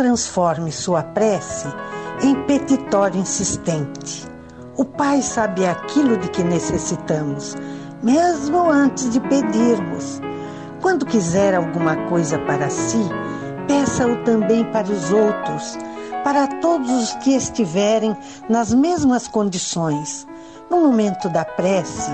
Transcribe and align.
Transforme 0.00 0.72
sua 0.72 1.02
prece 1.02 1.68
em 2.22 2.34
petitório 2.46 3.20
insistente. 3.20 4.26
O 4.74 4.82
Pai 4.82 5.20
sabe 5.20 5.66
aquilo 5.66 6.16
de 6.16 6.30
que 6.30 6.42
necessitamos, 6.42 7.54
mesmo 8.02 8.70
antes 8.70 9.10
de 9.10 9.20
pedirmos. 9.20 10.18
Quando 10.80 11.04
quiser 11.04 11.54
alguma 11.54 11.96
coisa 12.08 12.38
para 12.38 12.70
si, 12.70 13.10
peça-o 13.68 14.24
também 14.24 14.64
para 14.72 14.90
os 14.90 15.12
outros, 15.12 15.76
para 16.24 16.46
todos 16.46 16.90
os 16.90 17.14
que 17.16 17.36
estiverem 17.36 18.16
nas 18.48 18.72
mesmas 18.72 19.28
condições. 19.28 20.26
No 20.70 20.80
momento 20.80 21.28
da 21.28 21.44
prece, 21.44 22.10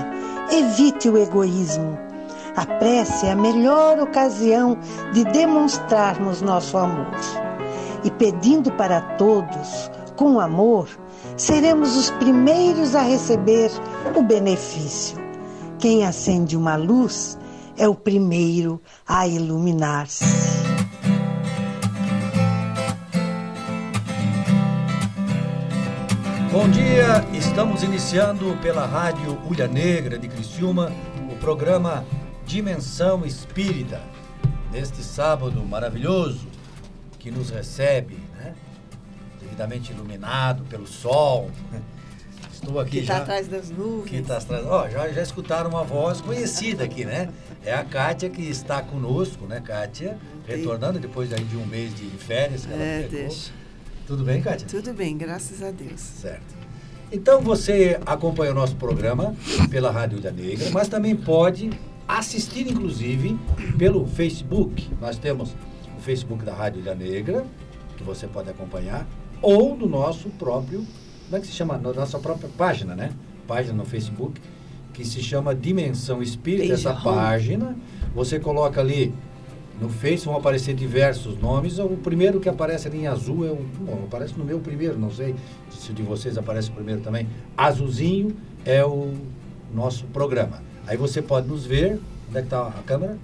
evite 0.51 1.07
o 1.07 1.17
egoísmo. 1.17 1.97
A 2.53 2.65
prece 2.65 3.27
é 3.27 3.31
a 3.31 3.35
melhor 3.37 3.97
ocasião 3.97 4.77
de 5.13 5.23
demonstrarmos 5.23 6.41
nosso 6.41 6.77
amor. 6.77 7.46
E 8.07 8.11
pedindo 8.11 8.71
para 8.71 9.01
todos, 9.17 9.91
com 10.15 10.39
amor, 10.39 10.87
seremos 11.35 11.97
os 11.97 12.09
primeiros 12.11 12.95
a 12.95 13.01
receber 13.01 13.69
o 14.15 14.23
benefício. 14.23 15.17
Quem 15.77 16.05
acende 16.05 16.55
uma 16.55 16.77
luz 16.77 17.37
é 17.75 17.85
o 17.85 17.93
primeiro 17.93 18.81
a 19.05 19.27
iluminar-se. 19.27 20.23
Bom 26.49 26.69
dia, 26.69 27.25
estamos 27.33 27.83
iniciando 27.83 28.57
pela 28.61 28.85
Rádio 28.85 29.37
Ulha 29.49 29.67
Negra 29.67 30.17
de 30.17 30.29
Criciúma 30.29 30.93
o 31.29 31.35
programa 31.35 32.05
Dimensão 32.45 33.25
Espírita. 33.25 34.01
Neste 34.71 35.03
sábado 35.03 35.61
maravilhoso 35.65 36.55
que 37.27 37.31
nos 37.31 37.49
recebe, 37.49 38.17
né? 38.37 38.53
Devidamente 39.41 39.91
iluminado 39.91 40.63
pelo 40.65 40.87
sol. 40.87 41.51
Estou 42.53 42.79
aqui 42.79 42.91
que 42.91 42.97
está 42.99 43.17
atrás 43.17 43.47
das 43.47 43.69
nuvens. 43.69 44.09
Que 44.09 44.15
está 44.17 44.37
atrás. 44.37 44.65
Ó, 44.65 44.89
já, 44.89 45.09
já 45.09 45.21
escutaram 45.21 45.69
uma 45.69 45.83
voz 45.83 46.21
conhecida 46.21 46.85
aqui, 46.85 47.03
né? 47.03 47.29
É 47.65 47.73
a 47.73 47.83
Kátia 47.83 48.29
que 48.29 48.41
está 48.41 48.81
conosco, 48.81 49.45
né, 49.45 49.59
Kátia? 49.59 50.17
Retornando 50.47 50.99
depois 50.99 51.33
aí 51.33 51.43
de 51.43 51.57
um 51.57 51.65
mês 51.65 51.93
de 51.93 52.05
férias 52.17 52.65
que 52.65 52.71
ela 52.71 52.81
É, 52.81 53.03
pegou. 53.03 53.27
deixa. 53.27 53.51
Tudo 54.07 54.23
bem, 54.23 54.41
Kátia? 54.41 54.67
Tudo 54.67 54.93
bem, 54.93 55.17
graças 55.17 55.61
a 55.61 55.69
Deus. 55.69 55.99
Certo. 55.99 56.55
Então 57.11 57.41
você 57.41 57.99
acompanha 58.05 58.51
o 58.51 58.55
nosso 58.55 58.75
programa 58.77 59.35
pela 59.69 59.91
Rádio 59.91 60.19
da 60.21 60.31
Negra, 60.31 60.69
mas 60.71 60.87
também 60.87 61.13
pode 61.15 61.69
assistir, 62.07 62.67
inclusive, 62.69 63.37
pelo 63.77 64.07
Facebook. 64.07 64.89
Nós 65.01 65.17
temos 65.17 65.53
Facebook 66.07 66.45
da 66.45 66.53
Rádio 66.53 66.81
da 66.81 66.95
Negra, 66.95 67.45
que 67.97 68.03
você 68.03 68.27
pode 68.27 68.49
acompanhar, 68.49 69.05
ou 69.41 69.75
no 69.75 69.87
nosso 69.87 70.29
próprio, 70.29 70.85
como 71.25 71.35
é 71.35 71.39
que 71.41 71.47
se 71.47 71.51
chama? 71.51 71.77
Na 71.77 71.91
nossa 71.91 72.17
própria 72.17 72.49
página, 72.57 72.95
né? 72.95 73.11
Página 73.45 73.73
no 73.73 73.83
Facebook, 73.83 74.39
que 74.93 75.03
se 75.03 75.21
chama 75.21 75.53
Dimensão 75.53 76.23
Espírita. 76.23 76.73
Essa 76.73 76.93
página, 76.93 77.75
você 78.15 78.39
coloca 78.39 78.79
ali 78.79 79.13
no 79.81 79.89
Face 79.89 80.25
vão 80.25 80.37
aparecer 80.37 80.73
diversos 80.73 81.37
nomes. 81.39 81.77
O 81.77 81.89
primeiro 81.89 82.39
que 82.39 82.47
aparece 82.47 82.87
ali 82.87 82.99
em 82.99 83.07
azul 83.07 83.45
é 83.45 83.51
o. 83.51 83.57
Bom, 83.57 84.05
aparece 84.05 84.33
no 84.37 84.45
meu 84.45 84.59
primeiro, 84.59 84.97
não 84.97 85.11
sei 85.11 85.35
se 85.69 85.91
o 85.91 85.93
de 85.93 86.01
vocês 86.01 86.37
aparece 86.37 86.71
primeiro 86.71 87.01
também. 87.01 87.27
Azulzinho 87.55 88.35
é 88.65 88.83
o 88.83 89.13
nosso 89.75 90.05
programa. 90.05 90.63
Aí 90.87 90.95
você 90.95 91.21
pode 91.21 91.47
nos 91.47 91.65
ver. 91.65 91.99
Onde 92.29 92.37
é 92.39 92.41
que 92.41 92.47
está 92.47 92.67
a 92.67 92.83
câmera? 92.83 93.17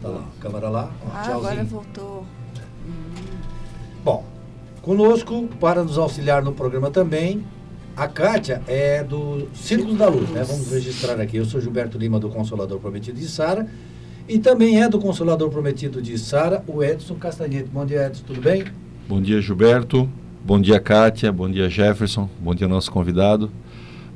Está 0.00 0.08
lá, 0.08 0.24
a 0.38 0.42
câmera 0.42 0.68
lá. 0.70 0.90
Ó, 1.04 1.08
Ah, 1.12 1.22
tchauzinho. 1.22 1.36
agora 1.50 1.64
voltou. 1.64 2.26
Bom, 4.02 4.24
conosco, 4.80 5.46
para 5.60 5.82
nos 5.84 5.98
auxiliar 5.98 6.42
no 6.42 6.52
programa 6.52 6.90
também, 6.90 7.44
a 7.94 8.08
Kátia 8.08 8.62
é 8.66 9.04
do 9.04 9.46
Círculo 9.52 9.94
da 9.94 10.08
Luz, 10.08 10.28
né? 10.30 10.42
Vamos 10.42 10.70
registrar 10.72 11.20
aqui. 11.20 11.36
Eu 11.36 11.44
sou 11.44 11.60
Gilberto 11.60 11.98
Lima, 11.98 12.18
do 12.18 12.30
Consolador 12.30 12.78
Prometido 12.80 13.18
de 13.20 13.28
Sara. 13.28 13.68
E 14.26 14.38
também 14.38 14.80
é 14.80 14.88
do 14.88 14.98
Consolador 14.98 15.50
Prometido 15.50 16.00
de 16.00 16.16
Sara, 16.16 16.62
o 16.66 16.82
Edson 16.82 17.16
Castanhete. 17.16 17.68
Bom 17.70 17.84
dia, 17.84 18.06
Edson, 18.06 18.22
tudo 18.26 18.40
bem? 18.40 18.64
Bom 19.08 19.20
dia, 19.20 19.40
Gilberto. 19.42 20.08
Bom 20.42 20.58
dia, 20.58 20.80
Kátia. 20.80 21.30
Bom 21.30 21.50
dia, 21.50 21.68
Jefferson. 21.68 22.26
Bom 22.38 22.54
dia, 22.54 22.66
nosso 22.66 22.90
convidado. 22.90 23.50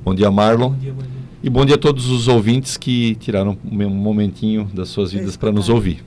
Bom 0.03 0.15
dia, 0.15 0.31
Marlon. 0.31 0.75
dia, 0.77 0.93
bom 0.95 1.03
dia. 1.03 1.14
E 1.45 1.51
bom 1.51 1.63
dia 1.63 1.75
a 1.75 1.79
todos 1.79 2.09
os 2.09 2.27
ouvintes 2.27 2.79
que 2.79 3.17
tiraram 3.17 3.59
um 3.71 3.91
momentinho 3.91 4.65
das 4.73 4.89
suas 4.89 5.13
vidas 5.13 5.37
para 5.37 5.53
nos 5.53 5.69
ouvir. 5.69 6.03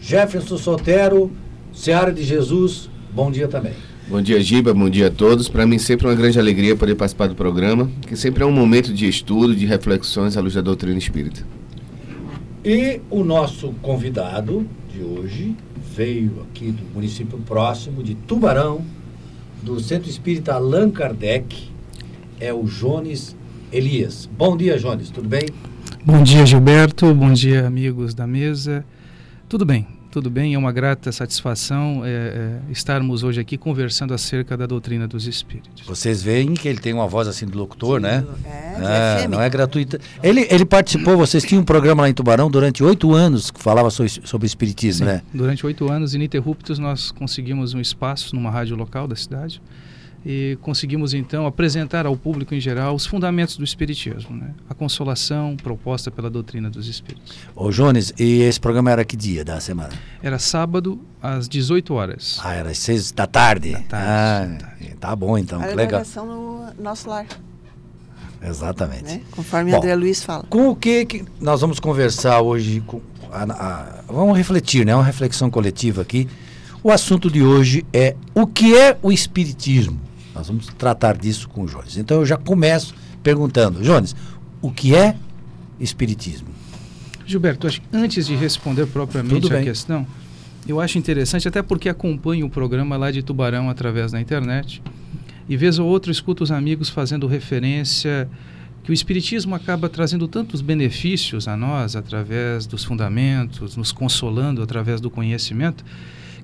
Jefferson 0.00 0.58
Sotero, 0.58 1.30
Seara 1.72 2.12
de 2.12 2.24
Jesus, 2.24 2.90
bom 3.14 3.30
dia 3.30 3.46
também. 3.46 3.74
Bom 4.08 4.20
dia, 4.20 4.42
Giba. 4.42 4.74
Bom 4.74 4.90
dia 4.90 5.06
a 5.06 5.10
todos. 5.10 5.48
Para 5.48 5.64
mim, 5.64 5.78
sempre 5.78 6.08
é 6.08 6.10
uma 6.10 6.16
grande 6.16 6.36
alegria 6.36 6.74
poder 6.74 6.96
participar 6.96 7.28
do 7.28 7.36
programa, 7.36 7.88
que 8.08 8.16
sempre 8.16 8.42
é 8.42 8.46
um 8.46 8.50
momento 8.50 8.92
de 8.92 9.08
estudo, 9.08 9.54
de 9.54 9.66
reflexões 9.66 10.36
à 10.36 10.40
luz 10.40 10.54
da 10.54 10.60
doutrina 10.60 10.98
espírita. 10.98 11.46
E 12.64 13.00
o 13.08 13.22
nosso 13.22 13.72
convidado 13.80 14.66
de 14.92 15.00
hoje 15.00 15.54
veio 15.94 16.44
aqui 16.50 16.72
do 16.72 16.92
município 16.92 17.38
próximo 17.46 18.02
de 18.02 18.16
Tubarão, 18.16 18.84
do 19.62 19.78
Centro 19.78 20.10
Espírita 20.10 20.54
Allan 20.54 20.90
Kardec, 20.90 21.70
é 22.40 22.52
o 22.52 22.64
Jones 22.64 23.36
Elias. 23.72 24.28
Bom 24.36 24.56
dia, 24.56 24.78
Jones, 24.78 25.10
tudo 25.10 25.28
bem? 25.28 25.46
Bom 26.04 26.22
dia, 26.22 26.44
Gilberto. 26.44 27.14
Bom 27.14 27.32
dia, 27.32 27.66
amigos 27.66 28.14
da 28.14 28.26
mesa. 28.26 28.84
Tudo 29.48 29.64
bem, 29.64 29.86
tudo 30.10 30.28
bem. 30.30 30.54
É 30.54 30.58
uma 30.58 30.72
grata 30.72 31.12
satisfação 31.12 32.02
é, 32.04 32.08
é, 32.08 32.58
estarmos 32.72 33.22
hoje 33.22 33.40
aqui 33.40 33.56
conversando 33.56 34.12
acerca 34.14 34.56
da 34.56 34.66
doutrina 34.66 35.06
dos 35.06 35.26
espíritos. 35.26 35.86
Vocês 35.86 36.22
veem 36.22 36.54
que 36.54 36.66
ele 36.66 36.78
tem 36.80 36.92
uma 36.92 37.06
voz 37.06 37.28
assim 37.28 37.46
de 37.46 37.52
locutor, 37.56 38.00
né? 38.00 38.24
É, 38.44 39.18
É, 39.20 39.22
FM. 39.24 39.30
não 39.30 39.40
é 39.40 39.48
gratuita. 39.48 40.00
Ele, 40.22 40.46
ele 40.50 40.64
participou, 40.64 41.16
vocês 41.16 41.44
tinham 41.44 41.62
um 41.62 41.64
programa 41.64 42.02
lá 42.02 42.08
em 42.08 42.14
Tubarão 42.14 42.50
durante 42.50 42.82
oito 42.82 43.12
anos 43.12 43.50
que 43.50 43.60
falava 43.62 43.90
sobre, 43.90 44.10
sobre 44.24 44.46
espiritismo, 44.46 45.06
né? 45.06 45.22
Durante 45.32 45.64
oito 45.66 45.90
anos 45.90 46.14
ininterruptos, 46.14 46.78
nós 46.78 47.10
conseguimos 47.12 47.72
um 47.74 47.80
espaço 47.80 48.34
numa 48.34 48.50
rádio 48.50 48.74
local 48.76 49.06
da 49.06 49.14
cidade 49.14 49.60
e 50.24 50.58
conseguimos 50.60 51.14
então 51.14 51.46
apresentar 51.46 52.04
ao 52.04 52.14
público 52.16 52.54
em 52.54 52.60
geral 52.60 52.94
os 52.94 53.06
fundamentos 53.06 53.56
do 53.56 53.64
espiritismo, 53.64 54.36
né? 54.36 54.52
A 54.68 54.74
consolação 54.74 55.56
proposta 55.62 56.10
pela 56.10 56.28
doutrina 56.28 56.68
dos 56.68 56.86
espíritos. 56.88 57.36
Ô, 57.56 57.70
Jones, 57.70 58.12
e 58.18 58.42
esse 58.42 58.60
programa 58.60 58.90
era 58.90 59.04
que 59.04 59.16
dia 59.16 59.44
da 59.44 59.58
semana? 59.60 59.90
Era 60.22 60.38
sábado 60.38 61.00
às 61.22 61.48
18 61.48 61.94
horas. 61.94 62.38
Ah, 62.44 62.54
era 62.54 62.70
às 62.70 62.78
seis 62.78 63.10
da 63.12 63.26
tarde. 63.26 63.72
Da 63.72 63.80
tarde, 63.80 64.64
ah, 64.64 64.84
da 64.90 65.08
tá 65.08 65.16
bom 65.16 65.38
então, 65.38 65.60
A 65.60 65.68
que 65.68 65.74
legal. 65.74 66.02
no 66.26 66.66
nosso 66.78 67.08
lar, 67.08 67.26
Exatamente. 68.42 69.04
né? 69.04 69.20
Conforme 69.30 69.70
Bom. 69.70 69.78
André 69.78 69.94
Luiz 69.94 70.22
fala. 70.22 70.44
Com 70.48 70.68
o 70.68 70.76
que, 70.76 71.04
que 71.04 71.24
nós 71.40 71.60
vamos 71.60 71.78
conversar 71.80 72.40
hoje? 72.40 72.80
Com 72.86 73.00
a- 73.32 73.42
a- 73.44 74.12
vamos 74.12 74.36
refletir, 74.36 74.84
né? 74.84 74.94
Uma 74.94 75.04
reflexão 75.04 75.50
coletiva 75.50 76.02
aqui. 76.02 76.28
O 76.82 76.90
assunto 76.90 77.30
de 77.30 77.42
hoje 77.42 77.84
é 77.92 78.16
o 78.34 78.46
que 78.46 78.74
é 78.76 78.96
o 79.02 79.12
espiritismo. 79.12 80.00
Nós 80.34 80.48
vamos 80.48 80.66
tratar 80.66 81.16
disso 81.16 81.48
com 81.48 81.62
o 81.62 81.66
Jones. 81.66 81.96
Então 81.96 82.18
eu 82.18 82.26
já 82.26 82.36
começo 82.36 82.94
perguntando, 83.22 83.82
Jones, 83.82 84.14
o 84.62 84.70
que 84.70 84.94
é 84.94 85.16
espiritismo? 85.78 86.48
Gilberto, 87.26 87.68
antes 87.92 88.26
de 88.26 88.34
responder 88.34 88.86
propriamente 88.86 89.52
a 89.52 89.62
questão, 89.62 90.06
eu 90.66 90.80
acho 90.80 90.98
interessante, 90.98 91.48
até 91.48 91.62
porque 91.62 91.88
acompanho 91.88 92.46
o 92.46 92.50
programa 92.50 92.96
lá 92.96 93.10
de 93.10 93.22
Tubarão 93.22 93.70
através 93.70 94.12
da 94.12 94.20
internet, 94.20 94.82
e 95.48 95.56
vez 95.56 95.78
ou 95.78 95.88
outra 95.88 96.12
escuto 96.12 96.44
os 96.44 96.50
amigos 96.50 96.88
fazendo 96.88 97.26
referência 97.26 98.28
que 98.82 98.90
o 98.90 98.94
Espiritismo 98.94 99.54
acaba 99.54 99.88
trazendo 99.88 100.26
tantos 100.26 100.60
benefícios 100.60 101.46
a 101.46 101.56
nós 101.56 101.96
através 101.96 102.66
dos 102.66 102.84
fundamentos, 102.84 103.76
nos 103.76 103.92
consolando 103.92 104.62
através 104.62 105.00
do 105.00 105.10
conhecimento, 105.10 105.84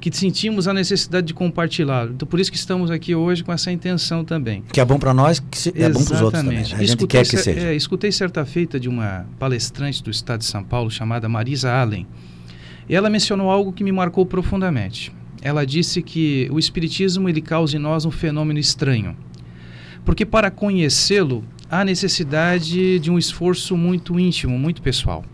que 0.00 0.14
sentimos 0.16 0.68
a 0.68 0.72
necessidade 0.74 1.26
de 1.26 1.34
compartilhá-lo. 1.34 2.12
Então, 2.12 2.26
por 2.28 2.38
isso 2.40 2.50
que 2.50 2.56
estamos 2.56 2.90
aqui 2.90 3.14
hoje 3.14 3.42
com 3.42 3.52
essa 3.52 3.70
intenção 3.72 4.24
também. 4.24 4.62
Que 4.72 4.80
é 4.80 4.84
bom 4.84 4.98
para 4.98 5.12
nós, 5.14 5.40
que 5.40 5.58
se- 5.58 5.72
é 5.74 5.88
bom 5.88 6.04
para 6.04 6.14
os 6.14 6.20
outros 6.22 6.42
também. 6.42 6.58
A 6.58 6.62
gente 6.62 6.82
Escutei 6.84 7.06
quer 7.22 7.28
que 7.30 7.36
seja. 7.38 7.60
é, 7.68 7.74
escutei 7.74 8.12
certa 8.12 8.44
feita 8.44 8.78
de 8.78 8.88
uma 8.88 9.26
palestrante 9.38 10.02
do 10.02 10.10
estado 10.10 10.40
de 10.40 10.46
São 10.46 10.62
Paulo 10.62 10.90
chamada 10.90 11.28
Marisa 11.28 11.72
Allen. 11.72 12.06
E 12.88 12.94
ela 12.94 13.10
mencionou 13.10 13.50
algo 13.50 13.72
que 13.72 13.82
me 13.82 13.90
marcou 13.92 14.24
profundamente. 14.24 15.12
Ela 15.42 15.64
disse 15.66 16.02
que 16.02 16.48
o 16.50 16.58
espiritismo 16.58 17.28
ele 17.28 17.40
causa 17.40 17.76
em 17.76 17.80
nós 17.80 18.04
um 18.04 18.10
fenômeno 18.10 18.58
estranho. 18.58 19.16
Porque 20.04 20.24
para 20.24 20.50
conhecê-lo 20.50 21.44
há 21.70 21.84
necessidade 21.84 22.98
de 23.00 23.10
um 23.10 23.18
esforço 23.18 23.76
muito 23.76 24.18
íntimo, 24.20 24.58
muito 24.58 24.80
pessoal. 24.80 25.24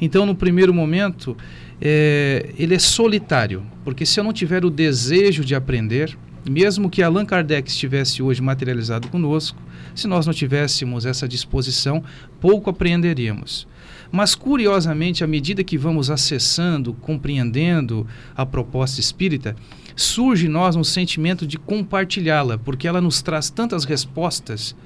Então, 0.00 0.24
no 0.26 0.34
primeiro 0.34 0.72
momento, 0.74 1.36
é, 1.84 2.50
ele 2.56 2.76
é 2.76 2.78
solitário, 2.78 3.66
porque 3.84 4.06
se 4.06 4.20
eu 4.20 4.22
não 4.22 4.32
tiver 4.32 4.64
o 4.64 4.70
desejo 4.70 5.44
de 5.44 5.52
aprender, 5.52 6.16
mesmo 6.48 6.88
que 6.88 7.02
Allan 7.02 7.26
Kardec 7.26 7.68
estivesse 7.68 8.22
hoje 8.22 8.40
materializado 8.40 9.08
conosco, 9.08 9.60
se 9.92 10.06
nós 10.06 10.24
não 10.24 10.32
tivéssemos 10.32 11.04
essa 11.04 11.26
disposição, 11.26 12.04
pouco 12.40 12.70
apreenderíamos. 12.70 13.66
Mas, 14.12 14.36
curiosamente, 14.36 15.24
à 15.24 15.26
medida 15.26 15.64
que 15.64 15.76
vamos 15.76 16.08
acessando, 16.08 16.94
compreendendo 16.94 18.06
a 18.36 18.46
proposta 18.46 19.00
espírita, 19.00 19.56
surge 19.96 20.46
em 20.46 20.50
nós 20.50 20.76
um 20.76 20.84
sentimento 20.84 21.44
de 21.44 21.58
compartilhá-la, 21.58 22.58
porque 22.58 22.86
ela 22.86 23.00
nos 23.00 23.22
traz 23.22 23.50
tantas 23.50 23.84
respostas, 23.84 24.76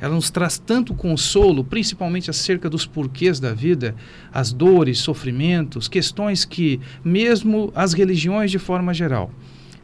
ela 0.00 0.14
nos 0.14 0.30
traz 0.30 0.58
tanto 0.58 0.94
consolo, 0.94 1.64
principalmente 1.64 2.30
acerca 2.30 2.68
dos 2.68 2.86
porquês 2.86 3.40
da 3.40 3.52
vida, 3.52 3.94
as 4.32 4.52
dores, 4.52 4.98
sofrimentos, 4.98 5.88
questões 5.88 6.44
que, 6.44 6.80
mesmo 7.04 7.72
as 7.74 7.92
religiões 7.92 8.50
de 8.50 8.58
forma 8.58 8.92
geral, 8.92 9.30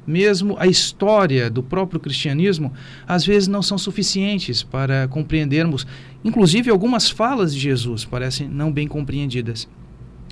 mesmo 0.07 0.57
a 0.59 0.67
história 0.67 1.49
do 1.49 1.63
próprio 1.63 2.01
cristianismo, 2.01 2.73
às 3.07 3.25
vezes 3.25 3.49
não 3.49 3.63
são 3.63 3.79
suficientes 3.79 4.63
para 4.63 5.07
compreendermos. 5.09 5.87
Inclusive, 6.25 6.71
algumas 6.71 7.09
falas 7.09 7.55
de 7.55 7.61
Jesus 7.61 8.05
parecem 8.05 8.49
não 8.49 8.73
bem 8.73 8.89
compreendidas. 8.89 9.69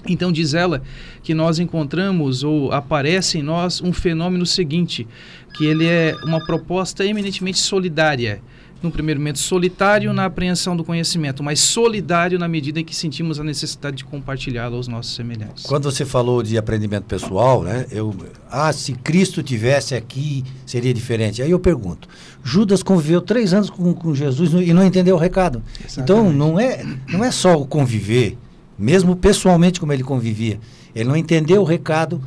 Então, 0.09 0.33
diz 0.33 0.55
ela 0.55 0.83
que 1.23 1.35
nós 1.35 1.59
encontramos 1.59 2.43
ou 2.43 2.73
aparece 2.73 3.39
em 3.39 3.43
nós 3.43 3.83
um 3.83 3.93
fenômeno 3.93 4.47
seguinte, 4.47 5.07
que 5.55 5.67
ele 5.67 5.87
é 5.87 6.15
uma 6.25 6.45
proposta 6.45 7.05
eminentemente 7.05 7.59
solidária. 7.59 8.43
No 8.83 8.91
primeiro 8.91 9.21
momento, 9.21 9.39
solitário 9.39 10.11
na 10.13 10.25
apreensão 10.25 10.75
do 10.75 10.83
conhecimento, 10.83 11.43
mas 11.43 11.61
solidário 11.61 12.39
na 12.39 12.49
medida 12.49 12.81
em 12.81 12.85
que 12.85 12.97
sentimos 12.97 13.39
a 13.39 13.45
necessidade 13.45 13.99
de 13.99 14.05
compartilhá-lo 14.05 14.77
aos 14.77 14.89
nossos 14.89 15.15
semelhantes. 15.15 15.65
Quando 15.65 15.91
você 15.91 16.07
falou 16.07 16.43
de 16.43 16.57
aprendimento 16.57 17.05
pessoal, 17.05 17.63
né? 17.63 17.87
Eu, 17.91 18.15
ah, 18.51 18.73
se 18.73 18.95
Cristo 18.95 19.43
tivesse 19.43 19.95
aqui, 19.95 20.45
seria 20.65 20.95
diferente. 20.95 21.43
Aí 21.43 21.51
eu 21.51 21.61
pergunto: 21.61 22.09
Judas 22.43 22.83
conviveu 22.83 23.21
três 23.21 23.53
anos 23.53 23.69
com, 23.69 23.93
com 23.93 24.15
Jesus 24.15 24.53
e 24.53 24.73
não 24.73 24.85
entendeu 24.85 25.17
o 25.17 25.19
recado. 25.19 25.63
Então 25.99 26.31
Exatamente. 26.31 26.37
não 26.37 26.59
é, 26.59 26.85
não 27.09 27.25
é 27.25 27.31
só 27.31 27.61
o 27.61 27.67
conviver, 27.67 28.39
mesmo 28.79 29.15
pessoalmente 29.15 29.79
como 29.79 29.93
ele 29.93 30.03
convivia. 30.03 30.59
Ele 30.95 31.09
não 31.09 31.17
entendeu 31.17 31.61
o 31.61 31.65
recado 31.65 32.21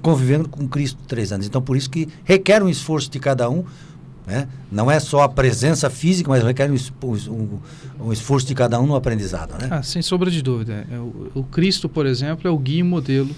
convivendo 0.00 0.48
com 0.48 0.68
Cristo 0.68 0.98
três 1.08 1.32
anos. 1.32 1.46
Então 1.46 1.60
por 1.60 1.76
isso 1.76 1.90
que 1.90 2.08
requer 2.22 2.62
um 2.62 2.68
esforço 2.68 3.10
de 3.10 3.18
cada 3.18 3.50
um. 3.50 3.64
Né? 4.26 4.48
Não 4.72 4.90
é 4.90 4.98
só 4.98 5.22
a 5.22 5.28
presença 5.28 5.88
física, 5.88 6.28
mas 6.28 6.42
requer 6.42 6.68
um, 6.70 6.74
um- 7.30 7.60
um 8.06 8.12
esforço 8.12 8.44
de 8.46 8.54
cada 8.56 8.80
um 8.80 8.86
no 8.86 8.96
aprendizado. 8.96 9.52
Né? 9.60 9.68
Ah, 9.70 9.82
sem 9.84 10.02
sombra 10.02 10.30
de 10.30 10.42
dúvida. 10.42 10.84
É, 10.90 10.98
O, 10.98 11.30
o 11.34 11.42
Cristo, 11.44 11.88
por 11.88 12.06
exemplo, 12.06 12.48
é 12.48 12.50
o 12.50 12.58
guia 12.58 12.80
e 12.80 12.82
modelo 12.82 13.30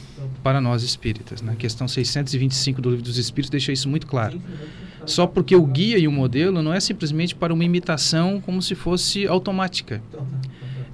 para 0.43 0.61
nós 0.62 0.82
espíritas. 0.82 1.43
Na 1.43 1.55
questão 1.55 1.87
625 1.87 2.81
do 2.81 2.88
Livro 2.90 3.05
dos 3.05 3.19
Espíritos 3.19 3.50
deixa 3.50 3.70
isso 3.70 3.88
muito 3.88 4.06
claro. 4.06 4.40
Só 5.05 5.26
porque 5.26 5.55
o 5.56 5.64
guia 5.67 5.99
e 5.99 6.06
o 6.08 6.12
modelo 6.12 6.62
não 6.62 6.73
é 6.73 6.81
simplesmente 6.81 7.35
para 7.35 7.52
uma 7.52 7.64
imitação 7.64 8.40
como 8.40 8.61
se 8.62 8.75
fosse 8.75 9.26
automática. 9.26 10.02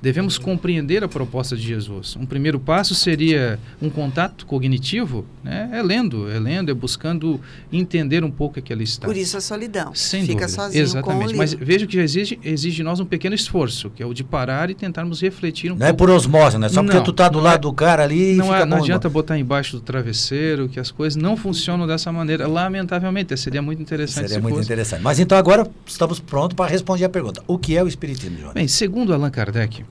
Devemos 0.05 0.37
compreender 0.37 1.03
a 1.03 1.09
proposta 1.09 1.57
de 1.57 1.63
Jesus. 1.63 2.15
Um 2.15 2.27
primeiro 2.27 2.61
passo 2.61 2.95
seria 2.95 3.59
um 3.81 3.89
contato 3.89 4.45
cognitivo, 4.45 5.25
né? 5.43 5.71
é 5.73 5.83
lendo, 5.83 6.31
é 6.31 6.39
lendo, 6.39 6.71
é 6.71 6.75
buscando 6.75 7.41
entender 7.73 8.23
um 8.23 8.31
pouco 8.31 8.59
aquela 8.59 8.83
está. 8.83 9.07
Por 9.07 9.17
isso 9.17 9.35
a 9.39 9.41
solidão. 9.41 9.95
Sem 9.95 10.21
Fica 10.27 10.41
dúvida. 10.45 10.49
sozinho 10.49 10.83
Exatamente. 10.83 11.29
com 11.31 11.35
o 11.35 11.39
Mas 11.39 11.55
veja 11.55 11.87
que 11.87 11.97
já 11.97 12.03
exige, 12.03 12.39
exige 12.45 12.77
de 12.77 12.83
nós 12.83 13.01
um 13.01 13.07
pequeno 13.07 13.35
esforço, 13.35 13.89
que 13.89 14.03
é 14.03 14.07
o 14.07 14.13
de 14.13 14.23
parar 14.23 14.69
e 14.69 14.75
tentarmos 14.75 15.23
refletir 15.23 15.73
um 15.73 15.77
Não 15.77 15.87
é 15.87 15.91
pouco. 15.95 16.05
por 16.05 16.11
osmose, 16.11 16.59
não 16.59 16.67
é 16.67 16.69
só 16.69 16.83
porque 16.83 16.99
Não, 16.99 17.03
tu 17.03 17.13
tá 17.15 17.31
do 17.31 17.39
não 17.39 17.45
lado 17.45 17.55
é- 17.57 17.63
do 17.63 17.73
cara 17.73 18.03
ali 18.05 18.33
e 18.33 18.37
Não, 18.37 18.45
fica 18.45 18.59
é, 18.59 18.65
não 18.67 18.77
adianta 18.77 19.07
irmão. 19.07 19.13
botar 19.23 19.39
embaixo 19.39 19.79
do 19.79 19.81
travesseiro, 19.83 20.69
que 20.69 20.79
as 20.79 20.91
coisas 20.91 21.17
não 21.17 21.35
funcionam 21.35 21.87
dessa 21.87 22.13
maneira. 22.13 22.47
Lamentavelmente, 22.47 23.35
seria 23.39 23.63
muito 23.63 23.81
interessante 23.81 24.25
Seria 24.29 24.35
se 24.37 24.41
muito 24.43 24.57
fosse. 24.57 24.67
interessante. 24.67 25.03
Mas 25.03 25.19
então 25.19 25.39
agora 25.39 25.67
estamos 25.87 26.21
prontos 26.21 26.55
para 26.55 26.71
responder 26.71 27.07
a 27.07 27.09
pergunta. 27.09 27.43
O 27.47 27.57
que 27.57 27.75
é 27.75 27.83
o 27.83 27.89
Espiritismo, 27.89 28.37
João? 28.39 28.53
Bem, 28.53 28.69
segundo 28.69 29.15
Allan 29.15 29.31
Kardec, 29.31 29.83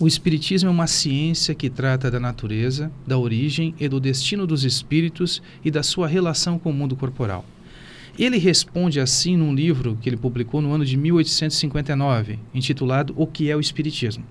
o 0.00 0.06
Espiritismo 0.06 0.68
é 0.68 0.72
uma 0.72 0.86
ciência 0.86 1.54
que 1.54 1.68
trata 1.68 2.10
da 2.10 2.20
natureza, 2.20 2.90
da 3.04 3.18
origem 3.18 3.74
e 3.80 3.88
do 3.88 3.98
destino 3.98 4.46
dos 4.46 4.64
espíritos 4.64 5.42
e 5.64 5.70
da 5.70 5.82
sua 5.82 6.06
relação 6.06 6.56
com 6.56 6.70
o 6.70 6.72
mundo 6.72 6.94
corporal. 6.94 7.44
Ele 8.16 8.38
responde 8.38 9.00
assim 9.00 9.36
num 9.36 9.52
livro 9.54 9.98
que 10.00 10.08
ele 10.08 10.16
publicou 10.16 10.60
no 10.60 10.72
ano 10.72 10.84
de 10.84 10.96
1859, 10.96 12.38
intitulado 12.54 13.12
O 13.16 13.26
que 13.26 13.50
é 13.50 13.56
o 13.56 13.60
Espiritismo. 13.60 14.24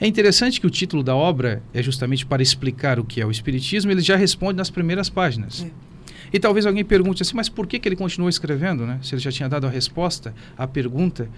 É 0.00 0.06
interessante 0.06 0.60
que 0.60 0.66
o 0.66 0.70
título 0.70 1.02
da 1.02 1.14
obra 1.14 1.62
é 1.72 1.82
justamente 1.82 2.24
para 2.24 2.42
explicar 2.42 2.98
o 2.98 3.04
que 3.04 3.20
é 3.20 3.26
o 3.26 3.30
Espiritismo, 3.30 3.90
ele 3.90 4.00
já 4.00 4.16
responde 4.16 4.56
nas 4.56 4.70
primeiras 4.70 5.10
páginas. 5.10 5.64
É. 5.64 5.70
E 6.32 6.40
talvez 6.40 6.66
alguém 6.66 6.84
pergunte 6.84 7.22
assim, 7.22 7.36
mas 7.36 7.48
por 7.48 7.66
que, 7.66 7.78
que 7.78 7.88
ele 7.88 7.94
continuou 7.94 8.28
escrevendo, 8.28 8.86
né? 8.86 8.98
Se 9.02 9.14
ele 9.14 9.22
já 9.22 9.30
tinha 9.30 9.48
dado 9.48 9.66
a 9.66 9.70
resposta 9.70 10.34
à 10.58 10.66
pergunta. 10.66 11.28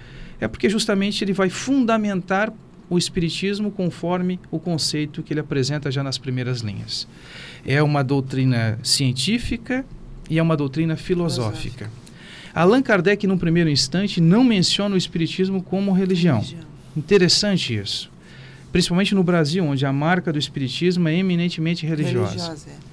É 0.40 0.48
porque 0.48 0.70
justamente 0.70 1.22
ele 1.22 1.32
vai 1.32 1.50
fundamentar 1.50 2.52
o 2.88 2.96
Espiritismo 2.96 3.70
conforme 3.70 4.38
o 4.50 4.58
conceito 4.58 5.22
que 5.22 5.32
ele 5.32 5.40
apresenta 5.40 5.90
já 5.90 6.02
nas 6.02 6.18
primeiras 6.18 6.60
linhas. 6.60 7.06
É 7.64 7.82
uma 7.82 8.02
doutrina 8.02 8.78
científica 8.82 9.84
e 10.30 10.38
é 10.38 10.42
uma 10.42 10.56
doutrina 10.56 10.96
filosófica. 10.96 11.90
Allan 12.54 12.82
Kardec, 12.82 13.26
num 13.26 13.36
primeiro 13.36 13.68
instante, 13.68 14.20
não 14.20 14.42
menciona 14.42 14.94
o 14.94 14.98
Espiritismo 14.98 15.62
como 15.62 15.92
religião. 15.92 16.42
Interessante 16.96 17.74
isso. 17.76 18.10
Principalmente 18.72 19.14
no 19.14 19.22
Brasil, 19.22 19.64
onde 19.64 19.84
a 19.84 19.92
marca 19.92 20.32
do 20.32 20.38
Espiritismo 20.38 21.08
é 21.08 21.14
eminentemente 21.14 21.86
religiosa. 21.86 22.30
Religiosa, 22.30 22.70
é. 22.70 22.86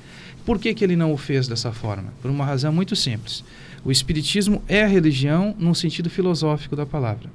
Por 0.46 0.60
que, 0.60 0.74
que 0.74 0.84
ele 0.84 0.96
não 0.96 1.14
o 1.14 1.18
fez 1.18 1.48
dessa 1.48 1.72
forma? 1.72 2.14
Por 2.22 2.30
uma 2.30 2.46
razão 2.46 2.74
muito 2.74 2.96
simples. 2.96 3.44
O 3.86 3.92
Espiritismo 3.92 4.62
é 4.68 4.84
a 4.84 4.88
religião 4.88 5.56
num 5.58 5.74
sentido 5.74 6.10
filosófico 6.10 6.76
da 6.76 6.86
palavra. 6.86 7.30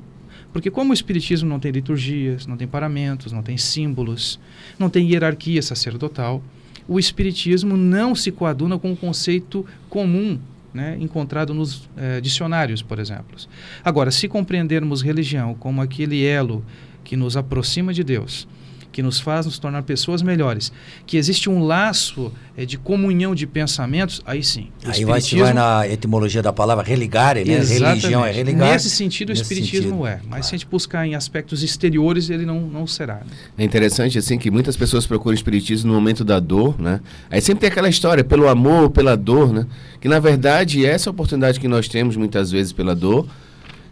Porque 0.52 0.70
como 0.70 0.90
o 0.90 0.94
Espiritismo 0.94 1.48
não 1.48 1.60
tem 1.60 1.70
liturgias, 1.70 2.46
não 2.46 2.56
tem 2.56 2.66
paramentos, 2.66 3.32
não 3.32 3.42
tem 3.42 3.56
símbolos, 3.56 4.40
não 4.78 4.88
tem 4.88 5.10
hierarquia 5.10 5.62
sacerdotal, 5.62 6.42
o 6.86 6.98
Espiritismo 6.98 7.76
não 7.76 8.14
se 8.14 8.32
coaduna 8.32 8.78
com 8.78 8.92
o 8.92 8.96
conceito 8.96 9.64
comum 9.90 10.38
né, 10.72 10.96
encontrado 11.00 11.52
nos 11.52 11.88
eh, 11.96 12.20
dicionários, 12.20 12.82
por 12.82 12.98
exemplo. 12.98 13.36
Agora, 13.84 14.10
se 14.10 14.28
compreendermos 14.28 15.02
religião 15.02 15.54
como 15.54 15.82
aquele 15.82 16.24
elo 16.24 16.64
que 17.04 17.16
nos 17.16 17.36
aproxima 17.36 17.92
de 17.92 18.04
Deus, 18.04 18.46
que 18.90 19.02
nos 19.02 19.20
faz 19.20 19.46
nos 19.46 19.58
tornar 19.58 19.82
pessoas 19.82 20.22
melhores, 20.22 20.72
que 21.06 21.16
existe 21.16 21.48
um 21.48 21.62
laço 21.64 22.32
eh, 22.56 22.64
de 22.64 22.76
comunhão 22.78 23.34
de 23.34 23.46
pensamentos, 23.46 24.20
aí 24.26 24.42
sim. 24.42 24.68
o 24.84 24.90
Aí 24.90 25.04
vai, 25.04 25.20
se 25.20 25.26
espiritismo- 25.26 25.44
vai 25.44 25.52
na 25.52 25.86
etimologia 25.86 26.42
da 26.42 26.52
palavra 26.52 26.82
religare, 26.82 27.44
né? 27.44 27.54
Exatamente. 27.58 27.82
Religião 28.00 28.24
é 28.24 28.32
religar. 28.32 28.72
Nesse 28.72 28.90
sentido, 28.90 29.28
o 29.28 29.32
Nesse 29.32 29.42
espiritismo 29.42 29.90
sentido, 29.90 30.06
é. 30.06 30.14
Mas 30.22 30.28
claro. 30.28 30.42
se 30.44 30.54
a 30.54 30.58
gente 30.58 30.66
buscar 30.68 31.06
em 31.06 31.14
aspectos 31.14 31.62
exteriores, 31.62 32.30
ele 32.30 32.44
não, 32.46 32.60
não 32.60 32.86
será. 32.86 33.16
né? 33.16 33.26
É 33.58 33.64
interessante, 33.64 34.18
assim, 34.18 34.38
que 34.38 34.50
muitas 34.50 34.76
pessoas 34.76 35.06
procuram 35.06 35.34
espiritismo 35.34 35.88
no 35.92 35.94
momento 35.98 36.24
da 36.24 36.40
dor, 36.40 36.80
né? 36.80 37.00
Aí 37.30 37.40
sempre 37.40 37.60
tem 37.60 37.68
aquela 37.70 37.88
história, 37.88 38.24
pelo 38.24 38.48
amor, 38.48 38.90
pela 38.90 39.16
dor, 39.16 39.52
né? 39.52 39.66
Que 40.00 40.08
na 40.08 40.18
verdade 40.18 40.84
essa 40.84 41.10
oportunidade 41.10 41.60
que 41.60 41.68
nós 41.68 41.88
temos 41.88 42.16
muitas 42.16 42.50
vezes 42.50 42.72
pela 42.72 42.94
dor, 42.94 43.26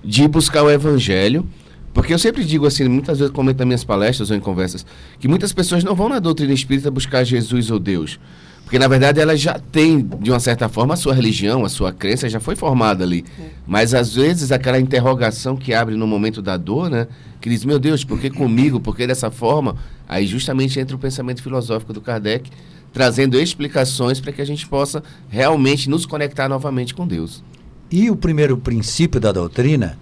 de 0.04 0.26
buscar 0.26 0.62
o 0.62 0.70
evangelho. 0.70 1.46
Porque 1.96 2.12
eu 2.12 2.18
sempre 2.18 2.44
digo 2.44 2.66
assim, 2.66 2.86
muitas 2.86 3.20
vezes 3.20 3.32
comento 3.32 3.56
nas 3.60 3.66
minhas 3.66 3.82
palestras 3.82 4.30
ou 4.30 4.36
em 4.36 4.40
conversas, 4.40 4.84
que 5.18 5.26
muitas 5.26 5.50
pessoas 5.54 5.82
não 5.82 5.94
vão 5.94 6.10
na 6.10 6.18
doutrina 6.18 6.52
espírita 6.52 6.90
buscar 6.90 7.24
Jesus 7.24 7.70
ou 7.70 7.78
Deus. 7.78 8.20
Porque 8.64 8.78
na 8.78 8.86
verdade 8.86 9.18
ela 9.18 9.34
já 9.34 9.58
tem, 9.58 10.06
de 10.20 10.30
uma 10.30 10.38
certa 10.38 10.68
forma, 10.68 10.92
a 10.92 10.96
sua 10.98 11.14
religião, 11.14 11.64
a 11.64 11.70
sua 11.70 11.94
crença 11.94 12.28
já 12.28 12.38
foi 12.38 12.54
formada 12.54 13.02
ali. 13.02 13.24
Mas 13.66 13.94
às 13.94 14.14
vezes 14.14 14.52
aquela 14.52 14.78
interrogação 14.78 15.56
que 15.56 15.72
abre 15.72 15.96
no 15.96 16.06
momento 16.06 16.42
da 16.42 16.58
dor, 16.58 16.90
né? 16.90 17.06
Que 17.40 17.48
diz, 17.48 17.64
meu 17.64 17.78
Deus, 17.78 18.04
por 18.04 18.20
que 18.20 18.28
comigo? 18.28 18.78
Por 18.78 18.94
que 18.94 19.06
dessa 19.06 19.30
forma? 19.30 19.74
Aí 20.06 20.26
justamente 20.26 20.78
entra 20.78 20.94
o 20.94 20.98
pensamento 20.98 21.42
filosófico 21.42 21.94
do 21.94 22.02
Kardec, 22.02 22.50
trazendo 22.92 23.40
explicações 23.40 24.20
para 24.20 24.32
que 24.32 24.42
a 24.42 24.46
gente 24.46 24.68
possa 24.68 25.02
realmente 25.30 25.88
nos 25.88 26.04
conectar 26.04 26.46
novamente 26.46 26.94
com 26.94 27.06
Deus. 27.06 27.42
E 27.90 28.10
o 28.10 28.16
primeiro 28.16 28.58
princípio 28.58 29.18
da 29.18 29.32
doutrina, 29.32 29.98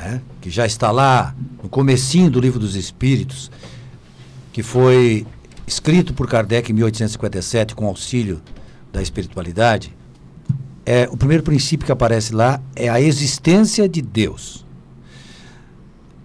né, 0.00 0.20
que 0.40 0.48
já 0.48 0.64
está 0.64 0.90
lá 0.90 1.34
no 1.62 1.68
comecinho 1.68 2.30
do 2.30 2.40
Livro 2.40 2.58
dos 2.58 2.74
Espíritos, 2.74 3.50
que 4.52 4.62
foi 4.62 5.26
escrito 5.66 6.14
por 6.14 6.26
Kardec 6.26 6.70
em 6.70 6.74
1857 6.74 7.74
com 7.74 7.86
auxílio 7.86 8.40
da 8.92 9.00
espiritualidade, 9.00 9.94
é, 10.84 11.08
o 11.10 11.16
primeiro 11.16 11.42
princípio 11.42 11.86
que 11.86 11.92
aparece 11.92 12.34
lá 12.34 12.60
é 12.74 12.88
a 12.88 13.00
existência 13.00 13.88
de 13.88 14.00
Deus. 14.00 14.64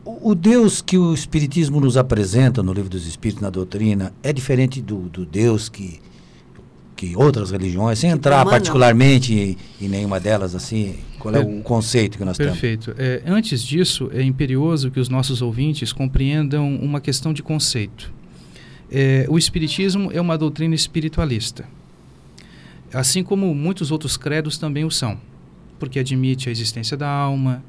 O, 0.04 0.32
o 0.32 0.36
Deus 0.36 0.82
que 0.82 0.98
o 0.98 1.14
Espiritismo 1.14 1.80
nos 1.80 1.98
apresenta 1.98 2.64
no 2.64 2.74
Livro 2.74 2.90
dos 2.90 3.06
Espíritos, 3.06 3.44
na 3.44 3.50
doutrina, 3.50 4.14
é 4.24 4.32
diferente 4.32 4.82
do, 4.82 5.02
do 5.10 5.26
Deus 5.26 5.70
que, 5.70 6.00
que 6.96 7.16
outras 7.16 7.52
religiões, 7.52 8.00
sem 8.00 8.10
entrar 8.10 8.38
Brahma, 8.38 8.46
não. 8.46 8.52
particularmente 8.52 9.34
em, 9.34 9.58
em 9.82 9.90
nenhuma 9.90 10.20
delas, 10.20 10.56
assim, 10.56 10.96
qual 11.20 11.36
é 11.36 11.40
o 11.40 11.62
conceito 11.62 12.18
que 12.18 12.24
nós 12.24 12.38
temos? 12.38 12.54
Perfeito. 12.54 12.96
É, 12.98 13.22
antes 13.26 13.62
disso, 13.62 14.10
é 14.14 14.22
imperioso 14.22 14.90
que 14.90 15.00
os 15.00 15.10
nossos 15.10 15.42
ouvintes 15.42 15.92
compreendam 15.92 16.76
uma 16.76 17.02
questão 17.02 17.34
de 17.34 17.44
conceito. 17.44 18.14
É, 18.90 19.26
o 19.28 19.38
Espiritismo 19.38 20.10
é 20.14 20.22
uma 20.22 20.38
doutrina 20.38 20.76
espiritualista, 20.76 21.66
assim 22.94 23.24
como 23.24 23.54
muitos 23.54 23.92
outros 23.92 24.16
credos 24.16 24.58
também 24.58 24.86
o 24.86 24.92
são, 24.92 25.18
porque 25.80 26.00
admite 26.00 26.48
a 26.48 26.52
existência 26.52 26.96
da 26.96 27.10
alma, 27.10 27.64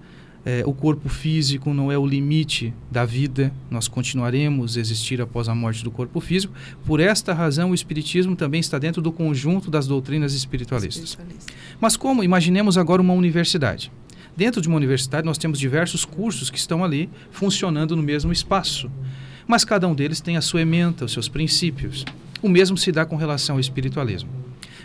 é, 0.47 0.63
o 0.65 0.73
corpo 0.73 1.09
físico 1.09 1.75
não 1.75 1.91
é 1.91 1.99
o 1.99 2.07
limite 2.07 2.73
da 2.89 3.05
vida, 3.05 3.53
nós 3.69 3.89
continuaremos 3.89 4.77
a 4.77 4.81
existir 4.81 5.21
após 5.21 5.49
a 5.49 5.55
morte 5.57 5.83
do 5.83 5.91
corpo 5.91 6.21
físico. 6.21 6.55
Por 6.85 7.01
esta 7.01 7.35
razão, 7.35 7.73
o 7.73 7.75
Espiritismo 7.75 8.37
também 8.37 8.61
está 8.61 8.79
dentro 8.79 9.03
do 9.03 9.11
conjunto 9.11 9.73
das 9.73 9.89
doutrinas 9.89 10.35
espiritualistas. 10.35 11.11
Espiritualista. 11.11 11.53
Mas 11.81 11.97
como? 11.97 12.23
Imaginemos 12.23 12.79
agora 12.79 13.03
uma 13.03 13.13
universidade. 13.13 13.91
Dentro 14.37 14.61
de 14.61 14.69
uma 14.69 14.77
universidade, 14.77 15.27
nós 15.27 15.37
temos 15.37 15.59
diversos 15.59 16.05
cursos 16.05 16.49
que 16.49 16.59
estão 16.59 16.85
ali 16.85 17.11
funcionando 17.33 17.97
no 17.97 18.03
mesmo 18.03 18.31
espaço. 18.31 18.89
Mas 19.49 19.65
cada 19.65 19.89
um 19.89 19.97
deles 19.97 20.21
tem 20.21 20.37
a 20.37 20.41
sua 20.41 20.61
ementa, 20.61 21.07
os 21.07 21.13
seus 21.13 21.29
princípios. 21.29 22.05
O 22.41 22.49
mesmo 22.49 22.79
se 22.79 22.93
dá 22.93 23.05
com 23.05 23.17
relação 23.17 23.57
ao 23.57 23.61
espiritualismo. 23.61 24.31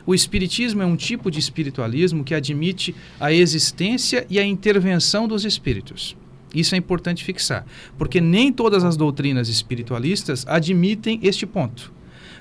O 0.05 0.13
espiritismo 0.15 0.81
é 0.81 0.86
um 0.86 0.96
tipo 0.96 1.29
de 1.29 1.39
espiritualismo 1.39 2.24
que 2.24 2.34
admite 2.34 2.96
a 3.20 3.31
existência 3.31 4.25
e 4.29 4.39
a 4.39 4.46
intervenção 4.46 5.27
dos 5.27 5.46
espíritos. 5.46 6.15
Isso 6.53 6.75
é 6.75 6.77
importante 6.77 7.24
fixar, 7.24 7.65
porque 7.98 8.20
nem 8.20 8.51
todas 8.51 8.84
as 8.84 8.98
doutrinas 8.98 9.48
espiritualistas 9.48 10.46
admitem 10.48 11.20
este 11.24 11.46
ponto. 11.46 11.93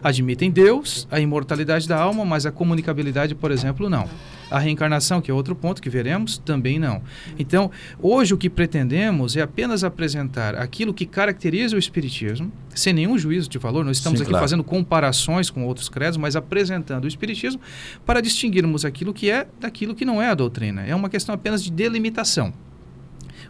Admitem 0.02 0.50
Deus, 0.50 1.06
a 1.10 1.20
imortalidade 1.20 1.86
da 1.86 2.00
alma, 2.00 2.24
mas 2.24 2.46
a 2.46 2.50
comunicabilidade, 2.50 3.34
por 3.34 3.50
exemplo, 3.50 3.88
não. 3.88 4.08
A 4.50 4.58
reencarnação, 4.58 5.20
que 5.20 5.30
é 5.30 5.34
outro 5.34 5.54
ponto 5.54 5.80
que 5.80 5.88
veremos, 5.88 6.38
também 6.38 6.78
não. 6.78 7.02
Então, 7.38 7.70
hoje 8.00 8.34
o 8.34 8.36
que 8.36 8.50
pretendemos 8.50 9.36
é 9.36 9.42
apenas 9.42 9.84
apresentar 9.84 10.56
aquilo 10.56 10.92
que 10.92 11.06
caracteriza 11.06 11.76
o 11.76 11.78
Espiritismo, 11.78 12.50
sem 12.74 12.92
nenhum 12.92 13.16
juízo 13.16 13.48
de 13.48 13.58
valor. 13.58 13.84
Nós 13.84 13.98
estamos 13.98 14.18
Sim, 14.18 14.24
aqui 14.24 14.30
claro. 14.30 14.44
fazendo 14.44 14.64
comparações 14.64 15.50
com 15.50 15.64
outros 15.64 15.88
credos, 15.88 16.16
mas 16.16 16.34
apresentando 16.34 17.04
o 17.04 17.08
Espiritismo 17.08 17.60
para 18.04 18.20
distinguirmos 18.20 18.84
aquilo 18.84 19.14
que 19.14 19.30
é 19.30 19.46
daquilo 19.60 19.94
que 19.94 20.04
não 20.04 20.20
é 20.20 20.28
a 20.28 20.34
doutrina. 20.34 20.82
É 20.82 20.94
uma 20.94 21.08
questão 21.08 21.34
apenas 21.34 21.62
de 21.62 21.70
delimitação. 21.70 22.52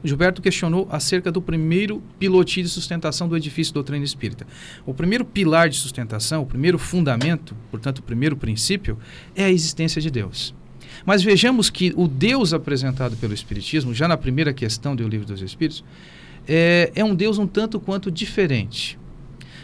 O 0.02 0.09
Gilberto 0.09 0.40
questionou 0.40 0.88
acerca 0.90 1.30
do 1.30 1.42
primeiro 1.42 2.02
pilotis 2.19 2.64
de 2.64 2.71
sustentação 2.71 3.28
do 3.28 3.37
edifício 3.37 3.75
doutrina 3.75 4.04
espírita. 4.04 4.47
O 4.87 4.95
primeiro 4.95 5.25
pilar 5.25 5.69
de 5.69 5.76
sustentação, 5.76 6.42
o 6.42 6.47
primeiro 6.47 6.78
fundamento, 6.78 7.54
portanto, 7.71 7.99
o 7.99 8.02
primeiro 8.02 8.37
princípio, 8.37 8.99
é 9.35 9.45
a 9.45 9.50
existência 9.50 10.00
de 10.00 10.11
Deus. 10.11 10.54
Mas 11.04 11.23
vejamos 11.23 11.71
que 11.71 11.92
o 11.97 12.07
Deus 12.07 12.52
apresentado 12.52 13.16
pelo 13.16 13.35
Espiritismo, 13.35 13.95
já 13.95 14.07
na 14.07 14.16
primeira 14.16 14.52
questão 14.52 14.95
do 14.95 15.07
Livro 15.09 15.26
dos 15.26 15.42
Espíritos, 15.42 15.85
é, 16.47 16.90
é 16.95 17.04
um 17.04 17.14
Deus 17.14 17.38
um 17.38 17.47
tanto 17.47 17.78
quanto 17.78 18.11
diferente. 18.11 18.99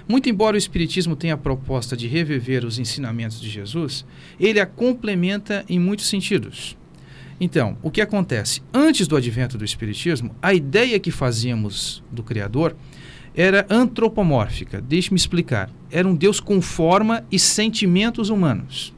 Muito 0.09 0.29
embora 0.29 0.55
o 0.55 0.59
Espiritismo 0.59 1.17
tenha 1.17 1.35
a 1.35 1.39
proposta 1.39 1.97
de 1.97 2.07
reviver 2.07 2.65
os 2.65 2.79
ensinamentos 2.79 3.41
de 3.41 3.51
Jesus, 3.51 4.07
ele 4.39 4.61
a 4.61 4.67
complementa 4.67 5.65
em 5.69 5.81
muitos 5.81 6.09
sentidos. 6.09 6.77
Então, 7.41 7.77
o 7.83 7.91
que 7.91 8.01
acontece? 8.01 8.63
Antes 8.73 9.07
do 9.07 9.17
advento 9.17 9.59
do 9.59 9.65
Espiritismo, 9.65 10.35
a 10.41 10.55
ideia 10.55 10.99
que 10.99 11.11
fazíamos 11.11 12.03
do 12.11 12.23
Criador 12.23 12.77
era 13.35 13.67
antropomórfica. 13.69 14.81
Deixe-me 14.81 15.19
explicar. 15.19 15.71
Era 15.91 16.09
um 16.09 16.15
Deus 16.15 16.41
com 16.41 16.63
forma 16.63 17.25
e 17.31 17.39
sentimentos 17.39 18.31
humanos. 18.31 18.96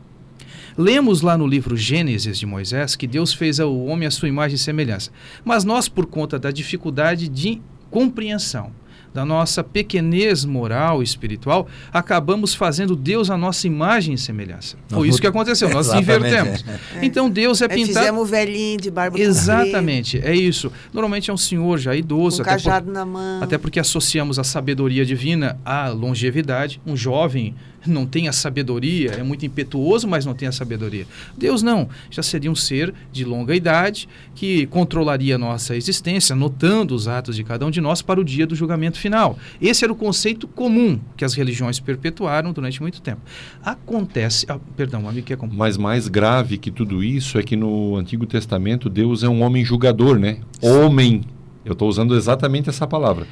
Lemos 0.79 1.23
lá 1.23 1.37
no 1.37 1.45
livro 1.47 1.77
Gênesis 1.77 2.39
de 2.39 2.47
Moisés 2.47 2.95
que 2.95 3.07
Deus 3.07 3.33
fez 3.35 3.59
ao 3.59 3.77
homem 3.87 4.07
a 4.07 4.11
sua 4.13 4.29
imagem 4.29 4.55
e 4.55 4.59
semelhança. 4.59 5.11
Mas 5.45 5.65
nós, 5.65 5.89
por 5.89 6.07
conta 6.07 6.39
da 6.39 6.53
dificuldade 6.53 7.27
de 7.29 7.61
compreensão, 7.91 8.71
da 9.13 9.25
nossa 9.25 9.65
pequenez 9.65 10.45
moral 10.45 11.01
e 11.01 11.05
espiritual, 11.05 11.67
acabamos 11.93 12.55
fazendo 12.55 12.95
Deus 12.95 13.31
a 13.31 13.37
nossa 13.37 13.67
imagem 13.67 14.15
e 14.15 14.19
semelhança. 14.19 14.77
Nós 14.89 14.99
Foi 15.01 15.09
isso 15.09 15.21
que 15.21 15.27
aconteceu, 15.27 15.69
nós 15.71 15.93
invertemos. 15.93 16.65
é. 16.95 17.05
Então 17.05 17.29
Deus 17.29 17.61
é 17.61 17.65
Aí 17.65 17.71
pintado. 17.75 17.99
fizemos 17.99 18.23
o 18.23 18.25
velhinho 18.27 18.79
de 18.79 18.91
barba 18.91 19.19
Exatamente, 19.19 20.21
é 20.23 20.37
isso. 20.37 20.71
Normalmente 20.93 21.31
é 21.31 21.35
um 21.35 21.39
senhor 21.39 21.79
já 21.79 21.97
idoso, 21.97 22.37
com 22.37 22.43
até, 22.43 22.51
por- 22.59 22.65
cajado 22.65 22.93
na 22.93 23.05
mão. 23.05 23.43
até 23.43 23.59
porque 23.59 23.81
associamos 23.81 24.39
a 24.39 24.45
sabedoria 24.45 25.05
divina 25.05 25.59
à 25.65 25.89
longevidade. 25.89 26.81
Um 26.87 26.97
jovem 26.97 27.55
não 27.87 28.07
tem 28.07 28.29
a 28.29 28.33
sabedoria, 28.33 29.13
é 29.13 29.23
muito 29.23 29.47
impetuoso, 29.47 30.09
mas 30.09 30.25
não 30.25 30.35
tem 30.35 30.49
a 30.49 30.53
sabedoria. 30.53 31.07
Deus 31.37 31.63
não, 31.63 31.89
já 32.11 32.23
seria 32.23 32.51
um 32.51 32.55
ser 32.55 32.93
de 33.13 33.25
longa 33.25 33.55
idade 33.55 34.09
que 34.35 34.67
controlaria 34.67 35.37
a 35.37 35.39
nossa 35.39 35.77
existência, 35.77 36.35
notando 36.35 36.95
os 36.95 37.09
atos 37.09 37.37
de 37.37 37.45
cada 37.45 37.65
um 37.65 37.71
de 37.71 37.81
nós 37.81 38.03
para 38.03 38.21
o 38.21 38.25
dia 38.25 38.47
do 38.47 38.55
julgamento 38.55 38.99
final. 38.99 39.39
Esse 39.61 39.85
era 39.85 39.93
o 39.93 39.97
conceito 39.97 40.49
comum 40.49 40.99
que 41.17 41.25
as 41.25 41.35
religiões 41.35 41.81
perpetuaram 41.81 42.53
durante 42.53 42.81
muito 42.81 43.01
tempo. 43.01 43.21
Acontece, 43.63 44.47
ah, 44.49 44.59
perdão, 44.77 45.09
amigo 45.09 45.27
quer 45.27 45.37
completar. 45.37 45.59
Mas 45.59 45.77
mais 45.77 46.09
grave 46.09 46.59
que 46.59 46.71
tudo 46.71 47.03
isso 47.03 47.39
é 47.39 47.43
que 47.43 47.57
no 47.57 47.97
Antigo 47.97 48.27
Testamento 48.27 48.89
Deus 48.89 49.23
é 49.23 49.29
um 49.29 49.43
homem 49.43 49.65
julgador, 49.65 50.19
né? 50.19 50.39
Homem. 50.63 51.23
Eu 51.65 51.73
estou 51.73 51.89
usando 51.89 52.17
exatamente 52.17 52.69
essa 52.69 52.87
palavra. 52.87 53.27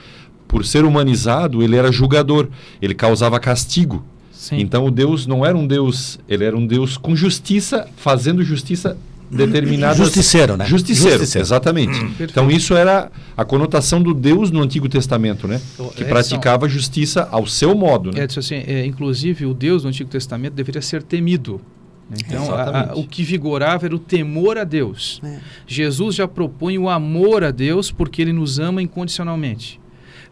Por 0.46 0.64
ser 0.64 0.84
humanizado, 0.84 1.62
ele 1.62 1.76
era 1.76 1.90
julgador. 1.90 2.48
Ele 2.80 2.94
causava 2.94 3.40
castigo. 3.40 4.04
Sim. 4.36 4.58
Então 4.58 4.84
o 4.84 4.90
Deus 4.90 5.26
não 5.26 5.44
era 5.44 5.56
um 5.56 5.66
Deus, 5.66 6.18
ele 6.28 6.44
era 6.44 6.56
um 6.56 6.66
Deus 6.66 6.96
com 6.96 7.16
justiça, 7.16 7.88
fazendo 7.96 8.42
justiça 8.42 8.96
determinada. 9.30 9.94
Justiceiro, 9.96 10.56
né? 10.56 10.66
Justiceiro, 10.66 11.18
Justiceiro. 11.18 11.44
exatamente. 11.44 11.98
Então 12.20 12.50
isso 12.50 12.74
era 12.76 13.10
a 13.36 13.44
conotação 13.44 14.00
do 14.00 14.14
Deus 14.14 14.50
no 14.50 14.62
Antigo 14.62 14.88
Testamento, 14.88 15.48
né? 15.48 15.60
Então, 15.74 15.88
Que 15.88 16.04
praticava 16.04 16.68
justiça 16.68 17.26
ao 17.32 17.46
seu 17.46 17.74
modo, 17.74 18.12
né? 18.12 18.20
É, 18.20 18.38
assim, 18.38 18.54
é, 18.66 18.84
inclusive 18.86 19.44
o 19.46 19.52
Deus 19.54 19.82
do 19.82 19.88
Antigo 19.88 20.08
Testamento 20.08 20.52
deveria 20.54 20.82
ser 20.82 21.02
temido. 21.02 21.60
né? 22.08 22.18
Então, 22.24 22.54
a- 22.54 22.90
a- 22.92 22.94
o 22.94 23.04
que 23.04 23.24
vigorava 23.24 23.84
era 23.86 23.96
o 23.96 23.98
temor 23.98 24.56
a 24.58 24.62
Deus. 24.62 25.20
É. 25.24 25.38
Jesus 25.66 26.14
já 26.14 26.28
propõe 26.28 26.78
o 26.78 26.88
amor 26.88 27.42
a 27.42 27.50
Deus 27.50 27.90
porque 27.90 28.22
ele 28.22 28.32
nos 28.32 28.60
ama 28.60 28.80
incondicionalmente. 28.80 29.80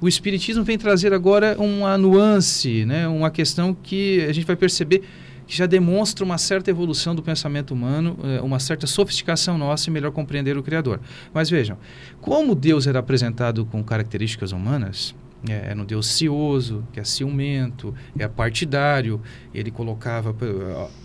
O 0.00 0.08
Espiritismo 0.08 0.64
vem 0.64 0.76
trazer 0.76 1.12
agora 1.12 1.56
uma 1.58 1.96
nuance, 1.96 2.84
né? 2.84 3.06
uma 3.08 3.30
questão 3.30 3.74
que 3.74 4.24
a 4.28 4.32
gente 4.32 4.46
vai 4.46 4.56
perceber 4.56 5.02
que 5.46 5.56
já 5.56 5.66
demonstra 5.66 6.24
uma 6.24 6.38
certa 6.38 6.70
evolução 6.70 7.14
do 7.14 7.22
pensamento 7.22 7.72
humano, 7.72 8.16
eh, 8.24 8.40
uma 8.40 8.58
certa 8.58 8.86
sofisticação 8.86 9.58
nossa 9.58 9.90
e 9.90 9.92
melhor 9.92 10.10
compreender 10.10 10.56
o 10.56 10.62
Criador. 10.62 11.00
Mas 11.32 11.50
vejam, 11.50 11.76
como 12.20 12.54
Deus 12.54 12.86
era 12.86 12.98
apresentado 12.98 13.64
com 13.66 13.84
características 13.84 14.52
humanas, 14.52 15.14
é, 15.48 15.70
era 15.70 15.80
um 15.80 15.84
Deus 15.84 16.06
cioso, 16.06 16.86
que 16.92 16.98
é 16.98 17.04
ciumento, 17.04 17.94
é 18.18 18.26
partidário, 18.26 19.20
ele 19.52 19.70
colocava 19.70 20.34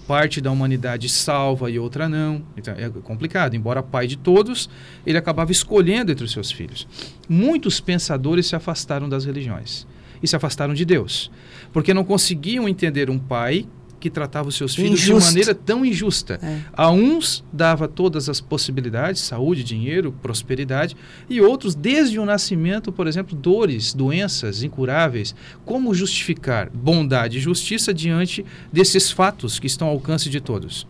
parte 0.07 0.39
da 0.39 0.49
humanidade 0.49 1.09
salva 1.09 1.69
e 1.69 1.77
outra 1.77 2.07
não. 2.07 2.43
Então 2.55 2.73
é 2.77 2.89
complicado, 2.89 3.55
embora 3.55 3.83
pai 3.83 4.07
de 4.07 4.17
todos, 4.17 4.69
ele 5.05 5.17
acabava 5.17 5.51
escolhendo 5.51 6.11
entre 6.11 6.23
os 6.23 6.31
seus 6.31 6.51
filhos. 6.51 6.87
Muitos 7.27 7.79
pensadores 7.79 8.47
se 8.47 8.55
afastaram 8.55 9.09
das 9.09 9.25
religiões 9.25 9.85
e 10.21 10.27
se 10.27 10.35
afastaram 10.35 10.73
de 10.73 10.85
Deus, 10.85 11.29
porque 11.73 11.93
não 11.93 12.03
conseguiam 12.03 12.67
entender 12.67 13.09
um 13.09 13.19
pai 13.19 13.67
que 13.99 14.09
tratava 14.09 14.49
os 14.49 14.55
seus 14.55 14.75
filhos 14.75 14.99
de 14.99 15.11
Injusto. 15.11 15.29
maneira 15.29 15.55
tão 15.55 15.85
injusta. 15.85 16.39
É. 16.41 16.61
A 16.73 16.89
uns 16.89 17.43
dava 17.51 17.87
todas 17.87 18.29
as 18.29 18.39
possibilidades, 18.39 19.21
saúde, 19.21 19.63
dinheiro, 19.63 20.11
prosperidade, 20.21 20.95
e 21.29 21.41
outros, 21.41 21.75
desde 21.75 22.19
o 22.19 22.25
nascimento, 22.25 22.91
por 22.91 23.07
exemplo, 23.07 23.35
dores, 23.35 23.93
doenças 23.93 24.63
incuráveis. 24.63 25.35
Como 25.65 25.93
justificar 25.93 26.69
bondade 26.69 27.37
e 27.37 27.41
justiça 27.41 27.93
diante 27.93 28.45
desses 28.71 29.11
fatos 29.11 29.59
que 29.59 29.67
estão 29.67 29.87
ao 29.87 29.93
alcance 29.95 30.29
de 30.29 30.39
todos? 30.39 30.87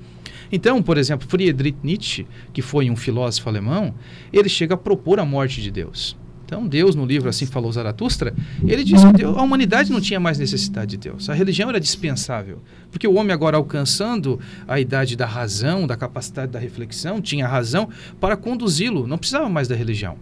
Então, 0.51 0.81
por 0.81 0.97
exemplo, 0.97 1.27
Friedrich 1.27 1.77
Nietzsche, 1.83 2.27
que 2.51 2.61
foi 2.61 2.89
um 2.89 2.95
filósofo 2.95 3.47
alemão, 3.49 3.93
ele 4.33 4.49
chega 4.49 4.73
a 4.73 4.77
propor 4.77 5.19
a 5.19 5.25
morte 5.25 5.61
de 5.61 5.69
Deus. 5.69 6.17
Então, 6.49 6.67
Deus, 6.67 6.95
no 6.95 7.05
livro 7.05 7.29
Assim 7.29 7.45
Falou 7.45 7.71
Zaratustra, 7.71 8.33
ele 8.65 8.83
diz 8.83 9.03
que 9.03 9.13
Deus- 9.13 9.37
a 9.37 9.41
humanidade 9.43 9.91
não 9.91 10.01
tinha 10.01 10.19
mais 10.19 10.39
necessidade 10.39 10.89
de 10.89 10.97
Deus. 10.97 11.29
A 11.29 11.33
religião 11.35 11.69
era 11.69 11.79
dispensável. 11.79 12.59
Porque 12.89 13.07
o 13.07 13.13
homem, 13.13 13.31
agora 13.31 13.55
alcançando 13.55 14.39
a 14.67 14.79
idade 14.79 15.15
da 15.15 15.27
razão, 15.27 15.85
da 15.85 15.95
capacidade 15.95 16.51
da 16.51 16.57
reflexão, 16.57 17.21
tinha 17.21 17.47
razão 17.47 17.87
para 18.19 18.35
conduzi-lo, 18.35 19.05
não 19.05 19.19
precisava 19.19 19.47
mais 19.47 19.67
da 19.67 19.75
religião. 19.75 20.17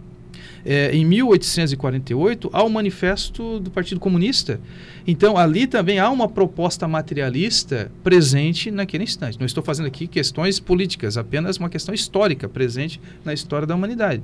É, 0.65 0.93
em 0.95 1.05
1848, 1.05 2.49
há 2.51 2.63
o 2.63 2.69
manifesto 2.69 3.59
do 3.59 3.71
Partido 3.71 3.99
Comunista. 3.99 4.59
Então, 5.05 5.37
ali 5.37 5.65
também 5.65 5.99
há 5.99 6.09
uma 6.09 6.27
proposta 6.27 6.87
materialista 6.87 7.91
presente 8.03 8.69
naquele 8.69 9.03
instante. 9.03 9.39
Não 9.39 9.45
estou 9.45 9.63
fazendo 9.63 9.85
aqui 9.85 10.07
questões 10.07 10.59
políticas, 10.59 11.17
apenas 11.17 11.57
uma 11.57 11.69
questão 11.69 11.95
histórica 11.95 12.49
presente 12.49 12.99
na 13.23 13.33
história 13.33 13.65
da 13.65 13.75
humanidade. 13.75 14.21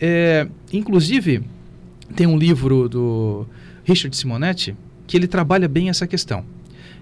É, 0.00 0.48
inclusive, 0.72 1.42
tem 2.16 2.26
um 2.26 2.38
livro 2.38 2.88
do 2.88 3.46
Richard 3.84 4.16
Simonetti 4.16 4.74
que 5.06 5.16
ele 5.16 5.26
trabalha 5.26 5.68
bem 5.68 5.88
essa 5.88 6.06
questão. 6.06 6.44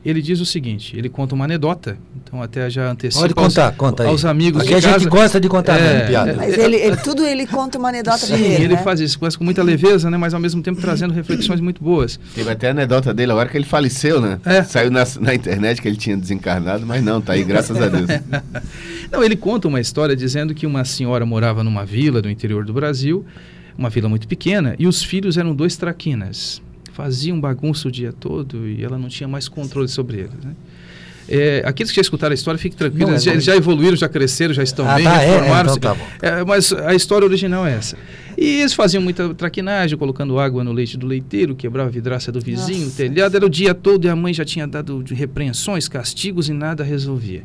Ele 0.05 0.21
diz 0.21 0.41
o 0.41 0.45
seguinte, 0.45 0.97
ele 0.97 1.09
conta 1.09 1.33
uma 1.33 1.45
anedota, 1.45 1.97
então 2.17 2.43
até 2.43 2.69
já 2.69 2.91
antecipa 2.91 3.21
Pode 3.23 3.35
contar, 3.35 3.71
conta 3.77 4.03
aí. 4.03 4.09
aos 4.09 4.25
amigos 4.25 4.61
Aqui 4.63 4.71
de 4.71 4.75
a 4.75 4.81
gente 4.81 4.93
casa. 4.95 5.09
gosta 5.09 5.41
de 5.41 5.49
contar 5.49 5.79
É, 5.79 5.93
mesmo, 5.95 6.09
piada. 6.09 6.35
Mas 6.37 6.59
ele, 6.59 6.75
ele- 6.77 6.97
tudo 6.97 7.25
ele 7.25 7.47
conta 7.47 7.79
uma 7.79 7.89
anedota 7.91 8.19
Sim, 8.19 8.33
dele, 8.37 8.65
ele 8.65 8.75
né? 8.75 8.83
faz 8.83 8.99
isso 8.99 9.17
com 9.39 9.45
muita 9.45 9.63
leveza, 9.63 10.11
né, 10.11 10.17
mas 10.17 10.35
ao 10.35 10.41
mesmo 10.41 10.61
tempo 10.61 10.81
trazendo 10.81 11.15
reflexões 11.15 11.61
muito 11.61 11.85
boas. 11.85 12.19
Teve 12.35 12.51
até 12.51 12.67
a 12.69 12.71
anedota 12.73 13.15
dele 13.15 13.31
agora 13.31 13.49
que 13.49 13.57
ele 13.57 13.65
faleceu, 13.65 14.21
né? 14.21 14.41
É. 14.45 14.65
Saiu 14.65 14.91
na, 14.91 15.05
na 15.21 15.35
internet 15.35 15.81
que 15.81 15.87
ele 15.87 15.97
tinha 15.97 16.17
desencarnado, 16.17 16.85
mas 16.85 17.01
não, 17.05 17.21
tá 17.21 17.35
aí, 17.35 17.45
graças 17.45 17.81
a 17.81 17.89
Deus. 17.89 18.09
Não, 19.13 19.23
ele 19.23 19.37
conta 19.37 19.69
uma 19.69 19.79
história 19.79 20.17
dizendo 20.17 20.55
que 20.55 20.67
uma 20.67 20.85
senhora 20.87 21.27
morava 21.27 21.63
numa 21.63 21.85
vila 21.85 22.23
do 22.23 22.31
interior 22.31 22.65
do 22.65 22.73
Brasil, 22.73 23.25
uma 23.77 23.91
vila 23.91 24.09
muito 24.09 24.27
pequena, 24.27 24.75
e 24.79 24.87
os 24.87 25.03
filhos 25.05 25.37
eram 25.37 25.55
dois 25.55 25.77
traquinas. 25.77 26.63
Faziam 26.93 27.41
bagunça 27.41 27.89
o 27.89 27.91
dia 27.91 28.13
todo 28.13 28.69
e 28.69 28.85
ela 28.85 28.99
não 28.99 29.09
tinha 29.09 29.29
mais 29.29 29.49
controle 29.49 29.89
sobre 29.89 30.19
eles. 30.19 30.45
Né? 30.45 30.55
É, 31.29 31.63
aqueles 31.65 31.91
que 31.91 31.97
já 31.97 32.03
escutaram 32.03 32.33
a 32.33 32.35
história, 32.35 32.59
fiquem 32.59 32.77
tranquilos, 32.77 33.07
Não, 33.07 33.11
é 33.11 33.15
eles 33.15 33.25
já, 33.25 33.33
eles 33.33 33.45
já 33.45 33.57
evoluíram, 33.57 33.97
já 33.97 34.09
cresceram, 34.09 34.53
já 34.53 34.63
estão 34.63 34.89
Ah, 34.89 34.97
bem, 34.97 35.05
tá, 35.05 35.23
é, 35.23 35.27
é, 35.27 35.35
reformaram-se. 35.35 35.79
então 35.79 35.97
tá. 35.97 36.03
É, 36.21 36.45
mas 36.45 36.73
a 36.73 36.95
história 36.95 37.25
original 37.27 37.67
é 37.67 37.75
essa. 37.75 37.97
E 38.37 38.61
eles 38.61 38.75
faziam 38.75 39.03
muita 39.03 39.33
traquinagem, 39.35 39.97
colocando 39.97 40.39
água 40.39 40.65
no 40.65 40.73
leite 40.73 40.97
do 40.99 41.07
leiteiro, 41.07 41.55
quebrava 41.55 41.89
a 41.89 41.93
vidraça 41.93 42.33
do 42.33 42.41
vizinho, 42.41 42.83
o 42.83 42.85
Nossa. 42.85 42.97
telhado, 42.97 43.37
era 43.37 43.47
o 43.47 43.49
dia 43.49 43.73
todo 43.73 44.05
e 44.05 44.09
a 44.11 44.17
mãe 44.17 44.35
já 44.35 44.45
tinha 44.45 44.67
dado 44.67 45.03
de 45.03 45.15
repreensões, 45.15 45.89
castigos 45.89 46.49
e 46.49 46.53
nada 46.53 46.83
resolvia. 46.83 47.45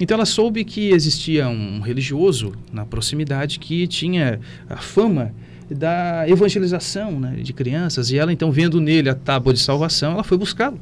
Então 0.00 0.16
ela 0.16 0.26
soube 0.26 0.64
que 0.64 0.90
existia 0.90 1.48
um 1.48 1.80
religioso 1.80 2.52
na 2.72 2.84
proximidade 2.84 3.58
que 3.58 3.86
tinha 3.86 4.40
a 4.68 4.78
fama 4.78 5.32
da 5.74 6.28
evangelização 6.28 7.18
né, 7.18 7.36
de 7.42 7.52
crianças 7.52 8.10
e 8.10 8.18
ela 8.18 8.32
então 8.32 8.50
vendo 8.50 8.80
nele 8.80 9.08
a 9.08 9.14
tábua 9.14 9.52
de 9.52 9.60
salvação, 9.60 10.12
ela 10.12 10.24
foi 10.24 10.38
buscá-lo 10.38 10.78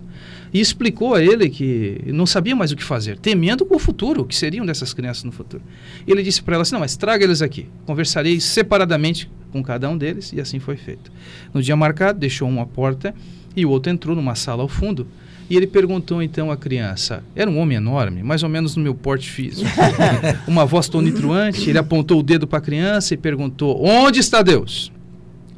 e 0.52 0.60
explicou 0.60 1.14
a 1.14 1.22
ele 1.22 1.48
que 1.48 2.00
não 2.06 2.26
sabia 2.26 2.56
mais 2.56 2.72
o 2.72 2.76
que 2.76 2.82
fazer, 2.82 3.18
temendo 3.18 3.66
o 3.70 3.78
futuro, 3.78 4.22
o 4.22 4.24
que 4.24 4.34
seriam 4.34 4.66
dessas 4.66 4.92
crianças 4.92 5.24
no 5.24 5.32
futuro. 5.32 5.62
E 6.06 6.10
ele 6.10 6.22
disse 6.22 6.42
para 6.42 6.54
ela 6.54 6.62
assim: 6.62 6.72
"Não, 6.72 6.80
mas 6.80 6.96
traga 6.96 7.24
eles 7.24 7.40
aqui. 7.40 7.66
Conversarei 7.86 8.40
separadamente 8.40 9.30
com 9.52 9.62
cada 9.62 9.88
um 9.88 9.96
deles" 9.96 10.32
e 10.32 10.40
assim 10.40 10.58
foi 10.58 10.76
feito. 10.76 11.10
No 11.54 11.62
dia 11.62 11.76
marcado, 11.76 12.18
deixou 12.18 12.48
uma 12.48 12.66
porta 12.66 13.14
e 13.56 13.64
o 13.64 13.70
outro 13.70 13.92
entrou 13.92 14.16
numa 14.16 14.34
sala 14.34 14.62
ao 14.62 14.68
fundo. 14.68 15.06
E 15.50 15.56
ele 15.56 15.66
perguntou 15.66 16.22
então 16.22 16.48
à 16.52 16.56
criança: 16.56 17.24
era 17.34 17.50
um 17.50 17.58
homem 17.58 17.76
enorme, 17.76 18.22
mais 18.22 18.44
ou 18.44 18.48
menos 18.48 18.76
no 18.76 18.82
meu 18.84 18.94
porte 18.94 19.28
físico. 19.28 19.68
Uma 20.46 20.64
voz 20.64 20.88
tonitruante, 20.88 21.68
ele 21.68 21.78
apontou 21.78 22.20
o 22.20 22.22
dedo 22.22 22.46
para 22.46 22.60
a 22.60 22.62
criança 22.62 23.14
e 23.14 23.16
perguntou: 23.16 23.84
Onde 23.84 24.20
está 24.20 24.42
Deus? 24.42 24.92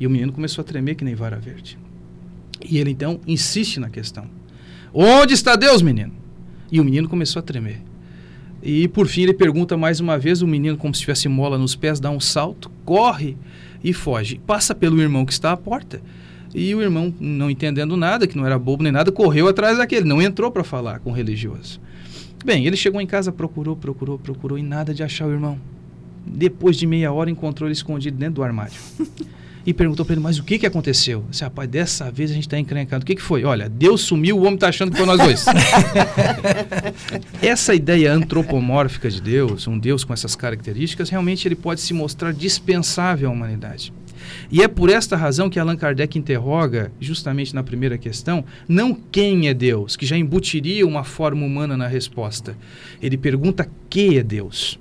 E 0.01 0.07
o 0.07 0.11
menino 0.11 0.33
começou 0.33 0.63
a 0.63 0.65
tremer 0.65 0.95
que 0.95 1.05
nem 1.05 1.15
vara 1.15 1.37
verde. 1.37 1.79
E 2.65 2.79
ele 2.79 2.91
então 2.91 3.21
insiste 3.27 3.79
na 3.79 3.91
questão: 3.91 4.25
Onde 4.95 5.35
está 5.35 5.57
Deus, 5.57 5.83
menino? 5.83 6.15
E 6.71 6.81
o 6.81 6.85
menino 6.85 7.07
começou 7.07 7.41
a 7.41 7.43
tremer. 7.43 7.83
E 8.63 8.89
por 8.89 9.07
fim 9.07 9.23
ele 9.23 9.35
pergunta 9.35 9.77
mais 9.77 10.01
uma 10.01 10.17
vez, 10.17 10.41
o 10.41 10.47
menino, 10.47 10.79
como 10.79 10.95
se 10.95 11.01
tivesse 11.01 11.29
mola 11.29 11.59
nos 11.59 11.75
pés, 11.75 12.01
dá 12.01 12.11
um 12.11 12.21
salto, 12.21 12.71
corre 12.83 13.37
e 13.85 13.93
foge. 13.93 14.41
Passa 14.47 14.75
pelo 14.75 15.03
irmão 15.03 15.27
que 15.27 15.33
está 15.33 15.53
à 15.53 15.57
porta. 15.57 16.01
E 16.55 16.75
o 16.75 16.83
irmão, 16.83 17.13
não 17.19 17.51
entendendo 17.51 17.97
nada, 17.97 18.27
que 18.27 18.37
não 18.37 18.45
era 18.45 18.59
bobo 18.59 18.83
nem 18.83 18.93
nada, 18.93 19.11
correu 19.11 19.49
atrás 19.49 19.79
daquele, 19.79 20.07
não 20.07 20.21
entrou 20.21 20.51
para 20.51 20.63
falar 20.63 21.01
com 21.01 21.11
o 21.11 21.13
religioso. 21.15 21.81
Bem, 22.45 22.67
ele 22.67 22.77
chegou 22.77 23.01
em 23.01 23.07
casa, 23.07 23.33
procurou, 23.33 23.77
procurou, 23.77 24.19
procurou 24.19 24.59
e 24.59 24.63
nada 24.63 24.93
de 24.93 25.03
achar 25.03 25.27
o 25.27 25.31
irmão. 25.31 25.59
Depois 26.27 26.77
de 26.77 26.87
meia 26.87 27.13
hora, 27.13 27.31
encontrou 27.31 27.67
ele 27.67 27.73
escondido 27.73 28.17
dentro 28.17 28.35
do 28.35 28.43
armário. 28.43 28.75
E 29.65 29.73
perguntou 29.73 30.05
para 30.05 30.15
ele, 30.15 30.23
mas 30.23 30.39
o 30.39 30.43
que, 30.43 30.59
que 30.59 30.67
aconteceu? 30.67 31.21
Eu 31.21 31.27
Disse, 31.31 31.45
rapaz, 31.45 31.69
dessa 31.69 32.11
vez 32.11 32.33
a 32.33 32.35
gente 32.35 32.49
está 32.49 32.59
encrencado. 32.59 33.05
O 33.05 33.07
que, 33.07 33.15
que 33.15 33.23
foi? 33.23 33.45
Olha, 33.45 33.69
Deus 33.69 34.01
sumiu, 34.01 34.37
o 34.37 34.41
homem 34.41 34.55
está 34.55 34.69
achando 34.69 34.91
que 34.91 34.97
foi 34.97 35.07
nós 35.07 35.19
dois. 35.21 35.45
Essa 37.41 37.73
ideia 37.73 38.13
antropomórfica 38.13 39.09
de 39.09 39.21
Deus, 39.21 39.69
um 39.69 39.79
Deus 39.79 40.03
com 40.03 40.13
essas 40.13 40.35
características, 40.35 41.11
realmente 41.11 41.47
ele 41.47 41.55
pode 41.55 41.81
se 41.81 41.95
mostrar 41.95 42.33
dispensável 42.33 43.29
à 43.29 43.33
humanidade. 43.33 43.93
E 44.51 44.63
é 44.63 44.69
por 44.69 44.91
esta 44.91 45.17
razão 45.17 45.49
que 45.49 45.59
Allan 45.59 45.77
Kardec 45.77 46.19
interroga, 46.19 46.93
justamente 47.01 47.55
na 47.55 47.63
primeira 47.63 47.99
questão, 47.99 48.45
não 48.69 48.95
quem 48.95 49.49
é 49.49 49.55
Deus, 49.55 49.97
que 49.97 50.07
já 50.07 50.17
embutiria 50.17 50.87
uma 50.87 51.05
forma 51.05 51.45
humana 51.45 51.77
na 51.77 51.87
resposta. 51.87 52.57
Ele 53.01 53.17
pergunta 53.17 53.69
que 53.89 54.19
é 54.19 54.23
Deus. 54.23 54.79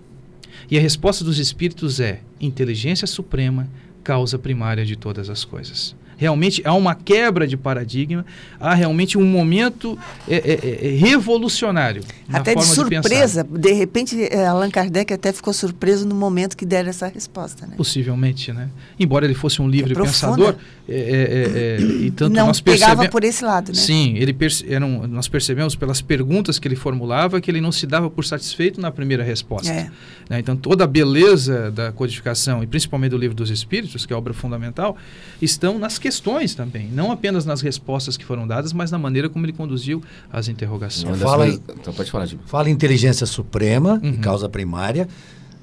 E 0.69 0.77
a 0.77 0.81
resposta 0.81 1.23
dos 1.23 1.39
espíritos 1.39 1.99
é 1.99 2.21
inteligência 2.39 3.07
suprema, 3.07 3.69
causa 4.03 4.39
primária 4.39 4.85
de 4.85 4.95
todas 4.95 5.29
as 5.29 5.43
coisas. 5.43 5.95
Realmente 6.21 6.61
há 6.63 6.71
uma 6.75 6.93
quebra 6.93 7.47
de 7.47 7.57
paradigma, 7.57 8.23
há 8.59 8.75
realmente 8.75 9.17
um 9.17 9.25
momento 9.25 9.97
é, 10.29 10.35
é, 10.35 10.87
é, 10.89 10.95
revolucionário. 10.95 12.03
na 12.29 12.37
Até 12.37 12.53
de 12.53 12.63
surpresa. 12.63 13.43
De, 13.43 13.71
repente, 13.71 14.15
eh, 14.29 14.45
Allan 14.45 14.69
Kardec 14.69 15.11
até 15.11 15.33
ficou 15.33 15.51
surpreso 15.51 16.07
no 16.07 16.13
momento 16.13 16.55
que 16.55 16.63
deram 16.63 16.91
essa 16.91 17.07
resposta, 17.07 17.65
né? 17.65 17.73
Possivelmente, 17.75 18.53
né? 18.53 18.69
Embora 18.99 19.25
ele 19.25 19.33
fosse 19.33 19.63
um 19.63 19.67
livre 19.67 19.93
É 19.93 19.95
pensador, 19.95 20.57
é, 20.87 20.93
é, 20.93 21.77
é, 21.79 21.81
e 21.81 22.11
tanto 22.11 22.35
Não 22.35 22.45
nós 22.45 22.61
pegava 22.61 23.09
por 23.09 23.23
esse 23.23 23.43
lado, 23.43 23.69
né? 23.69 23.73
Sim, 23.73 24.13
ele 24.15 24.31
perce- 24.31 24.71
era 24.71 24.85
um- 24.85 25.07
nós 25.07 25.27
percebemos 25.27 25.75
pelas 25.75 26.01
perguntas 26.03 26.59
que 26.59 26.67
ele 26.67 26.75
formulava 26.75 27.41
que 27.41 27.49
ele 27.49 27.61
não 27.61 27.71
se 27.71 27.87
dava 27.87 28.11
por 28.11 28.23
satisfeito 28.25 28.79
na 28.79 28.91
primeira 28.91 29.23
resposta. 29.23 29.71
É. 29.73 29.89
né? 30.29 30.37
Então, 30.39 30.55
toda 30.55 30.83
a 30.83 30.87
beleza 30.87 31.71
da 31.71 31.91
codificação, 31.91 32.61
e 32.63 32.67
principalmente 32.67 33.09
do 33.09 33.17
Livro 33.17 33.35
dos 33.35 33.49
Espíritos, 33.49 34.05
que 34.05 34.13
é 34.13 34.15
a 34.15 34.19
obra 34.19 34.33
fundamental, 34.35 34.95
estão 35.41 35.79
nas 35.79 35.97
questões 35.97 36.10
também. 36.55 36.87
Não 36.91 37.11
apenas 37.11 37.45
nas 37.45 37.61
respostas 37.61 38.17
que 38.17 38.25
foram 38.25 38.47
dadas, 38.47 38.73
mas 38.73 38.91
na 38.91 38.97
maneira 38.97 39.29
como 39.29 39.45
ele 39.45 39.53
conduziu 39.53 40.03
as 40.31 40.47
interrogações. 40.47 41.17
Fala 41.19 41.45
coisas- 41.45 41.61
Então 41.79 41.93
pode 41.93 42.11
falar, 42.11 42.25
Diego. 42.25 42.43
Fala 42.45 42.69
em 42.69 42.73
inteligência 42.73 43.25
suprema, 43.25 43.99
e 44.03 44.07
Uhum. 44.09 44.17
causa 44.17 44.49
primária, 44.49 45.07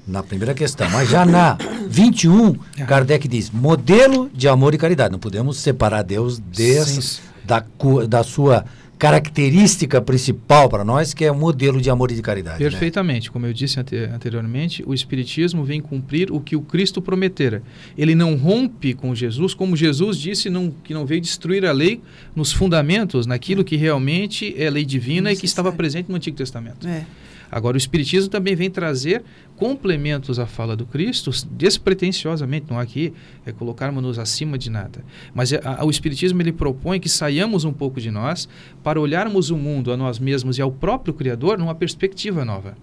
na 0.07 0.23
primeira 0.23 0.53
questão. 0.53 0.89
Mas 0.89 1.09
já 1.09 1.25
na 1.25 1.57
21, 1.87 2.55
Kardec 2.87 3.27
diz: 3.27 3.51
modelo 3.51 4.29
de 4.33 4.47
amor 4.47 4.73
e 4.73 4.77
caridade. 4.77 5.11
Não 5.11 5.19
podemos 5.19 5.57
separar 5.57 6.01
Deus 6.03 6.39
dessa, 6.39 7.01
Sim. 7.01 7.21
da, 7.45 7.63
da 8.07 8.23
sua 8.23 8.65
característica 8.99 10.01
principal 10.01 10.67
para 10.69 10.83
nós, 10.83 11.13
que 11.13 11.23
é 11.23 11.31
o 11.31 11.35
modelo 11.35 11.81
de 11.81 11.89
amor 11.89 12.11
e 12.11 12.15
de 12.15 12.21
caridade. 12.21 12.61
né? 12.63 12.69
Perfeitamente. 12.69 13.31
Como 13.31 13.45
eu 13.45 13.53
disse 13.53 13.79
ante- 13.79 13.95
anteriormente, 13.95 14.83
o 14.85 14.93
Espiritismo 14.93 15.63
vem 15.63 15.79
cumprir 15.81 16.31
o 16.31 16.39
que 16.39 16.55
o 16.55 16.61
Cristo 16.61 17.01
prometera. 17.01 17.63
Ele 17.97 18.13
não 18.13 18.35
rompe 18.35 18.93
com 18.93 19.15
Jesus, 19.15 19.53
como 19.53 19.75
Jesus 19.75 20.17
disse 20.17 20.49
não, 20.49 20.69
que 20.83 20.93
não 20.93 21.05
veio 21.05 21.21
destruir 21.21 21.65
a 21.65 21.71
lei 21.71 22.01
nos 22.35 22.51
fundamentos, 22.51 23.25
naquilo 23.25 23.63
que 23.63 23.75
realmente 23.77 24.53
é 24.57 24.69
lei 24.69 24.83
divina 24.85 25.31
e 25.31 25.35
que 25.35 25.45
estava 25.45 25.71
presente 25.71 26.09
no 26.09 26.15
Antigo 26.15 26.35
Testamento. 26.37 26.87
É. 26.87 27.05
Agora, 27.51 27.75
o 27.75 27.77
Espiritismo 27.77 28.29
também 28.29 28.55
vem 28.55 28.69
trazer 28.69 29.23
complementos 29.55 30.39
à 30.39 30.45
fala 30.45 30.75
do 30.75 30.85
Cristo, 30.85 31.31
despretensiosamente, 31.51 32.67
não 32.69 32.79
aqui 32.79 33.13
é 33.45 33.51
colocarmos-nos 33.51 34.19
acima 34.19 34.57
de 34.57 34.69
nada. 34.69 35.03
Mas 35.33 35.51
é, 35.51 35.59
a- 35.63 35.83
o 35.83 35.89
Espiritismo 35.89 36.41
ele 36.41 36.51
propõe 36.53 36.99
que 36.99 37.09
saiamos 37.09 37.65
um 37.65 37.73
pouco 37.73 37.99
de 37.99 38.11
nós 38.11 38.47
para 38.83 38.99
olharmos 39.01 39.49
o 39.49 39.57
mundo, 39.57 39.91
a 39.91 39.97
nós 39.97 40.19
mesmos 40.19 40.57
e 40.57 40.61
ao 40.61 40.71
próprio 40.71 41.13
Criador 41.13 41.57
numa 41.57 41.75
perspectiva 41.75 42.45
nova. 42.45 42.77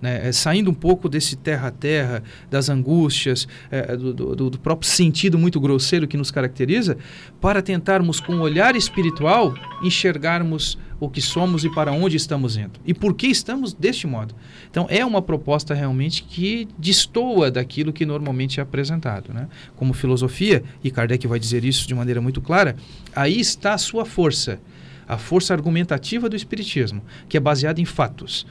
Né, 0.00 0.28
é, 0.28 0.32
saindo 0.32 0.70
um 0.70 0.74
pouco 0.74 1.08
desse 1.10 1.36
terra 1.36 1.68
a 1.68 1.70
terra, 1.70 2.22
das 2.50 2.70
angústias, 2.70 3.46
é, 3.70 3.94
do, 3.96 4.14
do- 4.14 4.50
do 4.50 4.58
próprio 4.58 4.88
sentido 4.88 5.38
muito 5.38 5.60
grosseiro 5.60 6.08
que 6.08 6.16
nos 6.16 6.30
caracteriza, 6.30 6.96
para 7.40 7.60
tentarmos, 7.60 8.18
com 8.18 8.34
o 8.36 8.40
olhar 8.40 8.74
espiritual, 8.74 9.54
enxergarmos 9.82 10.78
o 10.98 11.08
que 11.08 11.20
somos 11.20 11.64
e 11.64 11.70
para 11.70 11.92
onde 11.92 12.16
estamos 12.16 12.56
indo. 12.56 12.72
E 12.86 12.92
por 12.94 13.14
que 13.14 13.26
estamos 13.26 13.72
deste 13.74 14.06
modo. 14.06 14.34
Então, 14.70 14.86
é 14.90 15.04
uma 15.04 15.20
proposta 15.22 15.74
realmente 15.74 16.22
que 16.22 16.68
destoa 16.78 17.50
daquilo 17.50 17.92
que 17.92 18.04
normalmente 18.06 18.60
é 18.60 18.62
apresentado. 18.62 19.32
Né? 19.32 19.48
Como 19.76 19.92
filosofia, 19.92 20.62
e 20.84 20.90
Kardec 20.90 21.26
vai 21.26 21.38
dizer 21.38 21.64
isso 21.64 21.86
de 21.88 21.94
maneira 21.94 22.20
muito 22.20 22.40
clara, 22.40 22.76
aí 23.14 23.38
está 23.40 23.74
a 23.74 23.78
sua 23.78 24.04
força, 24.04 24.60
a 25.08 25.16
força 25.18 25.52
argumentativa 25.54 26.28
do 26.28 26.36
Espiritismo, 26.36 27.02
que 27.28 27.36
é 27.36 27.40
baseada 27.40 27.80
em 27.80 27.84
fatos. 27.86 28.46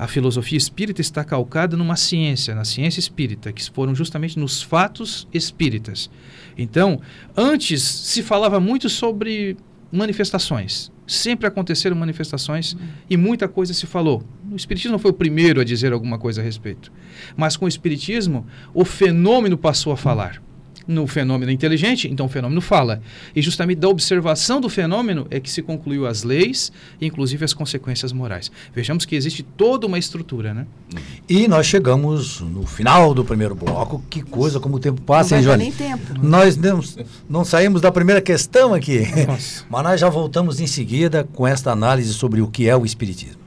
A 0.00 0.08
filosofia 0.08 0.56
espírita 0.56 1.02
está 1.02 1.22
calcada 1.22 1.76
numa 1.76 1.94
ciência, 1.94 2.54
na 2.54 2.64
ciência 2.64 3.00
espírita, 3.00 3.52
que 3.52 3.70
foram 3.70 3.94
justamente 3.94 4.38
nos 4.38 4.62
fatos 4.62 5.28
espíritas. 5.30 6.08
Então, 6.56 7.02
antes 7.36 7.82
se 7.82 8.22
falava 8.22 8.58
muito 8.58 8.88
sobre 8.88 9.58
manifestações. 9.92 10.90
Sempre 11.06 11.46
aconteceram 11.46 11.94
manifestações 11.94 12.74
e 13.10 13.16
muita 13.18 13.46
coisa 13.46 13.74
se 13.74 13.86
falou. 13.86 14.24
O 14.50 14.56
Espiritismo 14.56 14.92
não 14.92 14.98
foi 14.98 15.10
o 15.10 15.14
primeiro 15.14 15.60
a 15.60 15.64
dizer 15.64 15.92
alguma 15.92 16.18
coisa 16.18 16.40
a 16.40 16.44
respeito. 16.44 16.90
Mas 17.36 17.54
com 17.54 17.66
o 17.66 17.68
Espiritismo, 17.68 18.46
o 18.72 18.86
fenômeno 18.86 19.58
passou 19.58 19.92
a 19.92 19.98
falar. 19.98 20.42
No 20.90 21.06
fenômeno 21.06 21.52
inteligente, 21.52 22.08
então 22.10 22.26
o 22.26 22.28
fenômeno 22.28 22.60
fala. 22.60 23.00
E 23.34 23.40
justamente 23.40 23.78
da 23.78 23.88
observação 23.88 24.60
do 24.60 24.68
fenômeno 24.68 25.26
é 25.30 25.38
que 25.38 25.50
se 25.50 25.62
concluiu 25.62 26.06
as 26.06 26.22
leis, 26.24 26.72
inclusive 27.00 27.44
as 27.44 27.54
consequências 27.54 28.12
morais. 28.12 28.50
Vejamos 28.74 29.04
que 29.04 29.14
existe 29.14 29.42
toda 29.42 29.86
uma 29.86 29.98
estrutura, 29.98 30.52
né? 30.52 30.66
E 31.28 31.46
nós 31.46 31.66
chegamos 31.66 32.40
no 32.40 32.66
final 32.66 33.14
do 33.14 33.24
primeiro 33.24 33.54
bloco. 33.54 34.02
Que 34.10 34.20
coisa, 34.20 34.58
como 34.58 34.76
o 34.76 34.80
tempo 34.80 35.00
passa, 35.02 35.36
Não 35.36 35.42
hein, 35.42 35.48
Johnny? 35.48 35.62
nem 35.64 35.72
tempo. 35.72 36.20
Nós 36.20 36.56
não, 36.56 36.80
não 37.28 37.44
saímos 37.44 37.80
da 37.80 37.92
primeira 37.92 38.20
questão 38.20 38.74
aqui. 38.74 39.06
Nossa. 39.26 39.64
Mas 39.70 39.82
nós 39.84 40.00
já 40.00 40.08
voltamos 40.08 40.60
em 40.60 40.66
seguida 40.66 41.26
com 41.32 41.46
esta 41.46 41.70
análise 41.70 42.12
sobre 42.14 42.40
o 42.40 42.48
que 42.48 42.68
é 42.68 42.76
o 42.76 42.84
Espiritismo. 42.84 43.38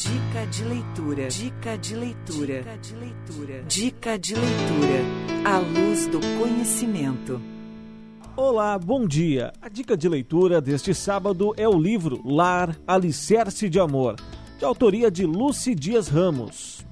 Dica 0.00 0.46
de 0.46 0.64
leitura. 0.64 1.28
Dica 1.28 1.76
de 1.76 1.94
leitura. 1.94 2.62
Dica 2.62 2.78
de 2.78 2.94
leitura. 2.94 3.62
Dica 3.68 4.18
de 4.18 4.34
leitura. 4.34 5.04
À 5.44 5.58
luz 5.58 6.06
do 6.06 6.18
conhecimento. 6.38 7.38
Olá, 8.34 8.78
bom 8.78 9.06
dia. 9.06 9.52
A 9.60 9.68
dica 9.68 9.98
de 9.98 10.08
leitura 10.08 10.58
deste 10.58 10.94
sábado 10.94 11.52
é 11.54 11.68
o 11.68 11.78
livro 11.78 12.18
Lar, 12.24 12.74
Alicerce 12.86 13.68
de 13.68 13.78
Amor, 13.78 14.16
de 14.58 14.64
autoria 14.64 15.10
de 15.10 15.26
Lucy 15.26 15.74
Dias 15.74 16.08
Ramos. 16.08 16.82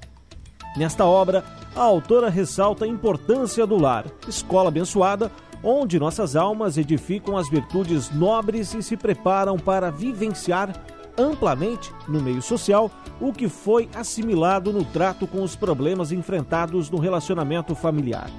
Nesta 0.77 1.03
obra, 1.03 1.43
a 1.75 1.81
autora 1.81 2.29
ressalta 2.29 2.85
a 2.85 2.87
importância 2.87 3.65
do 3.65 3.75
lar, 3.75 4.05
escola 4.27 4.67
abençoada, 4.67 5.31
onde 5.63 5.99
nossas 5.99 6.35
almas 6.35 6.77
edificam 6.77 7.35
as 7.35 7.49
virtudes 7.49 8.11
nobres 8.11 8.75
e 8.75 8.83
se 8.83 8.95
preparam 8.95 9.57
para 9.57 9.89
vivenciar 9.89 10.71
amplamente 11.19 11.93
no 12.07 12.21
meio 12.21 12.41
social 12.41 12.89
o 13.19 13.33
que 13.33 13.49
foi 13.49 13.89
assimilado 13.93 14.71
no 14.71 14.85
trato 14.85 15.27
com 15.27 15.43
os 15.43 15.55
problemas 15.55 16.11
enfrentados 16.11 16.89
no 16.89 16.97
relacionamento 16.97 17.75
familiar. 17.75 18.29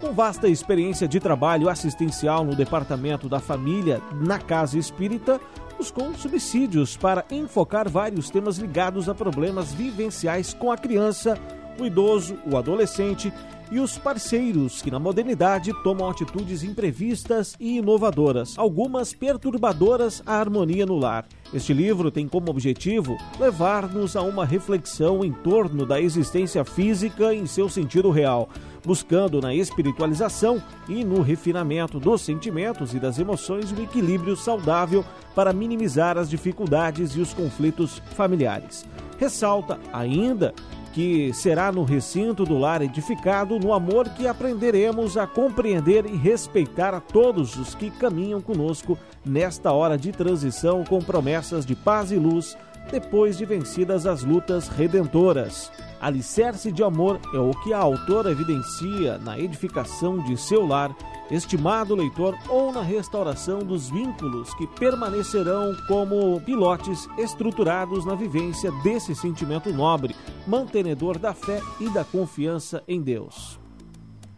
Com 0.00 0.12
vasta 0.12 0.48
experiência 0.48 1.06
de 1.06 1.20
trabalho 1.20 1.68
assistencial 1.68 2.44
no 2.44 2.56
Departamento 2.56 3.28
da 3.28 3.38
Família 3.38 4.00
na 4.20 4.38
Casa 4.38 4.78
Espírita, 4.78 5.38
buscou 5.76 6.12
subsídios 6.14 6.96
para 6.96 7.24
enfocar 7.30 7.88
vários 7.88 8.30
temas 8.30 8.56
ligados 8.58 9.08
a 9.08 9.14
problemas 9.14 9.72
vivenciais 9.72 10.52
com 10.54 10.72
a 10.72 10.76
criança, 10.76 11.38
o 11.78 11.84
idoso, 11.84 12.38
o 12.50 12.56
adolescente 12.56 13.32
e 13.70 13.78
os 13.78 13.96
parceiros 13.98 14.82
que 14.82 14.90
na 14.90 14.98
modernidade 14.98 15.72
tomam 15.84 16.08
atitudes 16.10 16.64
imprevistas 16.64 17.54
e 17.60 17.78
inovadoras, 17.78 18.58
algumas 18.58 19.14
perturbadoras 19.14 20.22
à 20.26 20.34
harmonia 20.40 20.84
no 20.84 20.96
lar. 20.96 21.26
Este 21.52 21.72
livro 21.72 22.12
tem 22.12 22.28
como 22.28 22.48
objetivo 22.48 23.18
levar-nos 23.38 24.14
a 24.14 24.22
uma 24.22 24.44
reflexão 24.44 25.24
em 25.24 25.32
torno 25.32 25.84
da 25.84 26.00
existência 26.00 26.64
física 26.64 27.34
em 27.34 27.44
seu 27.44 27.68
sentido 27.68 28.08
real, 28.10 28.48
buscando 28.84 29.40
na 29.40 29.52
espiritualização 29.52 30.62
e 30.88 31.04
no 31.04 31.22
refinamento 31.22 31.98
dos 31.98 32.20
sentimentos 32.20 32.94
e 32.94 33.00
das 33.00 33.18
emoções 33.18 33.72
um 33.72 33.82
equilíbrio 33.82 34.36
saudável 34.36 35.04
para 35.34 35.52
minimizar 35.52 36.16
as 36.16 36.30
dificuldades 36.30 37.16
e 37.16 37.20
os 37.20 37.34
conflitos 37.34 38.00
familiares. 38.14 38.86
Ressalta 39.18 39.78
ainda 39.92 40.54
que 40.92 41.32
será 41.32 41.70
no 41.70 41.84
recinto 41.84 42.44
do 42.44 42.58
lar 42.58 42.82
edificado, 42.82 43.58
no 43.58 43.72
amor 43.72 44.08
que 44.10 44.26
aprenderemos 44.26 45.16
a 45.16 45.26
compreender 45.26 46.04
e 46.06 46.16
respeitar 46.16 46.94
a 46.94 47.00
todos 47.00 47.56
os 47.56 47.74
que 47.74 47.90
caminham 47.90 48.40
conosco 48.40 48.98
nesta 49.24 49.72
hora 49.72 49.96
de 49.96 50.12
transição 50.12 50.84
com 50.84 51.00
promessas 51.00 51.64
de 51.64 51.74
paz 51.74 52.10
e 52.10 52.16
luz 52.16 52.56
depois 52.90 53.38
de 53.38 53.44
vencidas 53.44 54.06
as 54.06 54.24
lutas 54.24 54.68
redentoras. 54.68 55.70
Alicerce 56.00 56.72
de 56.72 56.82
amor 56.82 57.20
é 57.34 57.38
o 57.38 57.50
que 57.50 57.72
a 57.72 57.78
autora 57.78 58.30
evidencia 58.30 59.18
na 59.18 59.38
edificação 59.38 60.18
de 60.18 60.36
seu 60.36 60.66
lar, 60.66 60.90
estimado 61.30 61.94
leitor, 61.94 62.36
ou 62.48 62.72
na 62.72 62.82
restauração 62.82 63.60
dos 63.60 63.88
vínculos 63.88 64.52
que 64.54 64.66
permanecerão 64.66 65.76
como 65.86 66.40
pilotes 66.40 67.08
estruturados 67.16 68.04
na 68.04 68.14
vivência 68.14 68.72
desse 68.82 69.14
sentimento 69.14 69.72
nobre, 69.72 70.14
mantenedor 70.46 71.18
da 71.18 71.32
fé 71.32 71.62
e 71.78 71.88
da 71.90 72.04
confiança 72.04 72.82
em 72.88 73.00
Deus. 73.00 73.58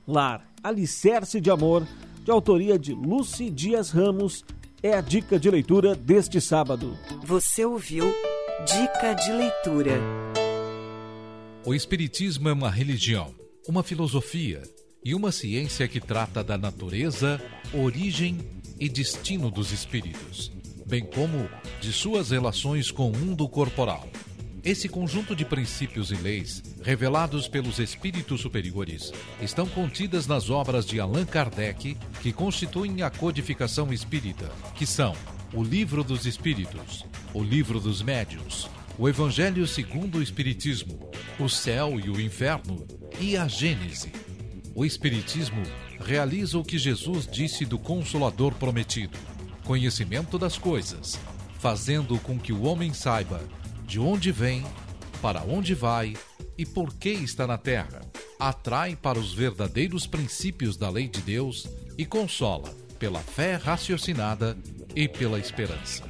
Lar, 0.06 0.46
Alicerce 0.62 1.40
de 1.40 1.50
Amor, 1.50 1.86
de 2.24 2.30
autoria 2.30 2.78
de 2.78 2.92
Lucy 2.92 3.50
Dias 3.50 3.90
Ramos, 3.90 4.44
é 4.82 4.94
a 4.94 5.00
dica 5.00 5.38
de 5.38 5.50
leitura 5.50 5.94
deste 5.94 6.40
sábado. 6.40 6.96
Você 7.24 7.64
ouviu 7.64 8.12
Dica 8.64 9.14
de 9.14 9.32
leitura. 9.32 10.00
O 11.64 11.74
Espiritismo 11.74 12.48
é 12.48 12.52
uma 12.52 12.70
religião, 12.70 13.34
uma 13.66 13.82
filosofia 13.82 14.62
e 15.04 15.14
uma 15.14 15.32
ciência 15.32 15.88
que 15.88 16.00
trata 16.00 16.44
da 16.44 16.56
natureza, 16.56 17.40
origem 17.72 18.38
e 18.78 18.88
destino 18.88 19.50
dos 19.50 19.72
espíritos, 19.72 20.52
bem 20.86 21.04
como 21.04 21.48
de 21.80 21.92
suas 21.92 22.30
relações 22.30 22.90
com 22.90 23.10
o 23.10 23.16
mundo 23.16 23.48
corporal. 23.48 24.08
Esse 24.64 24.88
conjunto 24.88 25.34
de 25.34 25.44
princípios 25.44 26.12
e 26.12 26.14
leis, 26.14 26.62
revelados 26.84 27.48
pelos 27.48 27.80
espíritos 27.80 28.40
superiores, 28.40 29.12
estão 29.40 29.66
contidas 29.66 30.28
nas 30.28 30.50
obras 30.50 30.86
de 30.86 31.00
Allan 31.00 31.24
Kardec, 31.24 31.96
que 32.22 32.32
constituem 32.32 33.02
a 33.02 33.10
codificação 33.10 33.92
espírita, 33.92 34.52
que 34.76 34.86
são 34.86 35.16
o 35.52 35.64
Livro 35.64 36.04
dos 36.04 36.26
Espíritos, 36.26 37.04
o 37.34 37.42
Livro 37.42 37.80
dos 37.80 38.02
Médiuns, 38.02 38.68
o 38.96 39.08
Evangelho 39.08 39.66
segundo 39.66 40.18
o 40.18 40.22
Espiritismo, 40.22 41.10
o 41.40 41.48
Céu 41.48 41.98
e 41.98 42.08
o 42.08 42.20
Inferno 42.20 42.86
e 43.20 43.36
a 43.36 43.48
Gênese. 43.48 44.12
O 44.74 44.84
Espiritismo 44.86 45.62
realiza 46.00 46.58
o 46.58 46.64
que 46.64 46.78
Jesus 46.78 47.26
disse 47.26 47.64
do 47.64 47.78
Consolador 47.78 48.54
prometido: 48.54 49.18
conhecimento 49.64 50.38
das 50.38 50.56
coisas, 50.56 51.18
fazendo 51.58 52.18
com 52.18 52.38
que 52.38 52.52
o 52.52 52.62
homem 52.62 52.92
saiba 52.94 53.42
de 53.86 54.00
onde 54.00 54.32
vem, 54.32 54.64
para 55.20 55.42
onde 55.42 55.74
vai 55.74 56.14
e 56.56 56.64
por 56.64 56.94
que 56.94 57.10
está 57.10 57.46
na 57.46 57.58
terra. 57.58 58.00
Atrai 58.40 58.96
para 58.96 59.18
os 59.18 59.32
verdadeiros 59.32 60.06
princípios 60.06 60.76
da 60.76 60.88
lei 60.88 61.06
de 61.06 61.20
Deus 61.20 61.68
e 61.96 62.04
consola 62.06 62.74
pela 62.98 63.20
fé 63.20 63.56
raciocinada 63.56 64.56
e 64.96 65.06
pela 65.06 65.38
esperança. 65.38 66.02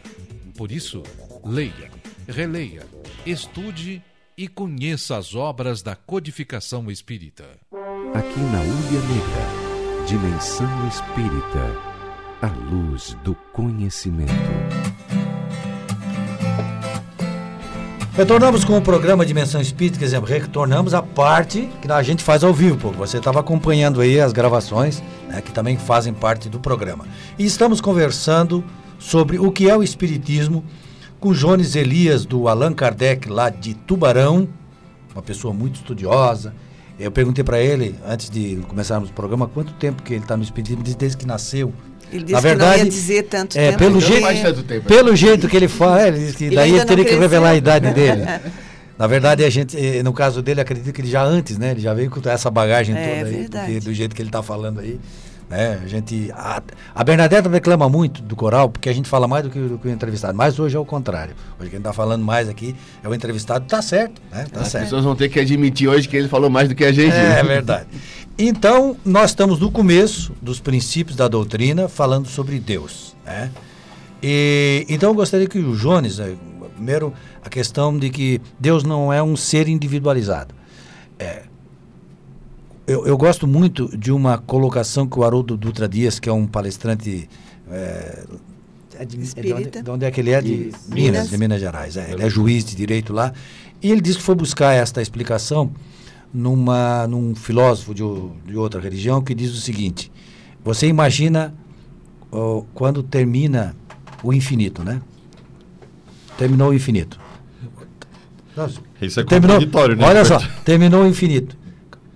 Por 0.57 0.71
isso, 0.71 1.03
leia, 1.45 1.91
releia, 2.29 2.87
estude 3.27 4.03
e 4.37 4.47
conheça 4.49 5.17
as 5.17 5.35
obras 5.35 5.83
da 5.83 5.97
codificação 5.97 6.91
espírita. 6.91 7.59
Aqui 8.15 8.41
na 8.41 8.61
Ulha 8.61 9.01
Negra, 9.09 10.07
Dimensão 10.07 10.69
Espírita, 10.87 11.75
a 12.43 12.49
luz 12.71 13.17
do 13.25 13.35
conhecimento. 13.55 14.31
Retornamos 18.15 18.65
com 18.65 18.77
o 18.77 18.83
programa 18.83 19.25
Dimensão 19.25 19.63
Espírita, 19.63 19.99
quer 19.99 20.23
retornamos 20.23 20.93
a 20.93 21.01
parte 21.01 21.71
que 21.81 21.91
a 21.91 22.03
gente 22.03 22.23
faz 22.23 22.45
ao 22.45 22.53
vivo, 22.53 22.77
pô. 22.77 22.91
Você 22.91 23.17
estava 23.17 23.41
acompanhando 23.41 24.03
aí 24.03 24.21
as 24.21 24.35
gravações, 24.35 25.03
né, 25.27 25.41
que 25.41 25.51
também 25.51 25.79
fazem 25.79 26.13
parte 26.13 26.51
do 26.51 26.61
programa. 26.61 27.07
E 27.39 27.47
estamos 27.47 27.81
conversando 27.81 28.63
sobre 28.99 29.39
o 29.39 29.51
que 29.51 29.71
é 29.71 29.77
o 29.77 29.83
Espiritismo 29.83 30.63
com 31.19 31.33
Jones 31.33 31.75
Elias, 31.75 32.27
do 32.27 32.47
Allan 32.47 32.75
Kardec, 32.75 33.27
lá 33.31 33.49
de 33.49 33.73
Tubarão, 33.73 34.47
uma 35.15 35.23
pessoa 35.23 35.55
muito 35.55 35.77
estudiosa. 35.77 36.55
Eu 36.99 37.11
perguntei 37.11 37.43
para 37.43 37.61
ele, 37.61 37.95
antes 38.07 38.31
de 38.31 38.57
começarmos 38.69 39.11
o 39.11 39.13
programa, 39.13 39.49
quanto 39.49 39.73
tempo 39.75 40.03
que 40.03 40.15
ele 40.15 40.23
está 40.23 40.37
no 40.37 40.43
Espiritismo, 40.43 40.83
desde 40.83 41.17
que 41.17 41.27
nasceu. 41.27 41.73
Ele 42.13 42.25
disse 42.25 42.33
Na 42.35 42.39
que 42.41 42.45
não 42.49 42.51
verdade, 42.51 42.79
ia 42.85 42.89
dizer 42.91 43.23
tanto 43.25 43.59
é, 43.59 43.67
tempo. 43.69 43.79
pelo 43.79 44.01
porque- 44.01 44.21
jeito- 44.21 44.63
tempo. 44.63 44.87
Pelo 44.87 45.17
jeito 45.17 45.49
que 45.49 45.57
ele 45.57 45.69
fala, 45.69 46.03
é, 46.03 46.09
ele 46.09 46.19
disse 46.19 46.37
que 46.37 46.45
Ele 46.45 46.57
daí 46.57 46.71
ele 46.75 46.85
teria 46.85 47.05
que 47.05 47.15
revelar 47.17 47.51
a 47.51 47.57
idade 47.57 47.91
dele. 47.93 48.23
Na 48.99 49.07
verdade, 49.07 49.43
a 49.43 49.51
gente, 49.51 49.77
eh, 49.77 50.03
no 50.03 50.13
caso 50.13 50.43
dele, 50.43 50.61
acredito 50.61 50.93
que 50.93 51.01
ele 51.01 51.09
já 51.11 51.25
antes, 51.25 51.57
né? 51.59 51.71
Ele 51.73 51.81
já 51.81 51.93
veio 51.95 52.09
com 52.11 52.21
essa 52.29 52.51
bagagem 52.51 52.95
É, 52.97 53.01
toda 53.17 53.27
aí, 53.29 53.35
verdade. 53.37 53.65
porque 53.73 53.81
do 53.81 53.93
jeito 53.95 54.15
que 54.15 54.23
ele 54.23 54.29
está 54.29 54.43
falando 54.43 54.79
aí. 54.81 55.01
Né? 55.53 55.79
A 55.85 55.87
gente. 55.87 56.33
A, 56.35 56.63
a 56.95 57.05
Bernadette 57.05 57.47
reclama 57.47 57.87
muito 57.87 58.23
do 58.23 58.35
coral, 58.35 58.71
porque 58.71 58.89
a 58.89 58.93
gente 58.95 59.07
fala 59.07 59.29
mais 59.29 59.45
do 59.45 59.51
que, 59.51 59.59
do 59.59 59.77
que 59.77 59.87
o 59.87 59.91
entrevistado. 59.91 60.35
Mas 60.35 60.59
hoje 60.59 60.79
é 60.79 60.81
o 60.81 60.85
contrário. 60.85 61.35
Hoje 61.61 61.69
quem 61.69 61.79
está 61.79 61.93
falando 61.93 62.25
mais 62.25 62.49
aqui 62.49 62.75
é 63.05 63.09
o 63.09 63.15
entrevistado. 63.15 63.67
Tá 63.67 63.83
certo, 63.83 64.23
né? 64.31 64.47
Tá 64.51 64.61
As 64.61 64.69
certo. 64.69 64.85
pessoas 64.85 65.05
vão 65.05 65.15
ter 65.15 65.29
que 65.29 65.39
admitir 65.39 65.89
hoje 65.89 66.09
que 66.09 66.17
ele 66.17 66.27
falou 66.27 66.49
mais 66.49 66.71
do 66.71 66.75
que 66.75 66.83
a 66.83 66.91
gente. 66.91 67.15
É 67.15 67.35
né? 67.35 67.43
verdade. 67.43 67.87
Então, 68.39 68.97
nós 69.05 69.33
estamos 69.33 69.61
no 69.61 69.71
começo 69.71 70.33
dos 70.41 70.59
princípios 70.59 71.19
da 71.19 71.29
doutrina, 71.29 71.87
falando 71.87 72.29
sobre 72.29 72.59
Deus. 72.59 73.15
Né? 73.27 73.51
E, 74.23 74.87
então, 74.89 75.11
eu 75.11 75.15
gostaria 75.15 75.47
que 75.47 75.59
o 75.59 75.77
Jones, 75.77 76.19
eh, 76.19 76.35
primeiro, 76.75 77.13
a 77.45 77.51
questão 77.51 77.99
de 77.99 78.09
que 78.09 78.41
Deus 78.59 78.85
não 78.85 79.13
é 79.13 79.23
um 79.23 79.37
ser 79.37 79.69
individualizado. 79.69 80.55
É, 81.19 81.43
eu, 82.87 83.07
eu 83.07 83.17
gosto 83.17 83.47
muito 83.47 83.97
de 83.97 84.11
uma 84.11 84.39
colocação 84.39 85.07
que 85.07 85.19
o 85.19 85.25
Haroldo 85.25 85.57
Dutra 85.57 85.89
Dias, 85.89 86.19
que 86.19 86.29
é 86.29 86.33
um 86.33 86.47
palestrante. 86.47 87.29
É, 87.71 88.25
é 88.99 89.05
de, 89.05 89.17
é 89.17 89.17
de 89.17 89.17
onde, 89.17 89.25
Espírita. 89.25 89.83
de 89.83 89.91
onde 89.91 90.05
é 90.05 90.11
que 90.11 90.21
ele 90.21 90.31
é? 90.31 90.41
De 90.41 90.51
Minas. 90.51 90.89
Minas, 90.89 91.31
de 91.31 91.39
Minas 91.39 91.61
Gerais. 91.61 91.97
É, 91.97 92.13
ele 92.13 92.23
é 92.23 92.29
juiz 92.29 92.65
de 92.65 92.75
direito 92.75 93.13
lá. 93.13 93.33
E 93.81 93.91
ele 93.91 94.01
disse 94.01 94.19
que 94.19 94.25
foi 94.25 94.35
buscar 94.35 94.73
esta 94.73 95.01
explicação 95.01 95.73
numa, 96.33 97.07
num 97.07 97.35
filósofo 97.35 97.95
de, 97.95 98.03
de 98.47 98.57
outra 98.57 98.81
religião 98.81 99.23
que 99.23 99.35
diz 99.35 99.53
o 99.53 99.61
seguinte: 99.61 100.11
você 100.65 100.87
imagina 100.87 101.55
ó, 102.31 102.63
quando 102.75 103.03
termina 103.03 103.77
o 104.23 104.33
infinito, 104.33 104.83
né? 104.85 105.01
Terminou 106.37 106.71
o 106.71 106.75
infinito. 106.75 107.21
Nossa, 108.57 108.81
Isso 109.01 109.21
é 109.21 109.25
terminou, 109.25 109.57
contraditório, 109.57 109.97
né? 109.97 110.05
Olha 110.07 110.25
só, 110.25 110.39
terminou 110.65 111.05
o 111.05 111.07
infinito. 111.07 111.57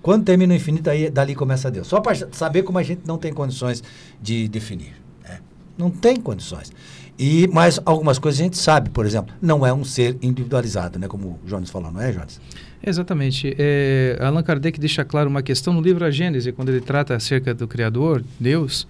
Quando 0.07 0.23
termina 0.23 0.53
o 0.53 0.55
infinito, 0.55 0.89
aí 0.89 1.09
dali 1.09 1.35
começa 1.35 1.69
Deus. 1.69 1.85
Só 1.85 1.99
para 1.99 2.15
saber 2.31 2.63
como 2.63 2.77
a 2.77 2.83
gente 2.83 3.01
não 3.05 3.17
tem 3.17 3.33
condições 3.33 3.83
de 4.21 4.47
definir. 4.47 4.93
né? 5.21 5.41
Não 5.77 5.89
tem 5.89 6.15
condições. 6.15 6.71
E, 7.19 7.45
mas 7.51 7.77
algumas 7.83 8.17
coisas 8.17 8.39
a 8.39 8.43
gente 8.45 8.57
sabe, 8.57 8.89
por 8.89 9.05
exemplo, 9.05 9.35
não 9.41 9.67
é 9.67 9.73
um 9.73 9.83
ser 9.83 10.17
individualizado, 10.21 10.97
né? 10.97 11.09
Como 11.09 11.37
o 11.43 11.45
Jones 11.45 11.69
falou, 11.69 11.91
não 11.91 11.99
é, 11.99 12.13
Jones? 12.13 12.39
Exatamente. 12.81 13.53
É, 13.59 14.17
Allan 14.21 14.43
Kardec 14.43 14.79
deixa 14.79 15.03
claro 15.03 15.29
uma 15.29 15.41
questão 15.41 15.73
no 15.73 15.81
livro 15.81 16.05
A 16.05 16.09
Gênese, 16.09 16.53
quando 16.53 16.69
ele 16.69 16.79
trata 16.79 17.13
acerca 17.13 17.53
do 17.53 17.67
Criador, 17.67 18.23
Deus, 18.39 18.87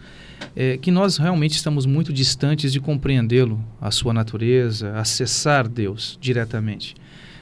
é, 0.55 0.77
que 0.77 0.91
nós 0.91 1.17
realmente 1.17 1.53
estamos 1.53 1.87
muito 1.87 2.13
distantes 2.13 2.71
de 2.71 2.79
compreendê-lo, 2.79 3.59
a 3.81 3.89
sua 3.89 4.13
natureza, 4.13 4.93
acessar 4.93 5.67
Deus 5.67 6.15
diretamente. 6.21 6.93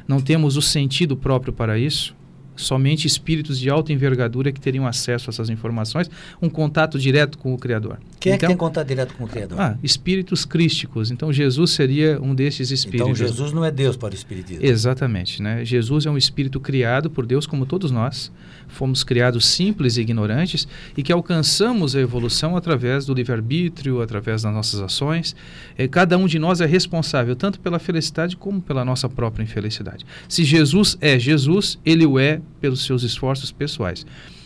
Não 0.08 0.22
temos 0.22 0.56
o 0.56 0.62
sentido 0.62 1.18
próprio 1.18 1.52
para 1.52 1.78
isso. 1.78 2.16
Somente 2.56 3.06
espíritos 3.08 3.60
de 3.60 3.70
alta 3.70 3.92
envergadura 3.92 4.52
que 4.52 4.60
teriam 4.60 4.88
acesso 4.88 5.30
a 5.30 5.32
essas 5.32 5.50
informações, 5.50 6.10
um 6.42 6.50
contato 6.50 6.98
direto 6.98 7.38
com 7.38 7.54
o 7.54 7.58
Criador. 7.58 7.98
Quem 8.20 8.34
é 8.34 8.38
que 8.38 8.46
Então- 8.46 8.50
tem 8.50 8.58
contato 8.58 8.88
direto 8.88 9.14
com 9.14 9.26
o 9.26 9.28
Criador? 9.28 9.60
Ah, 9.60 9.78
espíritos 9.84 10.46
crísticos. 10.46 11.12
Então 11.12 11.32
Jesus 11.34 11.72
seria 11.72 12.20
um 12.22 12.34
desses 12.34 12.72
espíritos. 12.72 13.10
então 13.20 13.28
Jesus 13.28 13.52
não 13.52 13.64
é 13.66 13.72
Deus 13.72 13.96
para 13.98 14.12
o 14.14 14.16
Espiritismo. 14.16 14.64
Exatamente, 14.66 15.42
né? 15.42 15.64
Jesus 15.66 16.06
é 16.06 16.10
um 16.10 16.18
espírito 16.18 16.60
criado 16.60 17.10
por 17.10 17.26
Deus 17.26 17.46
como 17.46 17.66
todos 17.66 17.92
nós. 17.92 18.32
Fomos 18.68 19.04
criados 19.04 19.46
simples 19.46 19.98
e 19.98 20.02
ignorantes 20.02 20.68
e 20.98 21.04
que 21.04 21.12
alcançamos 21.12 21.96
a 21.96 22.00
evolução 22.02 22.58
através 22.58 23.06
do 23.06 23.14
livre-arbítrio, 23.14 24.02
através 24.02 24.42
das 24.42 24.54
nossas 24.54 24.80
ações. 24.82 25.36
Eh, 25.78 25.88
cada 25.88 26.18
um 26.18 26.26
de 26.26 26.40
nós 26.40 26.62
é 26.62 26.66
responsável 26.66 27.36
tanto 27.36 27.60
pela 27.60 27.78
felicidade 27.80 28.36
como 28.36 28.62
pela 28.62 28.84
nossa 28.84 29.08
própria 29.08 29.44
infelicidade. 29.44 30.06
Se 30.28 30.44
Jesus 30.44 30.98
é 31.00 31.20
Jesus, 31.20 31.78
ele 31.86 32.06
o 32.06 32.18
é 32.18 32.42
pelos 32.62 32.86
seus 32.86 33.04
esforços 33.04 33.52
pessoais. 33.52 34.06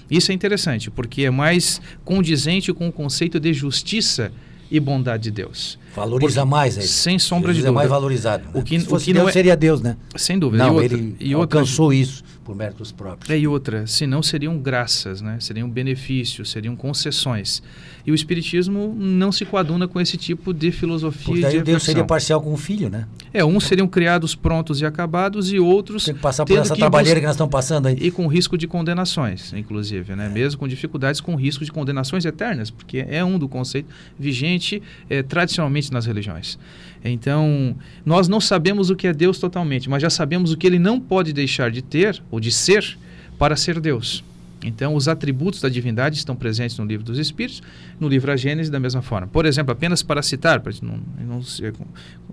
Isso 0.09 0.31
é 0.31 0.35
interessante, 0.35 0.89
porque 0.89 1.23
é 1.23 1.29
mais 1.29 1.79
condizente 2.03 2.73
com 2.73 2.87
o 2.87 2.91
conceito 2.91 3.39
de 3.39 3.53
justiça 3.53 4.31
e 4.71 4.79
bondade 4.79 5.23
de 5.23 5.31
Deus. 5.31 5.77
Valoriza 5.95 6.45
mais 6.45 6.77
aí. 6.77 6.85
Sem 6.87 7.17
sombra 7.19 7.51
Jesus 7.53 7.63
de 7.63 7.69
é 7.69 7.71
mais 7.71 7.87
dúvida. 7.87 7.99
valorizado. 7.99 8.43
né? 8.45 8.51
O 8.53 8.61
que- 8.63 8.79
Se 8.79 8.85
o 8.85 8.89
fosse 8.89 9.05
que 9.05 9.13
Deus, 9.13 9.23
não 9.23 9.29
é- 9.29 9.33
seria 9.33 9.55
Deus, 9.57 9.81
né? 9.81 9.97
Sem 10.15 10.37
dúvida. 10.37 10.63
Não, 10.65 10.73
e 10.73 10.81
outra, 10.83 10.97
ele 10.97 11.15
e 11.19 11.35
outra, 11.35 11.59
alcançou 11.59 11.91
isso 11.93 12.23
por 12.49 12.55
méritos 12.55 12.91
próprios. 12.91 13.29
É, 13.29 13.37
e 13.37 13.47
outra, 13.47 13.85
senão 13.85 14.23
seriam 14.23 14.57
graças, 14.57 15.21
né? 15.21 15.37
seriam 15.39 15.69
benefícios, 15.69 16.49
seriam 16.49 16.75
concessões. 16.75 17.61
E 18.03 18.11
o 18.11 18.15
Espiritismo 18.15 18.95
não 18.97 19.31
se 19.31 19.45
coaduna 19.45 19.87
com 19.87 20.01
esse 20.01 20.17
tipo 20.17 20.51
de 20.51 20.71
filosofia 20.71 21.25
Porque 21.25 21.41
e 21.41 21.45
aí 21.45 21.57
de 21.57 21.61
Deus 21.61 21.83
seria 21.83 22.03
parcial 22.03 22.41
com 22.41 22.51
o 22.51 22.57
filho, 22.57 22.89
né? 22.89 23.05
É, 23.31 23.45
uns 23.45 23.65
seriam 23.65 23.87
criados 23.87 24.33
prontos 24.33 24.81
e 24.81 24.85
acabados 24.85 25.53
e 25.53 25.59
outros 25.59 26.05
Tem 26.05 26.15
que 26.15 26.19
passar 26.19 26.43
por 26.43 26.57
essa 26.57 26.73
que 26.73 26.79
trabalheira 26.79 27.19
que 27.19 27.25
nós 27.27 27.35
estamos 27.35 27.51
passando 27.51 27.85
aí. 27.85 27.97
e 28.01 28.09
com 28.09 28.25
risco 28.25 28.57
de 28.57 28.67
condenações, 28.67 29.53
inclusive, 29.53 30.15
né? 30.15 30.27
Mesmo 30.27 30.59
com 30.59 30.67
dificuldades, 30.67 31.21
com 31.21 31.35
risco 31.35 31.63
de 31.63 31.71
condenações 31.71 32.25
eternas, 32.25 32.71
porque 32.71 33.05
é 33.07 33.23
um 33.23 33.37
do 33.37 33.47
conceito 33.47 33.89
vigente 34.17 34.81
eh, 35.07 35.21
tradicionalmente 35.21 35.93
nas 35.93 36.07
religiões. 36.07 36.57
Então, 37.03 37.75
nós 38.05 38.27
não 38.27 38.41
sabemos 38.41 38.89
o 38.89 38.95
que 38.95 39.07
é 39.07 39.13
Deus 39.13 39.39
totalmente, 39.39 39.89
mas 39.89 40.01
já 40.01 40.09
sabemos 40.09 40.51
o 40.51 40.57
que 40.57 40.67
ele 40.67 40.79
não 40.79 40.99
pode 40.99 41.31
deixar 41.31 41.71
de 41.71 41.81
ter 41.81 42.21
ou 42.29 42.39
de 42.39 42.51
ser 42.51 42.97
para 43.37 43.55
ser 43.55 43.79
Deus. 43.79 44.23
Então, 44.63 44.93
os 44.93 45.07
atributos 45.07 45.61
da 45.61 45.69
divindade 45.69 46.17
estão 46.17 46.35
presentes 46.35 46.77
no 46.77 46.85
livro 46.85 47.05
dos 47.05 47.17
Espíritos, 47.17 47.61
no 47.99 48.09
livro 48.09 48.31
A 48.31 48.35
Gênese, 48.35 48.69
da 48.69 48.79
mesma 48.79 49.01
forma. 49.01 49.27
Por 49.27 49.45
exemplo, 49.45 49.71
apenas 49.71 50.03
para 50.03 50.21
citar, 50.21 50.59
para 50.59 50.73
não, 50.81 50.99
não 51.25 51.41
ser 51.41 51.71
com 51.71 51.85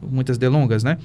muitas 0.02 0.36
delongas, 0.36 0.82
né? 0.82 0.98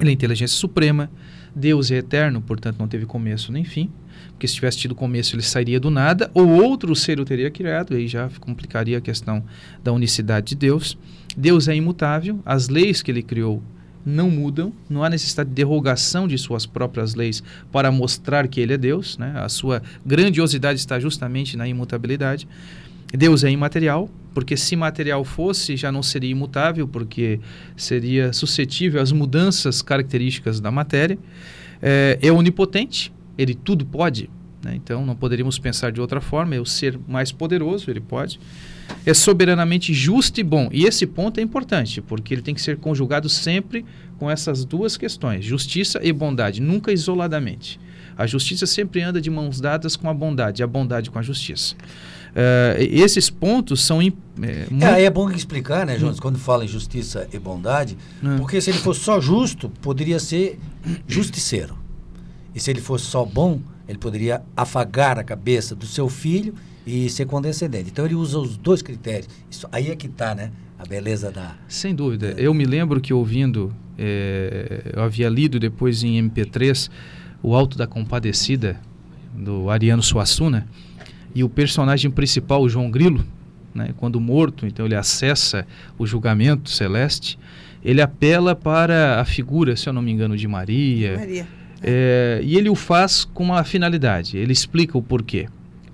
Ele 0.00 0.10
é 0.10 0.12
inteligência 0.12 0.56
suprema, 0.56 1.10
Deus 1.54 1.90
é 1.90 1.96
eterno, 1.96 2.40
portanto 2.42 2.78
não 2.78 2.86
teve 2.86 3.06
começo 3.06 3.50
nem 3.50 3.64
fim, 3.64 3.90
porque 4.30 4.46
se 4.46 4.54
tivesse 4.54 4.78
tido 4.78 4.94
começo 4.94 5.34
ele 5.34 5.42
sairia 5.42 5.80
do 5.80 5.90
nada, 5.90 6.30
ou 6.34 6.46
outro 6.48 6.94
ser 6.94 7.18
o 7.18 7.24
teria 7.24 7.50
criado, 7.50 7.94
aí 7.94 8.06
já 8.06 8.28
complicaria 8.40 8.98
a 8.98 9.00
questão 9.00 9.42
da 9.82 9.92
unicidade 9.92 10.48
de 10.48 10.54
Deus. 10.54 10.98
Deus 11.36 11.68
é 11.68 11.74
imutável, 11.74 12.40
as 12.44 12.68
leis 12.68 13.02
que 13.02 13.10
ele 13.10 13.22
criou 13.22 13.62
não 14.06 14.30
mudam, 14.30 14.72
não 14.88 15.02
há 15.02 15.10
necessidade 15.10 15.48
de 15.48 15.54
derrogação 15.56 16.28
de 16.28 16.38
suas 16.38 16.64
próprias 16.64 17.16
leis 17.16 17.42
para 17.72 17.90
mostrar 17.90 18.46
que 18.46 18.60
ele 18.60 18.72
é 18.72 18.78
Deus, 18.78 19.18
né? 19.18 19.32
a 19.34 19.48
sua 19.48 19.82
grandiosidade 20.04 20.78
está 20.78 21.00
justamente 21.00 21.56
na 21.56 21.66
imutabilidade. 21.66 22.46
Deus 23.12 23.42
é 23.42 23.50
imaterial, 23.50 24.08
porque 24.32 24.56
se 24.56 24.76
material 24.76 25.24
fosse, 25.24 25.76
já 25.76 25.90
não 25.90 26.02
seria 26.02 26.30
imutável, 26.30 26.86
porque 26.86 27.40
seria 27.76 28.32
suscetível 28.32 29.02
às 29.02 29.10
mudanças 29.10 29.82
características 29.82 30.60
da 30.60 30.70
matéria. 30.70 31.18
É, 31.82 32.18
é 32.22 32.30
onipotente, 32.30 33.12
ele 33.36 33.54
tudo 33.54 33.84
pode, 33.84 34.30
né? 34.62 34.74
então 34.76 35.04
não 35.04 35.16
poderíamos 35.16 35.58
pensar 35.58 35.90
de 35.90 36.00
outra 36.00 36.20
forma, 36.20 36.54
é 36.54 36.60
o 36.60 36.66
ser 36.66 36.98
mais 37.08 37.32
poderoso, 37.32 37.90
ele 37.90 38.00
pode. 38.00 38.38
É 39.04 39.14
soberanamente 39.14 39.92
justo 39.94 40.40
e 40.40 40.42
bom, 40.42 40.68
e 40.72 40.84
esse 40.84 41.06
ponto 41.06 41.38
é 41.38 41.42
importante, 41.42 42.00
porque 42.00 42.34
ele 42.34 42.42
tem 42.42 42.54
que 42.54 42.60
ser 42.60 42.76
conjugado 42.76 43.28
sempre 43.28 43.84
com 44.18 44.30
essas 44.30 44.64
duas 44.64 44.96
questões, 44.96 45.44
justiça 45.44 46.00
e 46.02 46.12
bondade, 46.12 46.60
nunca 46.60 46.92
isoladamente. 46.92 47.78
A 48.18 48.26
justiça 48.26 48.66
sempre 48.66 49.02
anda 49.02 49.20
de 49.20 49.30
mãos 49.30 49.60
dadas 49.60 49.94
com 49.94 50.08
a 50.08 50.14
bondade, 50.14 50.62
a 50.62 50.66
bondade 50.66 51.10
com 51.10 51.18
a 51.18 51.22
justiça. 51.22 51.74
Eh, 52.34 52.88
esses 52.92 53.30
pontos 53.30 53.84
são 53.84 54.00
eh, 54.02 54.10
muito- 54.70 54.84
É, 54.84 55.02
é 55.04 55.10
bom 55.10 55.30
explicar, 55.30 55.86
né, 55.86 55.98
Jonas, 55.98 56.18
quando 56.18 56.38
fala 56.38 56.64
em 56.64 56.68
justiça 56.68 57.28
e 57.32 57.38
bondade, 57.38 57.96
Hum. 58.22 58.38
porque 58.38 58.60
se 58.60 58.70
ele 58.70 58.78
fosse 58.78 59.00
só 59.00 59.20
justo, 59.20 59.68
poderia 59.82 60.18
ser 60.18 60.58
justiceiro. 61.06 61.76
E 62.54 62.60
se 62.60 62.70
ele 62.70 62.80
fosse 62.80 63.04
só 63.04 63.24
bom, 63.24 63.60
ele 63.88 63.98
poderia 63.98 64.42
afagar 64.56 65.18
a 65.18 65.24
cabeça 65.24 65.74
do 65.74 65.86
seu 65.86 66.08
filho 66.08 66.54
e 66.86 67.10
ser 67.10 67.26
condescendente. 67.26 67.90
Então 67.90 68.04
ele 68.04 68.14
usa 68.14 68.38
os 68.38 68.56
dois 68.56 68.80
critérios. 68.80 69.28
Isso, 69.50 69.66
aí 69.72 69.90
é 69.90 69.96
que 69.96 70.06
está, 70.06 70.34
né, 70.34 70.52
a 70.78 70.86
beleza 70.86 71.30
da... 71.30 71.54
Sem 71.68 71.94
dúvida. 71.94 72.34
Eu 72.38 72.54
me 72.54 72.64
lembro 72.64 73.00
que 73.00 73.12
ouvindo, 73.12 73.74
eh, 73.98 74.92
eu 74.94 75.02
havia 75.02 75.28
lido 75.28 75.58
depois 75.58 76.04
em 76.04 76.22
MP3 76.22 76.88
O 77.42 77.54
Alto 77.54 77.76
da 77.76 77.86
Compadecida, 77.86 78.80
do 79.34 79.68
Ariano 79.68 80.02
Suassuna, 80.02 80.66
e 81.34 81.42
o 81.42 81.48
personagem 81.48 82.10
principal, 82.10 82.62
o 82.62 82.68
João 82.68 82.90
Grilo, 82.90 83.24
né, 83.74 83.90
quando 83.96 84.20
morto, 84.20 84.66
então 84.66 84.86
ele 84.86 84.94
acessa 84.94 85.66
o 85.98 86.06
julgamento 86.06 86.70
celeste, 86.70 87.38
ele 87.84 88.00
apela 88.00 88.54
para 88.54 89.20
a 89.20 89.24
figura, 89.24 89.76
se 89.76 89.88
eu 89.88 89.92
não 89.92 90.00
me 90.00 90.10
engano, 90.10 90.36
de 90.36 90.48
Maria. 90.48 91.18
Maria. 91.18 91.46
É, 91.82 92.40
e 92.42 92.56
ele 92.56 92.70
o 92.70 92.74
faz 92.74 93.24
com 93.24 93.44
uma 93.44 93.62
finalidade. 93.64 94.38
Ele 94.38 94.52
explica 94.52 94.96
o 94.96 95.02
porquê. 95.02 95.46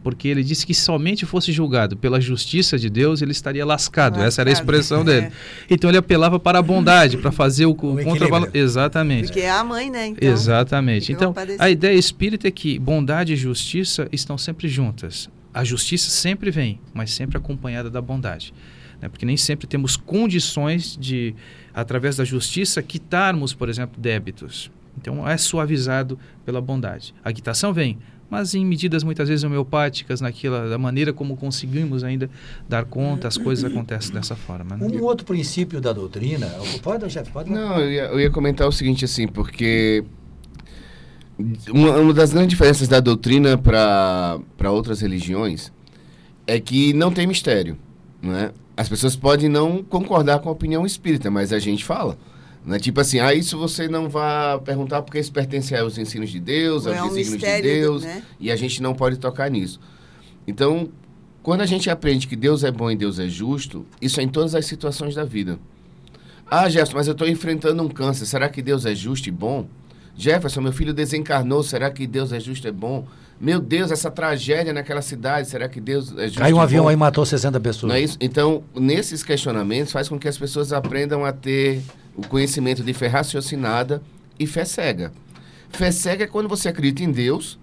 Porque 0.02 0.26
ele 0.26 0.42
disse 0.42 0.66
que 0.66 0.74
somente 0.74 1.24
fosse 1.24 1.52
julgado 1.52 1.96
pela 1.96 2.20
justiça 2.20 2.78
de 2.78 2.90
Deus, 2.90 3.22
ele 3.22 3.30
estaria 3.30 3.64
lascado. 3.64 4.20
Essa 4.20 4.40
era 4.40 4.50
a 4.50 4.52
expressão 4.52 5.02
é. 5.02 5.04
dele. 5.04 5.32
Então 5.70 5.88
ele 5.88 5.98
apelava 5.98 6.40
para 6.40 6.58
a 6.58 6.62
bondade, 6.62 7.18
para 7.18 7.30
fazer 7.30 7.66
o, 7.66 7.70
o 7.70 7.74
contravalor. 8.04 8.50
Exatamente. 8.52 9.26
Porque 9.26 9.40
é 9.40 9.50
a 9.50 9.62
mãe, 9.62 9.90
né? 9.90 10.08
Então, 10.08 10.28
Exatamente. 10.28 11.12
Então, 11.12 11.34
a 11.58 11.70
ideia 11.70 11.96
espírita 11.96 12.48
é 12.48 12.50
que 12.50 12.78
bondade 12.78 13.32
e 13.32 13.36
justiça 13.36 14.08
estão 14.10 14.36
sempre 14.36 14.68
juntas. 14.68 15.30
A 15.54 15.62
justiça 15.62 16.10
sempre 16.10 16.50
vem, 16.50 16.80
mas 16.92 17.12
sempre 17.12 17.36
acompanhada 17.36 17.90
da 17.90 18.00
bondade. 18.00 18.52
Né? 19.00 19.08
Porque 19.08 19.26
nem 19.26 19.36
sempre 19.36 19.66
temos 19.66 19.96
condições 19.96 20.96
de, 20.98 21.34
através 21.74 22.16
da 22.16 22.24
justiça, 22.24 22.82
quitarmos, 22.82 23.52
por 23.52 23.68
exemplo, 23.68 24.00
débitos. 24.00 24.70
Então, 24.96 25.28
é 25.28 25.36
suavizado 25.36 26.18
pela 26.44 26.60
bondade. 26.60 27.14
A 27.24 27.32
quitação 27.32 27.72
vem, 27.72 27.98
mas 28.32 28.54
em 28.54 28.64
medidas 28.64 29.04
muitas 29.04 29.28
vezes 29.28 29.44
homeopáticas, 29.44 30.22
naquela 30.22 30.66
da 30.66 30.78
maneira 30.78 31.12
como 31.12 31.36
conseguimos 31.36 32.02
ainda 32.02 32.30
dar 32.66 32.86
conta, 32.86 33.28
as 33.28 33.36
coisas 33.36 33.62
acontecem 33.62 34.14
dessa 34.14 34.34
forma. 34.34 34.74
né? 34.74 34.86
Um 34.86 35.02
outro 35.02 35.26
princípio 35.26 35.82
da 35.82 35.92
doutrina... 35.92 36.46
Pode, 36.82 37.10
chefe, 37.10 37.30
pode. 37.30 37.50
Não, 37.50 37.78
eu 37.78 37.92
ia, 37.92 38.04
eu 38.04 38.18
ia 38.18 38.30
comentar 38.30 38.66
o 38.66 38.72
seguinte, 38.72 39.04
assim, 39.04 39.28
porque 39.28 40.02
uma, 41.68 41.90
uma 41.98 42.14
das 42.14 42.32
grandes 42.32 42.48
diferenças 42.48 42.88
da 42.88 43.00
doutrina 43.00 43.58
para 43.58 44.70
outras 44.70 45.02
religiões 45.02 45.70
é 46.46 46.58
que 46.58 46.94
não 46.94 47.12
tem 47.12 47.26
mistério, 47.26 47.76
né? 48.22 48.50
As 48.74 48.88
pessoas 48.88 49.14
podem 49.14 49.50
não 49.50 49.82
concordar 49.82 50.38
com 50.38 50.48
a 50.48 50.52
opinião 50.52 50.86
espírita, 50.86 51.30
mas 51.30 51.52
a 51.52 51.58
gente 51.58 51.84
fala. 51.84 52.16
Né? 52.64 52.78
Tipo 52.78 53.00
assim, 53.00 53.18
ah, 53.18 53.34
isso 53.34 53.58
você 53.58 53.88
não 53.88 54.08
vai 54.08 54.58
perguntar 54.60 55.02
porque 55.02 55.18
isso 55.18 55.32
pertence 55.32 55.74
aos 55.74 55.98
ensinos 55.98 56.30
de 56.30 56.38
Deus, 56.38 56.86
Ou 56.86 56.92
aos 56.92 57.00
é 57.00 57.02
um 57.02 57.14
desígnios 57.14 57.42
de 57.42 57.62
Deus, 57.62 58.02
né? 58.04 58.22
e 58.38 58.50
a 58.50 58.56
gente 58.56 58.80
não 58.80 58.94
pode 58.94 59.18
tocar 59.18 59.50
nisso. 59.50 59.80
Então, 60.46 60.88
quando 61.42 61.60
a 61.60 61.66
gente 61.66 61.90
aprende 61.90 62.28
que 62.28 62.36
Deus 62.36 62.62
é 62.62 62.70
bom 62.70 62.90
e 62.90 62.96
Deus 62.96 63.18
é 63.18 63.28
justo, 63.28 63.84
isso 64.00 64.20
é 64.20 64.22
em 64.22 64.28
todas 64.28 64.54
as 64.54 64.64
situações 64.64 65.14
da 65.14 65.24
vida. 65.24 65.58
Ah, 66.48 66.68
Jefferson, 66.68 66.96
mas 66.96 67.06
eu 67.08 67.12
estou 67.12 67.26
enfrentando 67.26 67.82
um 67.82 67.88
câncer. 67.88 68.26
Será 68.26 68.48
que 68.48 68.62
Deus 68.62 68.84
é 68.84 68.94
justo 68.94 69.28
e 69.28 69.32
bom? 69.32 69.66
Jefferson, 70.14 70.60
meu 70.60 70.72
filho 70.72 70.92
desencarnou, 70.92 71.62
será 71.62 71.90
que 71.90 72.06
Deus 72.06 72.32
é 72.32 72.38
justo, 72.38 72.68
é 72.68 72.72
bom? 72.72 73.06
Meu 73.40 73.58
Deus, 73.58 73.90
essa 73.90 74.10
tragédia 74.10 74.72
naquela 74.72 75.02
cidade, 75.02 75.48
será 75.48 75.68
que 75.68 75.80
Deus 75.80 76.12
é 76.16 76.26
justo? 76.26 76.38
Caiu 76.38 76.56
um 76.56 76.60
e 76.60 76.62
avião 76.62 76.86
aí 76.86 76.94
e 76.94 76.96
matou 76.96 77.24
60 77.24 77.58
pessoas. 77.58 77.88
Não 77.88 77.96
é 77.96 78.02
isso? 78.02 78.16
Então, 78.20 78.62
nesses 78.74 79.24
questionamentos, 79.24 79.92
faz 79.92 80.08
com 80.08 80.18
que 80.18 80.28
as 80.28 80.38
pessoas 80.38 80.72
aprendam 80.72 81.24
a 81.24 81.32
ter 81.32 81.82
o 82.16 82.26
conhecimento 82.26 82.82
de 82.82 82.92
fé 82.92 83.06
raciocinada 83.06 84.02
e 84.38 84.46
fé 84.46 84.64
cega. 84.64 85.12
Fé 85.70 85.90
cega 85.90 86.24
é 86.24 86.26
quando 86.26 86.48
você 86.48 86.68
acredita 86.68 87.02
em 87.02 87.10
Deus 87.10 87.58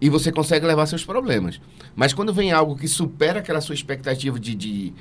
e 0.00 0.08
você 0.08 0.32
consegue 0.32 0.66
levar 0.66 0.86
seus 0.86 1.04
problemas. 1.04 1.60
Mas 1.94 2.12
quando 2.12 2.32
vem 2.32 2.52
algo 2.52 2.76
que 2.76 2.88
supera 2.88 3.40
aquela 3.40 3.60
sua 3.60 3.74
expectativa 3.74 4.38
de, 4.40 4.54
de, 4.54 4.92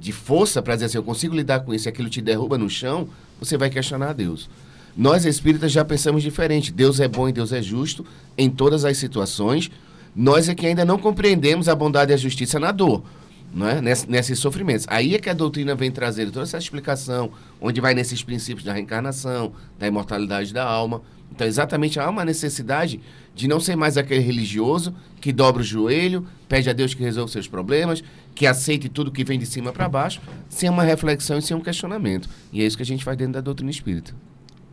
de 0.00 0.12
força 0.12 0.62
para 0.62 0.74
dizer 0.74 0.86
assim, 0.86 0.98
eu 0.98 1.04
consigo 1.04 1.34
lidar 1.34 1.60
com 1.60 1.74
isso 1.74 1.88
e 1.88 1.90
aquilo 1.90 2.08
te 2.08 2.20
derruba 2.20 2.56
no 2.56 2.68
chão, 2.68 3.08
você 3.38 3.56
vai 3.56 3.70
questionar 3.70 4.10
a 4.10 4.12
Deus. 4.12 4.48
Nós 4.96 5.24
espíritas 5.24 5.70
já 5.70 5.84
pensamos 5.84 6.24
diferente. 6.24 6.72
Deus 6.72 6.98
é 6.98 7.06
bom 7.06 7.28
e 7.28 7.32
Deus 7.32 7.52
é 7.52 7.62
justo 7.62 8.04
em 8.36 8.50
todas 8.50 8.84
as 8.84 8.96
situações. 8.96 9.70
Nós 10.14 10.48
é 10.48 10.54
que 10.54 10.66
ainda 10.66 10.84
não 10.84 10.98
compreendemos 10.98 11.68
a 11.68 11.74
bondade 11.76 12.10
e 12.10 12.14
a 12.14 12.16
justiça 12.16 12.58
na 12.58 12.72
dor, 12.72 13.04
não 13.52 13.68
é? 13.68 13.80
Ness, 13.80 14.06
nesses 14.06 14.38
sofrimentos. 14.38 14.86
Aí 14.88 15.14
é 15.14 15.18
que 15.18 15.30
a 15.30 15.34
doutrina 15.34 15.74
vem 15.74 15.90
trazer 15.90 16.26
toda 16.26 16.42
essa 16.42 16.58
explicação, 16.58 17.30
onde 17.60 17.80
vai 17.80 17.94
nesses 17.94 18.22
princípios 18.22 18.64
da 18.64 18.72
reencarnação, 18.72 19.52
da 19.78 19.86
imortalidade 19.86 20.52
da 20.52 20.64
alma. 20.64 21.02
Então, 21.30 21.46
exatamente 21.46 22.00
há 22.00 22.08
uma 22.08 22.24
necessidade 22.24 23.00
de 23.34 23.46
não 23.46 23.60
ser 23.60 23.76
mais 23.76 23.96
aquele 23.96 24.20
religioso 24.20 24.94
que 25.20 25.32
dobra 25.32 25.62
o 25.62 25.64
joelho, 25.64 26.26
pede 26.48 26.68
a 26.70 26.72
Deus 26.72 26.94
que 26.94 27.02
resolva 27.02 27.30
seus 27.30 27.46
problemas, 27.46 28.02
que 28.34 28.46
aceite 28.46 28.88
tudo 28.88 29.12
que 29.12 29.24
vem 29.24 29.38
de 29.38 29.46
cima 29.46 29.72
para 29.72 29.88
baixo, 29.88 30.20
sem 30.48 30.70
uma 30.70 30.82
reflexão 30.82 31.38
e 31.38 31.42
sem 31.42 31.56
um 31.56 31.60
questionamento. 31.60 32.28
E 32.52 32.62
é 32.62 32.66
isso 32.66 32.76
que 32.76 32.82
a 32.82 32.86
gente 32.86 33.04
faz 33.04 33.16
dentro 33.16 33.34
da 33.34 33.40
doutrina 33.40 33.70
espírita. 33.70 34.14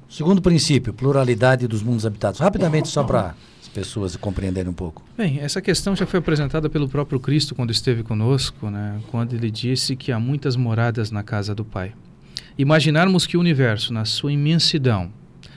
Segundo 0.10 0.42
princípio, 0.42 0.94
pluralidade 0.94 1.68
dos 1.68 1.84
mundos 1.84 2.06
habitados. 2.06 2.40
Rapidamente, 2.40 2.88
só 2.88 3.04
para 3.04 3.36
pessoas 3.76 4.16
compreenderem 4.16 4.72
um 4.72 4.74
pouco. 4.74 5.04
Bem, 5.18 5.42
essa 5.42 5.62
questão 5.62 5.94
já 5.94 6.06
foi 6.06 6.20
apresentada 6.20 6.70
pelo 6.70 6.88
próprio 6.88 7.20
Cristo 7.20 7.54
quando 7.54 7.72
esteve 7.72 8.04
conosco, 8.04 8.70
né? 8.70 9.02
quando 9.12 9.34
ele 9.34 9.52
disse 9.52 9.98
que 9.98 10.14
há 10.14 10.20
muitas 10.20 10.56
moradas 10.56 11.12
na 11.12 11.22
casa 11.22 11.54
do 11.54 11.66
Pai. 11.66 11.94
Imaginarmos 12.58 13.28
que 13.28 13.36
o 13.36 13.40
universo, 13.42 13.94
na 13.94 14.06
sua 14.06 14.32
imensidão, 14.32 15.12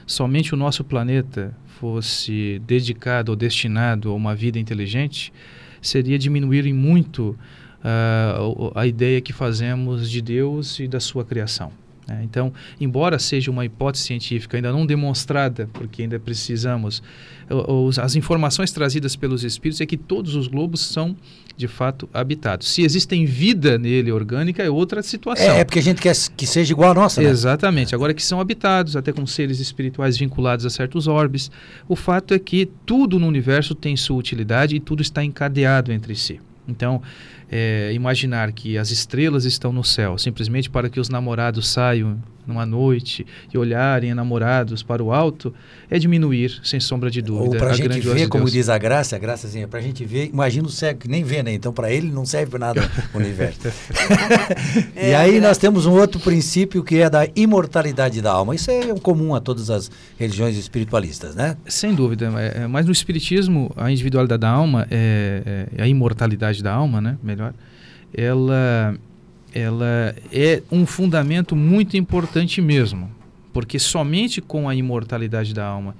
somente 0.04 0.52
o 0.52 0.56
nosso 0.56 0.82
planeta 0.82 1.56
fosse 1.78 2.60
dedicado 2.66 3.30
ou 3.30 3.36
destinado 3.36 4.10
a 4.10 4.14
uma 4.14 4.34
vida 4.34 4.58
inteligente, 4.58 5.32
seria 5.80 6.18
diminuir 6.18 6.66
em 6.66 6.72
muito 6.72 7.38
uh, 7.84 8.72
a 8.74 8.84
ideia 8.84 9.20
que 9.20 9.32
fazemos 9.32 10.10
de 10.10 10.20
Deus 10.20 10.80
e 10.80 10.88
da 10.88 10.98
sua 10.98 11.24
criação. 11.24 11.70
Né? 12.08 12.22
Então, 12.24 12.52
embora 12.80 13.18
seja 13.18 13.50
uma 13.50 13.64
hipótese 13.64 14.04
científica 14.04 14.56
ainda 14.56 14.72
não 14.72 14.86
demonstrada, 14.86 15.68
porque 15.72 16.02
ainda 16.02 16.18
precisamos, 16.18 17.02
os, 17.50 17.98
as 17.98 18.16
informações 18.16 18.72
trazidas 18.72 19.14
pelos 19.14 19.44
espíritos 19.44 19.80
é 19.80 19.86
que 19.86 19.96
todos 19.96 20.34
os 20.34 20.48
globos 20.48 20.80
são 20.80 21.14
de 21.56 21.66
fato 21.66 22.08
habitados. 22.14 22.68
Se 22.68 22.82
existem 22.82 23.26
vida 23.26 23.76
nele 23.76 24.12
orgânica 24.12 24.62
é 24.62 24.70
outra 24.70 25.02
situação. 25.02 25.54
É, 25.54 25.60
é 25.60 25.64
porque 25.64 25.80
a 25.80 25.82
gente 25.82 26.00
quer 26.00 26.14
que 26.36 26.46
seja 26.46 26.72
igual 26.72 26.92
a 26.92 26.94
nossa, 26.94 27.20
né? 27.20 27.28
Exatamente. 27.28 27.94
Agora 27.94 28.14
que 28.14 28.22
são 28.22 28.40
habitados, 28.40 28.94
até 28.96 29.12
com 29.12 29.26
seres 29.26 29.58
espirituais 29.58 30.16
vinculados 30.16 30.64
a 30.64 30.70
certos 30.70 31.08
orbes, 31.08 31.50
o 31.88 31.96
fato 31.96 32.32
é 32.32 32.38
que 32.38 32.70
tudo 32.86 33.18
no 33.18 33.26
universo 33.26 33.74
tem 33.74 33.96
sua 33.96 34.16
utilidade 34.16 34.76
e 34.76 34.80
tudo 34.80 35.02
está 35.02 35.22
encadeado 35.24 35.92
entre 35.92 36.14
si. 36.14 36.40
Então, 36.68 37.02
é, 37.50 37.92
imaginar 37.92 38.52
que 38.52 38.76
as 38.76 38.90
estrelas 38.90 39.44
estão 39.44 39.72
no 39.72 39.84
céu 39.84 40.18
simplesmente 40.18 40.68
para 40.68 40.88
que 40.88 41.00
os 41.00 41.08
namorados 41.08 41.68
saiam 41.68 42.18
numa 42.48 42.64
noite 42.64 43.26
e 43.52 43.58
olharem 43.58 44.14
namorados 44.14 44.82
para 44.82 45.04
o 45.04 45.12
alto 45.12 45.52
é 45.90 45.98
diminuir, 45.98 46.58
sem 46.64 46.80
sombra 46.80 47.10
de 47.10 47.20
dúvida. 47.20 47.50
Ou 47.50 47.56
para 47.56 47.70
a 47.70 47.74
gente 47.74 48.00
ver, 48.00 48.28
como 48.28 48.50
diz 48.50 48.70
a 48.70 48.78
graça, 48.78 49.16
a 49.16 49.18
graçazinha, 49.18 49.68
para 49.68 49.78
a 49.78 49.82
gente 49.82 50.04
ver, 50.04 50.30
imagina 50.32 50.66
o 50.66 50.70
cego 50.70 51.00
que 51.00 51.08
nem 51.08 51.22
vê, 51.22 51.42
né? 51.42 51.52
Então, 51.52 51.72
para 51.72 51.92
ele 51.92 52.10
não 52.10 52.24
serve 52.24 52.50
para 52.52 52.58
nada 52.58 52.90
o 53.12 53.18
universo. 53.18 53.60
e 54.96 55.14
aí 55.14 55.40
nós 55.40 55.58
temos 55.58 55.84
um 55.84 55.92
outro 55.92 56.18
princípio 56.20 56.82
que 56.82 56.98
é 56.98 57.10
da 57.10 57.28
imortalidade 57.36 58.22
da 58.22 58.32
alma. 58.32 58.54
Isso 58.54 58.70
é 58.70 58.94
comum 59.00 59.34
a 59.34 59.40
todas 59.40 59.68
as 59.68 59.90
religiões 60.18 60.56
espiritualistas, 60.56 61.34
né? 61.34 61.56
Sem 61.66 61.94
dúvida. 61.94 62.32
É, 62.38 62.66
mas 62.66 62.86
no 62.86 62.92
espiritismo, 62.92 63.70
a 63.76 63.90
individualidade 63.90 64.40
da 64.40 64.50
alma, 64.50 64.86
é, 64.90 65.66
é, 65.76 65.82
a 65.82 65.86
imortalidade 65.86 66.62
da 66.62 66.72
alma, 66.72 67.00
né? 67.00 67.18
Melhor, 67.38 67.54
ela 68.12 68.98
ela 69.54 70.14
é 70.32 70.62
um 70.70 70.84
fundamento 70.84 71.56
muito 71.56 71.96
importante 71.96 72.60
mesmo, 72.60 73.10
porque 73.52 73.78
somente 73.78 74.40
com 74.40 74.68
a 74.68 74.74
imortalidade 74.74 75.54
da 75.54 75.64
alma 75.64 75.96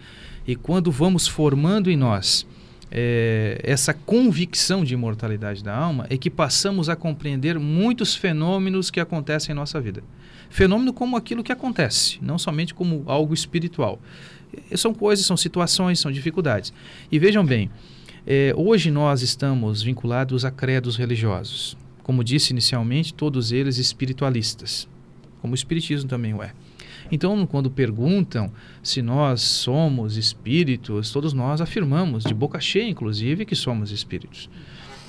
e 0.47 0.55
quando 0.55 0.91
vamos 0.91 1.27
formando 1.27 1.91
em 1.91 1.97
nós 1.97 2.47
é, 2.91 3.61
essa 3.63 3.95
convicção 3.95 4.85
de 4.85 4.95
imortalidade 4.95 5.63
da 5.63 5.75
alma 5.75 6.07
é 6.11 6.17
que 6.17 6.29
passamos 6.29 6.89
a 6.89 6.97
compreender 6.97 7.59
muitos 7.59 8.15
fenômenos 8.15 8.91
que 8.91 9.01
acontecem 9.01 9.53
em 9.53 9.57
nossa 9.57 9.81
vida. 9.81 10.03
Fenômeno 10.51 10.93
como 10.93 11.17
aquilo 11.17 11.43
que 11.43 11.53
acontece, 11.53 12.19
não 12.21 12.39
somente 12.39 12.75
como 12.75 13.05
algo 13.07 13.33
espiritual. 13.33 14.01
São 14.75 14.95
coisas, 14.95 15.27
são 15.27 15.37
situações, 15.37 16.01
são 16.01 16.11
dificuldades. 16.11 16.73
E 17.13 17.19
vejam 17.19 17.45
bem, 17.45 17.71
é, 18.29 18.53
hoje 18.57 18.91
nós 18.93 19.23
estamos 19.23 19.83
vinculados 19.83 20.45
a 20.45 20.51
credos 20.51 20.97
religiosos 20.97 21.77
como 22.09 22.25
disse 22.25 22.55
inicialmente, 22.55 23.13
todos 23.13 23.53
eles 23.53 23.77
espiritualistas, 23.77 24.89
como 25.43 25.53
o 25.53 25.55
espiritismo 25.55 26.09
também 26.09 26.33
o 26.33 26.43
é. 26.43 26.55
Então, 27.13 27.47
quando 27.47 27.71
perguntam 27.71 28.51
se 28.83 29.03
nós 29.03 29.43
somos 29.43 30.17
espíritos, 30.17 31.13
todos 31.13 31.35
nós 31.35 31.61
afirmamos, 31.61 32.25
de 32.25 32.33
boca 32.33 32.59
cheia 32.61 32.89
inclusive, 32.89 33.45
que 33.45 33.55
somos 33.55 33.91
espíritos. 33.93 34.49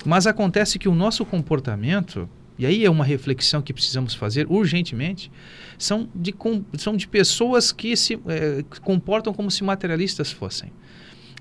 Mas 0.04 0.26
acontece 0.26 0.78
que 0.78 0.90
o 0.90 0.94
nosso 0.94 1.24
comportamento, 1.24 2.28
e 2.58 2.66
aí 2.66 2.84
é 2.84 2.90
uma 2.90 3.02
reflexão 3.02 3.62
que 3.62 3.72
precisamos 3.72 4.12
fazer 4.12 4.46
urgentemente, 4.50 5.32
são 5.78 6.06
de, 6.14 6.34
são 6.76 6.94
de 6.94 7.08
pessoas 7.08 7.72
que 7.72 7.96
se 7.96 8.20
é, 8.26 8.62
comportam 8.82 9.32
como 9.32 9.50
se 9.50 9.64
materialistas 9.64 10.30
fossem. 10.30 10.70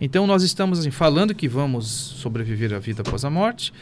Então 0.02 0.26
nós 0.26 0.44
estamos 0.44 0.80
assim, 0.80 0.92
falando 0.92 1.36
que 1.36 1.48
vamos 1.48 1.86
sobreviver 1.86 2.74
à 2.74 2.80
vida 2.80 3.02
após 3.06 3.26
a 3.26 3.30
morte, 3.30 3.74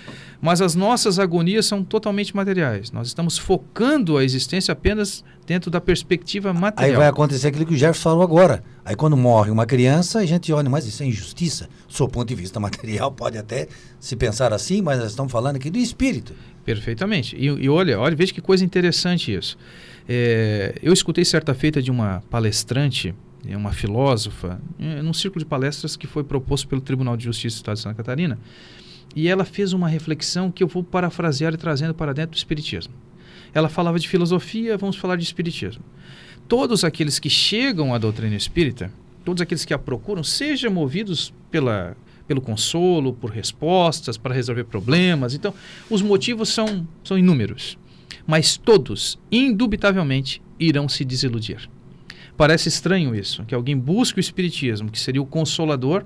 mas 0.41 0.61
as 0.61 0.73
nossas 0.73 1.19
agonias 1.19 1.65
são 1.65 1.83
totalmente 1.83 2.35
materiais. 2.35 2.91
Nós 2.91 3.07
estamos 3.07 3.37
focando 3.37 4.17
a 4.17 4.23
existência 4.23 4.71
apenas 4.71 5.23
dentro 5.45 5.69
da 5.69 5.79
perspectiva 5.79 6.53
material. 6.53 6.91
Aí 6.91 6.97
vai 6.97 7.07
acontecer 7.07 7.47
aquilo 7.47 7.65
que 7.65 7.73
o 7.73 7.77
Jefferson 7.77 8.01
falou 8.01 8.23
agora. 8.23 8.63
Aí 8.83 8.95
quando 8.95 9.15
morre 9.15 9.51
uma 9.51 9.65
criança, 9.65 10.19
a 10.19 10.25
gente 10.25 10.51
olha, 10.51 10.69
mas 10.69 10.85
isso 10.85 11.03
é 11.03 11.05
injustiça. 11.05 11.69
Do 11.87 11.93
seu 11.93 12.07
ponto 12.07 12.27
de 12.27 12.35
vista 12.35 12.59
material, 12.59 13.11
pode 13.11 13.37
até 13.37 13.67
se 13.99 14.15
pensar 14.15 14.51
assim, 14.53 14.81
mas 14.81 14.99
nós 14.99 15.11
estamos 15.11 15.31
falando 15.31 15.57
aqui 15.57 15.69
do 15.69 15.77
espírito. 15.77 16.33
Perfeitamente. 16.65 17.35
E, 17.35 17.45
e 17.45 17.69
olha, 17.69 17.99
olha, 17.99 18.15
veja 18.15 18.33
que 18.33 18.41
coisa 18.41 18.65
interessante 18.65 19.33
isso. 19.33 19.57
É, 20.09 20.75
eu 20.81 20.91
escutei 20.93 21.23
certa 21.23 21.53
feita 21.53 21.81
de 21.81 21.91
uma 21.91 22.21
palestrante 22.29 23.13
é 23.49 23.55
uma 23.55 23.71
filósofa, 23.71 24.59
é, 24.79 25.01
num 25.01 25.13
círculo 25.13 25.43
de 25.43 25.49
palestras 25.49 25.95
que 25.95 26.05
foi 26.05 26.23
proposto 26.23 26.67
pelo 26.67 26.81
Tribunal 26.81 27.15
de 27.15 27.23
Justiça 27.23 27.55
do 27.55 27.59
Estado 27.59 27.75
de 27.75 27.81
Santa 27.81 27.95
Catarina. 27.95 28.37
E 29.15 29.27
ela 29.27 29.45
fez 29.45 29.73
uma 29.73 29.87
reflexão 29.87 30.51
que 30.51 30.63
eu 30.63 30.67
vou 30.67 30.83
parafrasear 30.83 31.53
e 31.53 31.57
trazendo 31.57 31.93
para 31.93 32.13
dentro 32.13 32.31
do 32.31 32.37
Espiritismo. 32.37 32.93
Ela 33.53 33.69
falava 33.69 33.97
de 33.97 34.07
filosofia, 34.07 34.77
vamos 34.77 34.97
falar 34.97 35.15
de 35.15 35.23
Espiritismo. 35.23 35.83
Todos 36.47 36.83
aqueles 36.83 37.19
que 37.19 37.29
chegam 37.29 37.93
à 37.93 37.97
doutrina 37.97 38.35
espírita, 38.35 38.91
todos 39.25 39.41
aqueles 39.41 39.65
que 39.65 39.73
a 39.73 39.79
procuram, 39.79 40.23
sejam 40.23 40.71
movidos 40.71 41.33
pela, 41.49 41.97
pelo 42.27 42.41
consolo, 42.41 43.13
por 43.13 43.31
respostas, 43.31 44.17
para 44.17 44.33
resolver 44.33 44.65
problemas. 44.65 45.33
Então, 45.33 45.53
os 45.89 46.01
motivos 46.01 46.49
são, 46.49 46.87
são 47.03 47.17
inúmeros. 47.17 47.77
Mas 48.25 48.57
todos, 48.57 49.17
indubitavelmente, 49.31 50.41
irão 50.59 50.87
se 50.87 51.03
desiludir. 51.03 51.69
Parece 52.37 52.69
estranho 52.69 53.15
isso, 53.15 53.43
que 53.45 53.55
alguém 53.55 53.75
busque 53.75 54.19
o 54.19 54.21
Espiritismo, 54.21 54.91
que 54.91 54.99
seria 54.99 55.21
o 55.21 55.25
consolador, 55.25 56.05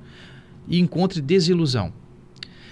e 0.68 0.80
encontre 0.80 1.22
desilusão. 1.22 1.92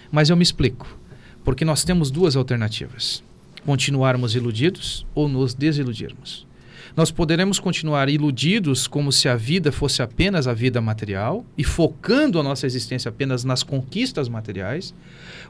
Mas 0.09 0.29
eu 0.29 0.37
me 0.37 0.43
explico. 0.43 0.97
Porque 1.43 1.65
nós 1.65 1.83
temos 1.83 2.09
duas 2.09 2.37
alternativas: 2.37 3.21
continuarmos 3.65 4.33
iludidos 4.33 5.05
ou 5.13 5.27
nos 5.27 5.53
desiludirmos. 5.53 6.47
Nós 6.95 7.11
poderemos 7.11 7.59
continuar 7.59 8.09
iludidos 8.09 8.87
como 8.87 9.11
se 9.11 9.27
a 9.27 9.35
vida 9.35 9.71
fosse 9.71 10.01
apenas 10.01 10.47
a 10.47 10.53
vida 10.53 10.81
material 10.81 11.45
e 11.57 11.63
focando 11.63 12.39
a 12.39 12.43
nossa 12.43 12.65
existência 12.65 13.09
apenas 13.09 13.43
nas 13.43 13.61
conquistas 13.61 14.29
materiais, 14.29 14.93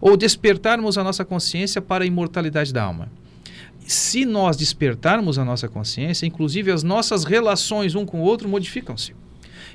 ou 0.01 0.17
despertarmos 0.17 0.97
a 0.97 1.03
nossa 1.03 1.23
consciência 1.23 1.81
para 1.81 2.03
a 2.03 2.07
imortalidade 2.07 2.73
da 2.73 2.83
alma 2.83 3.09
se 3.91 4.23
nós 4.23 4.55
despertarmos 4.55 5.39
a 5.39 5.45
nossa 5.45 5.67
consciência, 5.67 6.27
inclusive 6.27 6.71
as 6.71 6.83
nossas 6.83 7.23
relações 7.23 7.95
um 7.95 8.05
com 8.05 8.21
o 8.21 8.23
outro 8.23 8.47
modificam-se. 8.47 9.15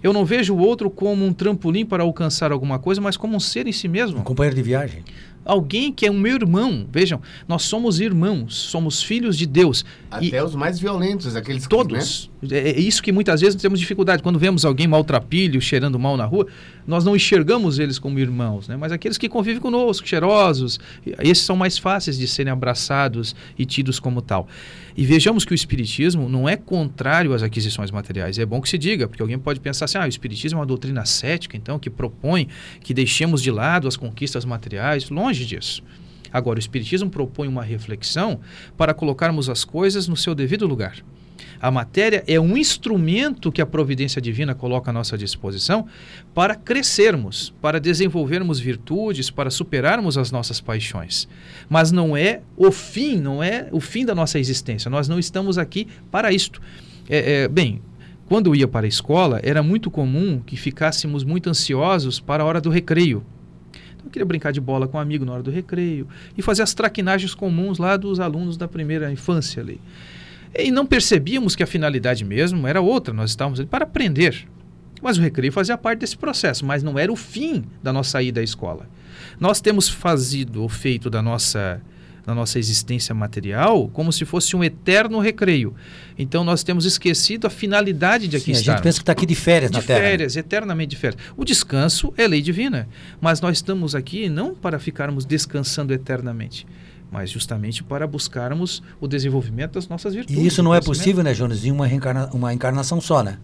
Eu 0.00 0.12
não 0.12 0.24
vejo 0.24 0.54
o 0.54 0.58
outro 0.58 0.88
como 0.88 1.24
um 1.24 1.32
trampolim 1.32 1.84
para 1.84 2.04
alcançar 2.04 2.52
alguma 2.52 2.78
coisa, 2.78 3.00
mas 3.00 3.16
como 3.16 3.36
um 3.36 3.40
ser 3.40 3.66
em 3.66 3.72
si 3.72 3.88
mesmo. 3.88 4.20
Um 4.20 4.22
companheiro 4.22 4.54
de 4.54 4.62
viagem. 4.62 5.02
Alguém 5.44 5.92
que 5.92 6.06
é 6.06 6.10
o 6.10 6.14
meu 6.14 6.34
irmão. 6.36 6.86
Vejam, 6.90 7.20
nós 7.46 7.62
somos 7.62 8.00
irmãos, 8.00 8.54
somos 8.54 9.02
filhos 9.02 9.36
de 9.36 9.46
Deus. 9.46 9.84
Até 10.10 10.42
os 10.42 10.54
mais 10.54 10.78
violentos, 10.78 11.36
aqueles 11.36 11.66
que, 11.66 11.68
Todos. 11.68 12.30
É, 12.50 12.70
é 12.70 12.80
isso 12.80 13.02
que 13.02 13.12
muitas 13.12 13.40
vezes 13.40 13.60
temos 13.60 13.78
dificuldade. 13.78 14.22
Quando 14.22 14.38
vemos 14.38 14.64
alguém 14.64 14.86
maltrapilho, 14.86 15.60
cheirando 15.60 15.98
mal 15.98 16.16
na 16.16 16.24
rua, 16.24 16.46
nós 16.86 17.04
não 17.04 17.16
enxergamos 17.16 17.78
eles 17.78 17.98
como 17.98 18.18
irmãos, 18.18 18.68
né? 18.68 18.76
mas 18.76 18.92
aqueles 18.92 19.18
que 19.18 19.28
convivem 19.28 19.60
conosco, 19.60 20.06
cheirosos, 20.06 20.78
esses 21.20 21.44
são 21.44 21.56
mais 21.56 21.78
fáceis 21.78 22.18
de 22.18 22.26
serem 22.26 22.52
abraçados 22.52 23.34
e 23.58 23.64
tidos 23.64 23.98
como 23.98 24.22
tal. 24.22 24.48
E 24.96 25.04
vejamos 25.04 25.44
que 25.44 25.52
o 25.52 25.54
Espiritismo 25.54 26.28
não 26.28 26.48
é 26.48 26.56
contrário 26.56 27.34
às 27.34 27.42
aquisições 27.42 27.90
materiais. 27.90 28.38
É 28.38 28.46
bom 28.46 28.60
que 28.60 28.68
se 28.68 28.78
diga, 28.78 29.08
porque 29.08 29.22
alguém 29.22 29.38
pode 29.38 29.58
pensar 29.58 29.86
assim: 29.86 29.98
ah, 29.98 30.04
o 30.04 30.08
Espiritismo 30.08 30.58
é 30.58 30.60
uma 30.60 30.66
doutrina 30.66 31.04
cética, 31.04 31.56
então, 31.56 31.78
que 31.78 31.90
propõe 31.90 32.48
que 32.80 32.94
deixemos 32.94 33.42
de 33.42 33.50
lado 33.50 33.88
as 33.88 33.96
conquistas 33.96 34.44
materiais. 34.44 35.10
Longe 35.10 35.44
disso. 35.44 35.82
Agora, 36.32 36.58
o 36.58 36.60
Espiritismo 36.60 37.10
propõe 37.10 37.48
uma 37.48 37.62
reflexão 37.62 38.40
para 38.76 38.94
colocarmos 38.94 39.48
as 39.48 39.64
coisas 39.64 40.06
no 40.06 40.16
seu 40.16 40.34
devido 40.34 40.66
lugar. 40.66 40.96
A 41.60 41.70
matéria 41.70 42.22
é 42.26 42.38
um 42.38 42.56
instrumento 42.56 43.50
que 43.50 43.62
a 43.62 43.66
providência 43.66 44.20
divina 44.20 44.54
coloca 44.54 44.90
à 44.90 44.92
nossa 44.92 45.16
disposição 45.16 45.86
para 46.34 46.54
crescermos, 46.54 47.54
para 47.60 47.80
desenvolvermos 47.80 48.60
virtudes, 48.60 49.30
para 49.30 49.50
superarmos 49.50 50.18
as 50.18 50.30
nossas 50.30 50.60
paixões. 50.60 51.28
Mas 51.68 51.90
não 51.90 52.16
é 52.16 52.40
o 52.56 52.70
fim, 52.70 53.16
não 53.16 53.42
é 53.42 53.68
o 53.72 53.80
fim 53.80 54.04
da 54.04 54.14
nossa 54.14 54.38
existência. 54.38 54.90
Nós 54.90 55.08
não 55.08 55.18
estamos 55.18 55.56
aqui 55.56 55.88
para 56.10 56.32
isto. 56.32 56.60
É, 57.08 57.44
é, 57.44 57.48
bem, 57.48 57.80
quando 58.26 58.48
eu 58.48 58.54
ia 58.54 58.68
para 58.68 58.86
a 58.86 58.88
escola, 58.88 59.40
era 59.42 59.62
muito 59.62 59.90
comum 59.90 60.40
que 60.44 60.56
ficássemos 60.56 61.24
muito 61.24 61.48
ansiosos 61.48 62.20
para 62.20 62.42
a 62.42 62.46
hora 62.46 62.60
do 62.60 62.70
recreio. 62.70 63.24
Então, 63.94 64.06
eu 64.06 64.10
queria 64.10 64.26
brincar 64.26 64.50
de 64.50 64.60
bola 64.60 64.88
com 64.88 64.98
um 64.98 65.00
amigo 65.00 65.24
na 65.24 65.32
hora 65.32 65.42
do 65.42 65.50
recreio 65.50 66.06
e 66.36 66.42
fazer 66.42 66.62
as 66.62 66.74
traquinagens 66.74 67.34
comuns 67.34 67.78
lá 67.78 67.96
dos 67.96 68.20
alunos 68.20 68.56
da 68.56 68.68
primeira 68.68 69.10
infância 69.12 69.62
ali. 69.62 69.80
E 70.56 70.70
não 70.70 70.86
percebíamos 70.86 71.56
que 71.56 71.62
a 71.62 71.66
finalidade 71.66 72.24
mesmo 72.24 72.66
era 72.66 72.80
outra, 72.80 73.12
nós 73.12 73.30
estávamos 73.30 73.58
ali 73.58 73.68
para 73.68 73.84
aprender. 73.84 74.46
Mas 75.02 75.18
o 75.18 75.20
recreio 75.20 75.52
fazia 75.52 75.76
parte 75.76 76.00
desse 76.00 76.16
processo, 76.16 76.64
mas 76.64 76.82
não 76.82 76.98
era 76.98 77.12
o 77.12 77.16
fim 77.16 77.64
da 77.82 77.92
nossa 77.92 78.22
ida 78.22 78.40
à 78.40 78.44
escola. 78.44 78.88
Nós 79.38 79.60
temos 79.60 79.88
fazido 79.88 80.62
ou 80.62 80.68
feito 80.68 81.10
da 81.10 81.20
nossa 81.20 81.80
da 82.24 82.34
nossa 82.34 82.58
existência 82.58 83.14
material 83.14 83.86
como 83.88 84.10
se 84.10 84.24
fosse 84.24 84.56
um 84.56 84.64
eterno 84.64 85.18
recreio. 85.18 85.74
Então 86.18 86.42
nós 86.42 86.62
temos 86.62 86.86
esquecido 86.86 87.46
a 87.46 87.50
finalidade 87.50 88.26
de 88.28 88.36
aqui 88.38 88.54
Sim. 88.54 88.60
A 88.62 88.72
gente 88.72 88.82
pensa 88.82 88.98
que 88.98 89.02
está 89.02 89.12
aqui 89.12 89.26
de 89.26 89.34
férias 89.34 89.70
de 89.70 89.76
na 89.76 89.82
Terra. 89.82 90.00
De 90.00 90.06
férias, 90.06 90.36
eternamente 90.36 90.90
de 90.90 90.96
férias. 90.96 91.20
O 91.36 91.44
descanso 91.44 92.14
é 92.16 92.26
lei 92.26 92.40
divina, 92.40 92.88
mas 93.20 93.42
nós 93.42 93.58
estamos 93.58 93.94
aqui 93.94 94.30
não 94.30 94.54
para 94.54 94.78
ficarmos 94.78 95.26
descansando 95.26 95.92
eternamente 95.92 96.66
mas 97.14 97.30
justamente 97.30 97.84
para 97.84 98.08
buscarmos 98.08 98.82
o 99.00 99.06
desenvolvimento 99.06 99.74
das 99.74 99.86
nossas 99.86 100.14
virtudes. 100.14 100.42
E 100.42 100.44
isso 100.44 100.64
não 100.64 100.74
é 100.74 100.80
possível, 100.80 101.22
né, 101.22 101.32
Jonas, 101.32 101.64
em 101.64 101.70
uma, 101.70 101.86
reencarna 101.86 102.28
uma 102.34 102.52
encarnação 102.52 103.00
só, 103.00 103.22
né? 103.22 103.38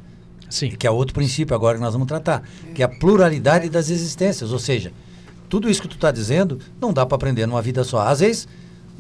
Sim. 0.48 0.70
Que 0.70 0.88
é 0.88 0.90
outro 0.90 1.14
princípio 1.14 1.54
agora 1.54 1.78
que 1.78 1.84
nós 1.84 1.92
vamos 1.92 2.08
tratar, 2.08 2.42
que 2.74 2.82
é 2.82 2.84
a 2.84 2.88
pluralidade 2.88 3.70
das 3.70 3.88
existências, 3.88 4.50
ou 4.50 4.58
seja, 4.58 4.92
tudo 5.48 5.70
isso 5.70 5.80
que 5.80 5.86
tu 5.86 5.94
está 5.94 6.10
dizendo 6.10 6.58
não 6.80 6.92
dá 6.92 7.06
para 7.06 7.14
aprender 7.14 7.46
numa 7.46 7.62
vida 7.62 7.84
só. 7.84 8.00
Às 8.00 8.18
vezes, 8.18 8.48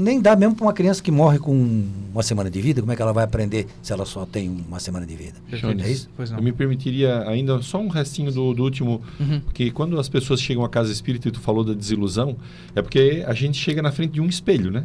nem 0.00 0.20
dá 0.20 0.34
mesmo 0.34 0.54
para 0.54 0.64
uma 0.64 0.72
criança 0.72 1.02
que 1.02 1.10
morre 1.10 1.38
com 1.38 1.84
uma 2.12 2.22
semana 2.22 2.50
de 2.50 2.60
vida, 2.60 2.80
como 2.80 2.92
é 2.92 2.96
que 2.96 3.02
ela 3.02 3.12
vai 3.12 3.24
aprender 3.24 3.66
se 3.82 3.92
ela 3.92 4.04
só 4.04 4.24
tem 4.24 4.64
uma 4.66 4.80
semana 4.80 5.06
de 5.06 5.14
vida? 5.14 5.34
Jones, 5.50 5.84
é 5.84 5.90
isso? 5.90 6.08
Eu 6.36 6.42
me 6.42 6.52
permitiria 6.52 7.28
ainda 7.28 7.60
só 7.62 7.78
um 7.78 7.88
restinho 7.88 8.32
do, 8.32 8.54
do 8.54 8.62
último, 8.62 9.02
uhum. 9.18 9.40
porque 9.40 9.70
quando 9.70 9.98
as 10.00 10.08
pessoas 10.08 10.40
chegam 10.40 10.64
à 10.64 10.68
casa 10.68 10.90
espírita 10.90 11.28
e 11.28 11.30
tu 11.30 11.40
falou 11.40 11.62
da 11.62 11.74
desilusão, 11.74 12.36
é 12.74 12.82
porque 12.82 13.22
a 13.26 13.34
gente 13.34 13.58
chega 13.58 13.82
na 13.82 13.92
frente 13.92 14.12
de 14.12 14.20
um 14.20 14.26
espelho, 14.26 14.70
né? 14.70 14.84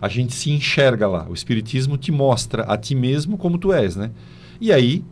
A 0.00 0.08
gente 0.08 0.32
se 0.34 0.50
enxerga 0.50 1.06
lá. 1.06 1.26
O 1.28 1.34
espiritismo 1.34 1.96
te 1.96 2.10
mostra 2.10 2.62
a 2.64 2.76
ti 2.76 2.94
mesmo 2.94 3.36
como 3.36 3.58
tu 3.58 3.72
és, 3.72 3.96
né? 3.96 4.10
E 4.60 4.72
aí, 4.72 5.04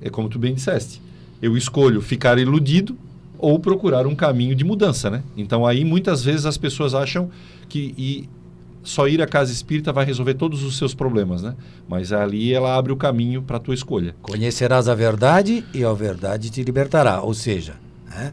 é 0.00 0.10
como 0.10 0.28
tu 0.28 0.38
bem 0.38 0.54
disseste, 0.54 1.00
eu 1.40 1.56
escolho 1.56 2.00
ficar 2.00 2.38
iludido 2.38 2.96
ou 3.38 3.58
procurar 3.58 4.06
um 4.06 4.14
caminho 4.14 4.54
de 4.54 4.64
mudança, 4.64 5.10
né? 5.10 5.22
Então 5.36 5.66
aí 5.66 5.84
muitas 5.84 6.24
vezes 6.24 6.46
as 6.46 6.56
pessoas 6.56 6.94
acham 6.94 7.30
que 7.68 7.94
e 7.98 8.28
só 8.86 9.08
ir 9.08 9.20
à 9.20 9.26
casa 9.26 9.52
espírita 9.52 9.92
vai 9.92 10.04
resolver 10.04 10.34
todos 10.34 10.62
os 10.62 10.78
seus 10.78 10.94
problemas, 10.94 11.42
né? 11.42 11.56
Mas 11.88 12.12
ali 12.12 12.54
ela 12.54 12.76
abre 12.76 12.92
o 12.92 12.96
caminho 12.96 13.42
para 13.42 13.56
a 13.56 13.60
tua 13.60 13.74
escolha. 13.74 14.14
Conhecerás 14.22 14.88
a 14.88 14.94
verdade 14.94 15.64
e 15.74 15.84
a 15.84 15.92
verdade 15.92 16.50
te 16.50 16.62
libertará. 16.62 17.20
Ou 17.20 17.34
seja, 17.34 17.74
né? 18.08 18.32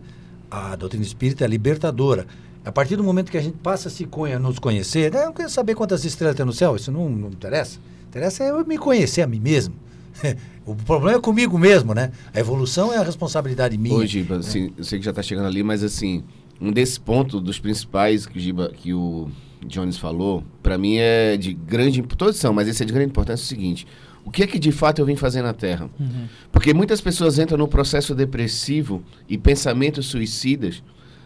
a 0.51 0.75
doutrina 0.75 1.03
espírita 1.03 1.43
é 1.43 1.47
libertadora. 1.47 2.27
A 2.63 2.71
partir 2.71 2.95
do 2.95 3.03
momento 3.03 3.31
que 3.31 3.37
a 3.37 3.41
gente 3.41 3.57
passa 3.57 3.87
a 3.87 3.91
se 3.91 4.05
conhe 4.05 4.37
nos 4.37 4.59
conhecer, 4.59 5.11
né? 5.11 5.21
eu 5.21 5.25
não 5.25 5.33
quero 5.33 5.49
saber 5.49 5.73
quantas 5.73 6.05
estrelas 6.05 6.35
tem 6.35 6.45
no 6.45 6.53
céu, 6.53 6.75
isso 6.75 6.91
não, 6.91 7.09
não 7.09 7.29
interessa. 7.29 7.79
Interessa 8.07 8.43
é 8.43 8.51
eu 8.51 8.63
me 8.63 8.77
conhecer 8.77 9.23
a 9.23 9.27
mim 9.27 9.39
mesmo. 9.39 9.73
o 10.67 10.75
problema 10.75 11.17
é 11.17 11.19
comigo 11.19 11.57
mesmo, 11.57 11.95
né? 11.95 12.11
A 12.31 12.39
evolução 12.39 12.93
é 12.93 12.97
a 12.97 13.03
responsabilidade 13.03 13.75
minha. 13.75 13.95
Hoje, 13.95 14.21
né? 14.29 14.35
assim, 14.35 14.71
eu 14.77 14.83
sei 14.83 14.99
que 14.99 15.05
já 15.05 15.09
está 15.09 15.23
chegando 15.23 15.47
ali, 15.47 15.63
mas 15.63 15.83
assim, 15.83 16.23
um 16.61 16.71
desses 16.71 16.99
pontos 16.99 17.41
dos 17.41 17.57
principais 17.57 18.27
que 18.27 18.39
Giba, 18.39 18.69
que 18.69 18.93
o 18.93 19.31
Jones 19.63 19.97
falou, 19.97 20.43
para 20.61 20.77
mim 20.77 20.97
é 20.97 21.37
de 21.37 21.53
grande 21.53 22.01
todos 22.01 22.37
são, 22.37 22.53
mas 22.53 22.67
esse 22.67 22.83
é 22.83 22.85
de 22.85 22.93
grande 22.93 23.09
importância 23.09 23.43
é 23.43 23.45
o 23.45 23.47
seguinte: 23.47 23.87
o 24.25 24.31
que 24.31 24.43
é 24.43 24.47
que 24.47 24.57
de 24.57 24.71
fato 24.71 24.99
eu 24.99 25.05
vim 25.05 25.15
fazer 25.15 25.41
na 25.41 25.53
Terra? 25.53 25.89
Uhum. 25.99 26.27
Porque 26.51 26.73
muitas 26.73 27.01
pessoas 27.01 27.37
entram 27.37 27.57
no 27.57 27.67
processo 27.67 28.15
depressivo 28.15 29.03
e 29.27 29.37
pensamentos 29.37 30.05
suicidas, 30.05 30.81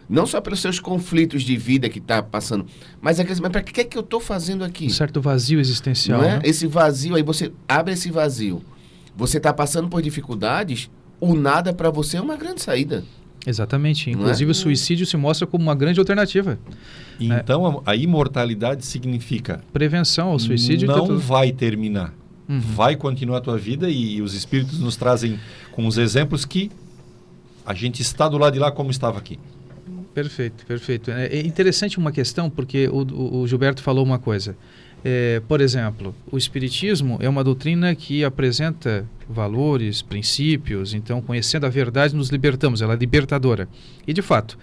não 0.08 0.26
só 0.26 0.40
pelos 0.40 0.60
seus 0.60 0.80
conflitos 0.80 1.42
de 1.42 1.56
vida 1.56 1.88
que 1.88 1.98
está 1.98 2.22
passando, 2.22 2.66
mas 3.00 3.20
aqueles, 3.20 3.40
mas 3.40 3.52
para 3.52 3.62
que 3.62 3.80
é 3.80 3.84
que 3.84 3.96
eu 3.96 4.02
estou 4.02 4.20
fazendo 4.20 4.64
aqui? 4.64 4.86
Um 4.86 4.90
certo 4.90 5.20
vazio 5.20 5.60
existencial. 5.60 6.22
É? 6.22 6.36
Né? 6.36 6.40
Esse 6.44 6.66
vazio 6.66 7.14
aí 7.14 7.22
você 7.22 7.52
abre 7.68 7.94
esse 7.94 8.10
vazio, 8.10 8.62
você 9.16 9.36
está 9.36 9.52
passando 9.52 9.88
por 9.88 10.02
dificuldades, 10.02 10.90
o 11.20 11.34
nada 11.34 11.72
para 11.72 11.90
você 11.90 12.16
é 12.16 12.20
uma 12.20 12.36
grande 12.36 12.62
saída. 12.62 13.04
Exatamente. 13.48 14.10
Inclusive, 14.10 14.50
é? 14.50 14.52
o 14.52 14.54
suicídio 14.54 15.06
se 15.06 15.16
mostra 15.16 15.46
como 15.46 15.64
uma 15.64 15.74
grande 15.74 15.98
alternativa. 15.98 16.58
Então, 17.18 17.82
a, 17.84 17.92
a 17.92 17.96
imortalidade 17.96 18.84
significa... 18.84 19.62
Prevenção 19.72 20.28
ao 20.28 20.38
suicídio. 20.38 20.86
Não 20.86 21.18
vai 21.18 21.50
terminar. 21.50 22.12
Uhum. 22.46 22.60
Vai 22.60 22.94
continuar 22.94 23.38
a 23.38 23.40
tua 23.40 23.56
vida 23.56 23.88
e 23.88 24.20
os 24.20 24.34
espíritos 24.34 24.78
nos 24.80 24.96
trazem 24.96 25.38
com 25.72 25.86
os 25.86 25.96
exemplos 25.96 26.44
que 26.44 26.70
a 27.64 27.72
gente 27.72 28.02
está 28.02 28.28
do 28.28 28.36
lado 28.36 28.52
de 28.52 28.58
lá 28.58 28.70
como 28.70 28.90
estava 28.90 29.18
aqui. 29.18 29.38
Perfeito, 30.12 30.66
perfeito. 30.66 31.10
É 31.10 31.40
interessante 31.40 31.96
uma 31.96 32.10
questão, 32.10 32.50
porque 32.50 32.88
o, 32.88 33.40
o 33.40 33.46
Gilberto 33.46 33.82
falou 33.82 34.04
uma 34.04 34.18
coisa. 34.18 34.56
É, 35.04 35.40
por 35.46 35.60
exemplo, 35.60 36.14
o 36.30 36.36
Espiritismo 36.36 37.18
é 37.20 37.28
uma 37.28 37.44
doutrina 37.44 37.94
que 37.94 38.24
apresenta 38.24 39.06
valores, 39.28 40.02
princípios, 40.02 40.92
então, 40.92 41.22
conhecendo 41.22 41.66
a 41.66 41.68
verdade, 41.68 42.16
nos 42.16 42.30
libertamos, 42.30 42.82
ela 42.82 42.94
é 42.94 42.96
libertadora. 42.96 43.68
E, 44.06 44.12
de 44.12 44.22
fato, 44.22 44.58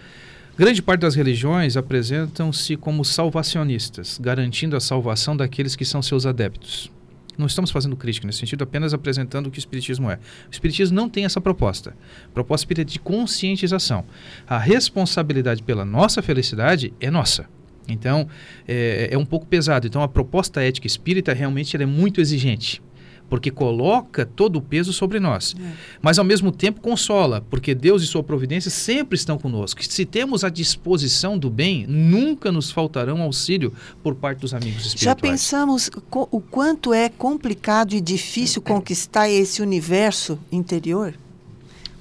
grande 0.58 0.82
parte 0.82 1.02
das 1.02 1.16
religiões 1.16 1.78
apresentam-se 1.78 2.76
como 2.76 3.06
salvacionistas, 3.06 4.20
garantindo 4.22 4.76
a 4.76 4.82
salvação 4.82 5.38
daqueles 5.38 5.76
que 5.76 5.86
são 5.86 6.02
seus 6.02 6.26
adeptos. 6.26 6.92
Não 7.38 7.48
estamos 7.48 7.70
fazendo 7.70 7.98
crítica 7.98 8.26
nesse 8.26 8.40
sentido, 8.40 8.64
apenas 8.64 8.94
apresentando 8.94 9.48
o 9.48 9.52
que 9.52 9.58
o 9.58 9.60
Espiritismo 9.60 10.10
é. 10.10 10.16
O 10.48 10.52
Espiritismo 10.52 10.96
não 10.96 11.10
tem 11.10 11.26
essa 11.26 11.42
proposta. 11.42 11.94
A 12.26 12.34
proposta 12.34 12.64
espírita 12.64 12.90
é 12.90 12.94
de 12.94 13.00
conscientização. 13.00 14.06
A 14.48 14.58
responsabilidade 14.58 15.62
pela 15.62 15.84
nossa 15.84 16.22
felicidade 16.22 16.94
é 17.00 17.12
nossa. 17.12 17.46
Então, 17.88 18.28
é, 18.68 19.10
é 19.12 19.18
um 19.18 19.26
pouco 19.26 19.46
pesado. 19.46 19.88
Então, 19.88 20.02
a 20.02 20.08
proposta 20.08 20.62
ética 20.62 20.88
espírita 20.88 21.34
realmente 21.34 21.76
é 21.76 21.86
muito 21.86 22.22
exigente 22.22 22.82
porque 23.30 23.52
coloca 23.52 24.26
todo 24.26 24.58
o 24.58 24.62
peso 24.62 24.94
sobre 24.94 25.20
nós. 25.20 25.56
É. 25.60 25.72
Mas 26.02 26.20
ao 26.20 26.26
mesmo 26.26 26.52
tempo 26.52 26.82
consola, 26.82 27.42
porque 27.50 27.74
Deus 27.74 28.04
e 28.04 28.08
sua 28.08 28.24
providência 28.24 28.70
sempre 28.70 29.16
estão 29.16 29.38
conosco. 29.38 29.84
Se 29.84 30.06
temos 30.06 30.44
a 30.44 30.50
disposição 30.50 31.38
do 31.38 31.50
bem, 31.50 31.86
nunca 31.88 32.52
nos 32.52 32.72
faltarão 32.72 33.22
auxílio 33.22 33.74
por 34.04 34.16
parte 34.16 34.40
dos 34.40 34.54
amigos 34.54 34.86
espirituais. 34.86 35.04
Já 35.04 35.16
pensamos 35.16 35.90
o 36.12 36.40
quanto 36.40 36.94
é 36.94 37.10
complicado 37.10 37.94
e 37.94 38.02
difícil 38.02 38.62
conquistar 38.64 39.30
esse 39.30 39.62
universo 39.62 40.40
interior? 40.52 41.14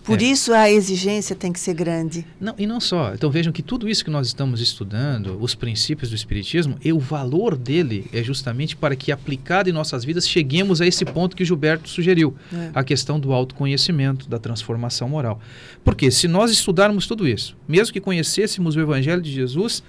Por 0.05 0.21
é. 0.21 0.25
isso 0.25 0.53
a 0.53 0.71
exigência 0.71 1.35
tem 1.35 1.51
que 1.51 1.59
ser 1.59 1.73
grande. 1.73 2.27
Não, 2.39 2.55
e 2.59 2.67
não 2.67 2.79
só. 2.79 3.15
Então 3.15 3.31
vejam 3.31 3.51
que 3.51 3.63
tudo 3.63 3.89
isso 3.89 4.05
que 4.05 4.11
nós 4.11 4.27
estamos 4.27 4.61
estudando, 4.61 5.39
os 5.41 5.55
princípios 5.55 6.11
do 6.11 6.15
Espiritismo, 6.17 6.77
e 6.85 6.93
o 6.93 6.99
valor 6.99 7.57
dele 7.57 8.07
é 8.13 8.23
justamente 8.23 8.77
para 8.77 8.95
que, 8.95 9.11
aplicado 9.11 9.71
em 9.71 9.73
nossas 9.73 10.05
vidas, 10.05 10.29
cheguemos 10.29 10.83
a 10.83 10.87
esse 10.87 11.07
ponto 11.07 11.35
que 11.35 11.43
o 11.43 11.47
Gilberto 11.47 11.89
sugeriu: 11.89 12.37
é. 12.53 12.71
a 12.75 12.85
questão 12.85 13.19
do 13.19 13.33
autoconhecimento, 13.33 14.29
da 14.29 14.39
transformação 14.39 15.09
moral. 15.09 15.41
Porque 15.83 16.11
se 16.11 16.29
nós 16.29 16.51
estudarmos 16.51 17.07
tudo 17.07 17.27
isso, 17.27 17.57
mesmo 17.67 17.93
que 17.93 18.01
conhecêssemos 18.01 18.77
o 18.77 18.81
Evangelho 18.81 19.23
de 19.23 19.33
Jesus 19.33 19.83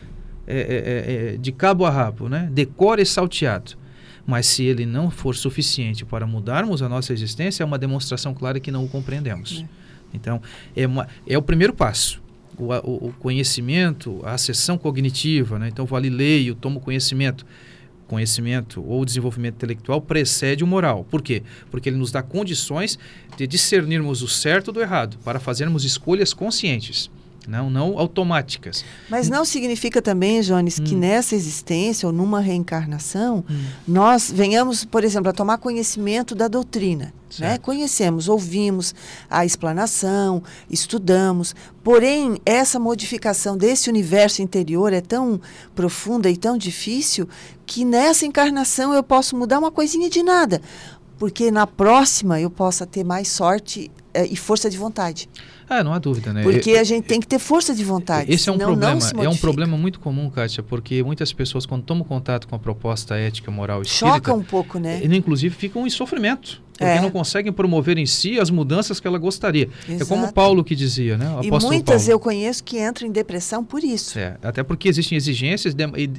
é, 0.48 0.58
é, 0.58 0.62
é, 0.62 1.34
é 1.34 1.38
de 1.38 1.52
cabo 1.52 1.86
a 1.86 1.90
rabo, 1.90 2.30
né? 2.30 2.50
decore 2.54 3.02
e 3.02 3.06
salteado, 3.06 3.74
mas 4.26 4.46
se 4.46 4.64
ele 4.64 4.86
não 4.86 5.12
for 5.12 5.36
suficiente 5.36 6.06
para 6.06 6.26
mudarmos 6.26 6.82
a 6.82 6.88
nossa 6.88 7.12
existência, 7.12 7.64
é 7.64 7.66
uma 7.66 7.78
demonstração 7.78 8.34
clara 8.34 8.62
que 8.62 8.72
não 8.72 8.86
o 8.86 8.88
compreendemos. 8.88 9.66
É. 9.82 9.85
Então, 10.16 10.42
é, 10.76 10.88
uma, 10.88 11.08
é 11.28 11.38
o 11.38 11.42
primeiro 11.42 11.74
passo. 11.74 12.22
o, 12.58 12.74
o, 12.74 13.10
o 13.10 13.14
conhecimento, 13.20 14.22
a 14.24 14.34
acessão 14.34 14.78
cognitiva, 14.78 15.60
né? 15.60 15.68
então 15.68 15.86
vou 15.86 15.98
ali 15.98 16.10
leio, 16.10 16.56
tomo 16.56 16.80
conhecimento. 16.80 17.46
Conhecimento 18.08 18.84
ou 18.88 19.04
desenvolvimento 19.04 19.56
intelectual 19.56 20.00
precede 20.00 20.64
o 20.64 20.68
moral. 20.68 21.04
Por 21.10 21.24
quê? 21.24 21.42
Porque 21.72 21.90
ele 21.90 21.98
nos 21.98 22.12
dá 22.12 22.22
condições 22.22 23.00
de 23.36 23.48
discernirmos 23.48 24.22
o 24.22 24.28
certo 24.28 24.72
do 24.72 24.80
errado, 24.80 25.18
para 25.26 25.40
fazermos 25.40 25.84
escolhas 25.84 26.32
conscientes 26.32 27.10
não, 27.48 27.70
não 27.70 27.98
automáticas. 27.98 28.84
Mas 29.10 29.30
não 29.30 29.46
significa 29.46 30.02
também, 30.02 30.42
Jones, 30.42 30.80
hum. 30.80 30.84
que 30.84 30.96
nessa 30.96 31.36
existência 31.36 32.08
ou 32.08 32.14
numa 32.14 32.40
reencarnação 32.40 33.44
hum. 33.50 33.66
nós 33.88 34.32
venhamos, 34.32 34.86
por 34.86 35.04
exemplo, 35.04 35.30
a 35.30 35.34
tomar 35.34 35.58
conhecimento 35.58 36.34
da 36.36 36.48
doutrina. 36.48 37.14
Né? 37.40 37.58
Conhecemos, 37.58 38.30
ouvimos 38.30 38.96
a 39.30 39.46
explanação, 39.46 40.42
estudamos. 40.70 41.56
Porém, 41.84 42.40
essa 42.46 42.80
modificação 42.80 43.58
desse 43.58 43.90
universo 43.90 44.42
interior 44.42 44.94
é 44.94 45.02
tão 45.02 45.40
profunda 45.74 46.30
e 46.30 46.38
tão 46.38 46.58
difícil 46.58 47.28
que 47.66 47.84
nessa 47.84 48.26
encarnação 48.26 48.94
eu 48.94 49.04
posso 49.04 49.36
mudar 49.36 49.60
uma 49.60 49.72
coisinha 49.72 50.10
de 50.10 50.24
nada. 50.24 50.62
Porque 51.18 51.52
na 51.52 51.66
próxima 51.66 52.40
eu 52.40 52.50
possa 52.50 52.86
ter 52.86 53.04
mais 53.04 53.28
sorte 53.28 53.92
eh, 54.14 54.28
e 54.30 54.36
força 54.36 54.70
de 54.70 54.78
vontade. 54.78 55.30
Ah, 55.70 55.84
não 55.84 55.94
há 55.94 56.00
dúvida, 56.00 56.32
né? 56.34 56.44
Porque 56.44 56.72
a 56.72 56.84
gente 56.84 57.06
tem 57.06 57.20
que 57.20 57.28
ter 57.28 57.40
força 57.40 57.74
de 57.74 57.84
vontade. 57.84 58.32
Esse 58.32 58.50
é 58.50 58.52
um 58.52 58.58
problema. 58.58 59.00
é 59.24 59.30
um 59.30 59.38
problema 59.38 59.78
muito 59.78 60.00
comum, 60.00 60.30
Kátia, 60.30 60.62
porque 60.64 61.02
muitas 61.04 61.34
pessoas, 61.34 61.66
quando 61.66 61.84
tomam 61.84 62.04
contato 62.04 62.48
com 62.48 62.56
a 62.56 62.60
proposta 62.60 63.16
ética, 63.16 63.50
moral 63.52 63.82
espírita... 63.82 64.18
Choca 64.18 64.34
um 64.34 64.44
pouco, 64.44 64.80
né? 64.80 65.02
Inclusive 65.04 65.56
ficam 65.56 65.86
em 65.86 65.90
sofrimento 65.90 66.65
porque 66.78 66.98
é. 66.98 67.02
não 67.02 67.10
conseguem 67.10 67.52
promover 67.52 67.98
em 67.98 68.06
si 68.06 68.40
as 68.40 68.50
mudanças 68.50 69.00
que 69.00 69.08
ela 69.08 69.18
gostaria. 69.18 69.70
Exato. 69.88 70.04
É 70.04 70.06
como 70.06 70.32
Paulo 70.34 70.64
que 70.64 70.76
dizia, 70.76 71.18
né? 71.18 71.26
e 71.42 71.50
muitas 71.50 72.04
Paulo. 72.04 72.12
eu 72.12 72.20
conheço 72.20 72.64
que 72.64 72.80
entram 72.80 73.08
em 73.08 73.12
depressão 73.12 73.64
por 73.64 73.84
isso. 73.84 74.20
É, 74.20 74.38
até 74.44 74.62
porque 74.64 74.90
existem 74.90 75.16
exigências 75.16 75.74
de, 75.74 75.86
e, 75.98 76.10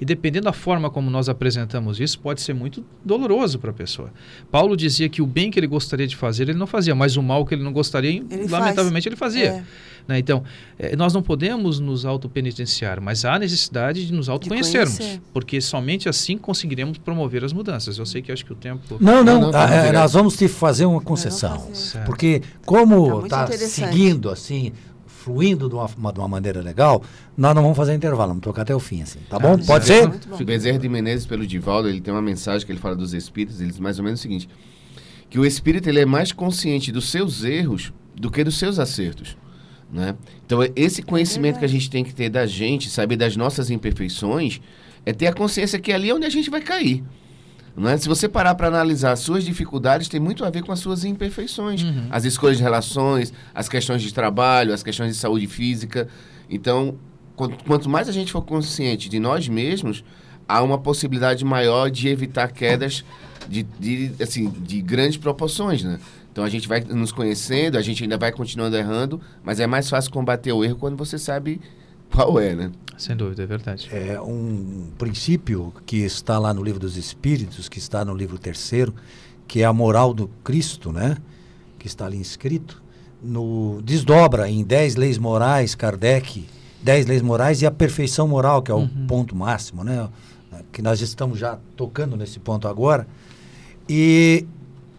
e, 0.00 0.04
dependendo 0.04 0.44
da 0.44 0.52
forma 0.52 0.90
como 0.90 1.10
nós 1.10 1.28
apresentamos 1.28 1.98
isso, 1.98 2.18
pode 2.20 2.40
ser 2.40 2.54
muito 2.54 2.84
doloroso 3.04 3.58
para 3.58 3.70
a 3.70 3.74
pessoa. 3.74 4.12
Paulo 4.50 4.76
dizia 4.76 5.08
que 5.08 5.20
o 5.20 5.26
bem 5.26 5.50
que 5.50 5.58
ele 5.58 5.66
gostaria 5.66 6.06
de 6.06 6.16
fazer, 6.16 6.44
ele 6.44 6.58
não 6.58 6.66
fazia, 6.66 6.94
mas 6.94 7.16
o 7.16 7.22
mal 7.22 7.44
que 7.44 7.54
ele 7.54 7.64
não 7.64 7.72
gostaria, 7.72 8.22
ele 8.30 8.46
lamentavelmente 8.48 9.04
faz. 9.04 9.06
ele 9.06 9.16
fazia. 9.16 9.46
É. 9.46 9.64
Né? 10.06 10.18
Então, 10.18 10.44
é, 10.78 10.94
nós 10.94 11.12
não 11.12 11.22
podemos 11.22 11.80
nos 11.80 12.04
autopenitenciar, 12.04 13.00
mas 13.00 13.24
há 13.24 13.38
necessidade 13.38 14.06
de 14.06 14.12
nos 14.12 14.28
autoconhecermos, 14.28 14.98
de 14.98 15.20
porque 15.32 15.60
somente 15.60 16.08
assim 16.08 16.38
conseguiremos 16.38 16.98
promover 16.98 17.44
as 17.44 17.52
mudanças. 17.52 17.98
Eu 17.98 18.06
sei 18.06 18.22
que 18.22 18.30
acho 18.30 18.44
que 18.44 18.52
o 18.52 18.56
tempo... 18.56 18.98
Não, 19.00 19.24
não, 19.24 19.34
não, 19.34 19.40
não 19.40 19.50
tá, 19.50 19.68
é, 19.74 19.92
nós 20.00 20.12
vamos 20.12 20.36
te 20.36 20.48
fazer 20.48 20.86
uma 20.86 21.00
concessão, 21.00 21.70
porque 22.04 22.42
como 22.64 23.24
está 23.24 23.46
tá 23.46 23.56
seguindo 23.56 24.30
assim 24.30 24.72
fluindo 25.26 25.68
de 25.68 25.74
uma, 25.74 26.12
de 26.12 26.20
uma 26.20 26.28
maneira 26.28 26.62
legal, 26.62 27.02
nós 27.36 27.52
não 27.52 27.60
vamos 27.60 27.76
fazer 27.76 27.92
intervalo, 27.92 28.28
vamos 28.28 28.44
tocar 28.44 28.62
até 28.62 28.72
o 28.72 28.78
fim, 28.78 29.02
assim. 29.02 29.18
Tá 29.28 29.40
bom? 29.40 29.54
Ah, 29.54 29.66
Pode 29.66 29.84
ser? 29.84 30.08
O 30.08 30.44
Bezerra 30.44 30.78
de 30.78 30.88
Menezes, 30.88 31.26
pelo 31.26 31.44
Divaldo, 31.44 31.88
ele 31.88 32.00
tem 32.00 32.14
uma 32.14 32.22
mensagem 32.22 32.64
que 32.64 32.70
ele 32.70 32.78
fala 32.78 32.94
dos 32.94 33.12
espíritos, 33.12 33.60
ele 33.60 33.70
diz 33.70 33.80
mais 33.80 33.98
ou 33.98 34.04
menos 34.04 34.20
o 34.20 34.22
seguinte, 34.22 34.48
que 35.28 35.36
o 35.36 35.44
espírito 35.44 35.88
ele 35.88 35.98
é 35.98 36.06
mais 36.06 36.30
consciente 36.30 36.92
dos 36.92 37.10
seus 37.10 37.42
erros 37.42 37.92
do 38.14 38.30
que 38.30 38.44
dos 38.44 38.56
seus 38.56 38.78
acertos. 38.78 39.36
Né? 39.92 40.14
Então, 40.44 40.60
esse 40.76 41.02
conhecimento 41.02 41.58
que 41.58 41.64
a 41.64 41.68
gente 41.68 41.90
tem 41.90 42.04
que 42.04 42.14
ter 42.14 42.28
da 42.28 42.46
gente, 42.46 42.88
saber 42.88 43.16
das 43.16 43.36
nossas 43.36 43.68
imperfeições, 43.68 44.60
é 45.04 45.12
ter 45.12 45.26
a 45.26 45.32
consciência 45.32 45.80
que 45.80 45.92
ali 45.92 46.08
é 46.08 46.14
onde 46.14 46.26
a 46.26 46.30
gente 46.30 46.48
vai 46.48 46.60
cair. 46.60 47.02
Não 47.76 47.90
é? 47.90 47.96
Se 47.98 48.08
você 48.08 48.26
parar 48.28 48.54
para 48.54 48.68
analisar 48.68 49.12
as 49.12 49.20
suas 49.20 49.44
dificuldades, 49.44 50.08
tem 50.08 50.18
muito 50.18 50.44
a 50.44 50.50
ver 50.50 50.62
com 50.62 50.72
as 50.72 50.78
suas 50.78 51.04
imperfeições. 51.04 51.82
Uhum. 51.82 52.06
As 52.10 52.24
escolhas 52.24 52.56
de 52.56 52.62
relações, 52.62 53.32
as 53.54 53.68
questões 53.68 54.00
de 54.00 54.14
trabalho, 54.14 54.72
as 54.72 54.82
questões 54.82 55.12
de 55.12 55.18
saúde 55.18 55.46
física. 55.46 56.08
Então, 56.48 56.96
quanto, 57.34 57.62
quanto 57.64 57.88
mais 57.88 58.08
a 58.08 58.12
gente 58.12 58.32
for 58.32 58.42
consciente 58.42 59.10
de 59.10 59.20
nós 59.20 59.46
mesmos, 59.46 60.02
há 60.48 60.62
uma 60.62 60.78
possibilidade 60.78 61.44
maior 61.44 61.90
de 61.90 62.08
evitar 62.08 62.50
quedas 62.50 63.04
de, 63.48 63.62
de, 63.62 64.12
assim, 64.22 64.48
de 64.48 64.80
grandes 64.80 65.18
proporções, 65.18 65.84
né? 65.84 65.98
Então 66.32 66.44
a 66.44 66.48
gente 66.48 66.68
vai 66.68 66.80
nos 66.80 67.12
conhecendo, 67.12 67.78
a 67.78 67.82
gente 67.82 68.02
ainda 68.02 68.18
vai 68.18 68.30
continuando 68.30 68.76
errando, 68.76 69.20
mas 69.42 69.58
é 69.58 69.66
mais 69.66 69.88
fácil 69.88 70.10
combater 70.10 70.52
o 70.52 70.62
erro 70.62 70.76
quando 70.76 70.96
você 70.96 71.18
sabe 71.18 71.60
qual 72.10 72.38
é, 72.38 72.54
né? 72.54 72.72
Sem 72.96 73.14
dúvida, 73.14 73.42
é 73.42 73.46
verdade. 73.46 73.88
É 73.92 74.18
um 74.20 74.88
princípio 74.96 75.72
que 75.84 75.98
está 75.98 76.38
lá 76.38 76.54
no 76.54 76.62
livro 76.62 76.80
dos 76.80 76.96
Espíritos, 76.96 77.68
que 77.68 77.78
está 77.78 78.04
no 78.04 78.14
livro 78.14 78.38
terceiro, 78.38 78.94
que 79.46 79.62
é 79.62 79.64
a 79.64 79.72
moral 79.72 80.14
do 80.14 80.28
Cristo, 80.42 80.90
né? 80.92 81.16
Que 81.78 81.86
está 81.86 82.06
ali 82.06 82.20
escrito. 82.20 82.82
No, 83.22 83.82
desdobra 83.82 84.48
em 84.48 84.64
dez 84.64 84.96
leis 84.96 85.18
morais, 85.18 85.74
Kardec, 85.74 86.46
dez 86.82 87.06
leis 87.06 87.20
morais 87.20 87.60
e 87.60 87.66
a 87.66 87.70
perfeição 87.70 88.26
moral, 88.26 88.62
que 88.62 88.70
é 88.70 88.74
o 88.74 88.78
uhum. 88.78 89.06
ponto 89.06 89.36
máximo, 89.36 89.84
né? 89.84 90.08
Que 90.72 90.80
nós 90.80 91.00
estamos 91.02 91.38
já 91.38 91.58
tocando 91.76 92.16
nesse 92.16 92.38
ponto 92.38 92.66
agora. 92.66 93.06
E 93.88 94.46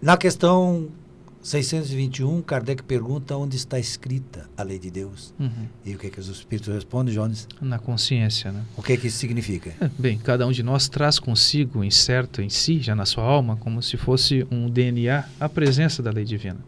na 0.02 0.18
questão 0.18 0.88
621, 1.48 2.42
Kardec 2.42 2.84
pergunta 2.84 3.38
onde 3.38 3.56
está 3.56 3.80
escrita 3.80 4.50
a 4.58 4.64
lei 4.64 4.78
de 4.78 4.92
Deus. 4.92 5.34
Uhum. 5.40 5.50
E 5.86 5.96
o 5.96 5.98
que, 5.98 6.08
é 6.08 6.10
que 6.10 6.20
os 6.20 6.28
espíritos 6.28 6.74
respondem, 6.74 7.14
Jones? 7.14 7.48
Na 7.62 7.80
consciência, 7.80 8.52
né? 8.52 8.66
O 8.76 8.84
que, 8.84 8.92
é 8.92 8.98
que 8.98 9.08
isso 9.08 9.18
significa? 9.18 9.74
É, 9.80 9.90
bem, 9.98 10.18
cada 10.18 10.46
um 10.46 10.52
de 10.52 10.62
nós 10.62 10.90
traz 10.90 11.18
consigo, 11.20 11.86
incerto 11.86 12.42
em 12.42 12.50
si, 12.50 12.82
já 12.82 12.94
na 12.94 13.06
sua 13.06 13.24
alma, 13.24 13.56
como 13.56 13.82
se 13.82 13.96
fosse 13.96 14.46
um 14.52 14.70
DNA, 14.70 15.24
a 15.40 15.48
presença 15.48 16.04
da 16.04 16.12
lei 16.12 16.26
divina. 16.26 16.60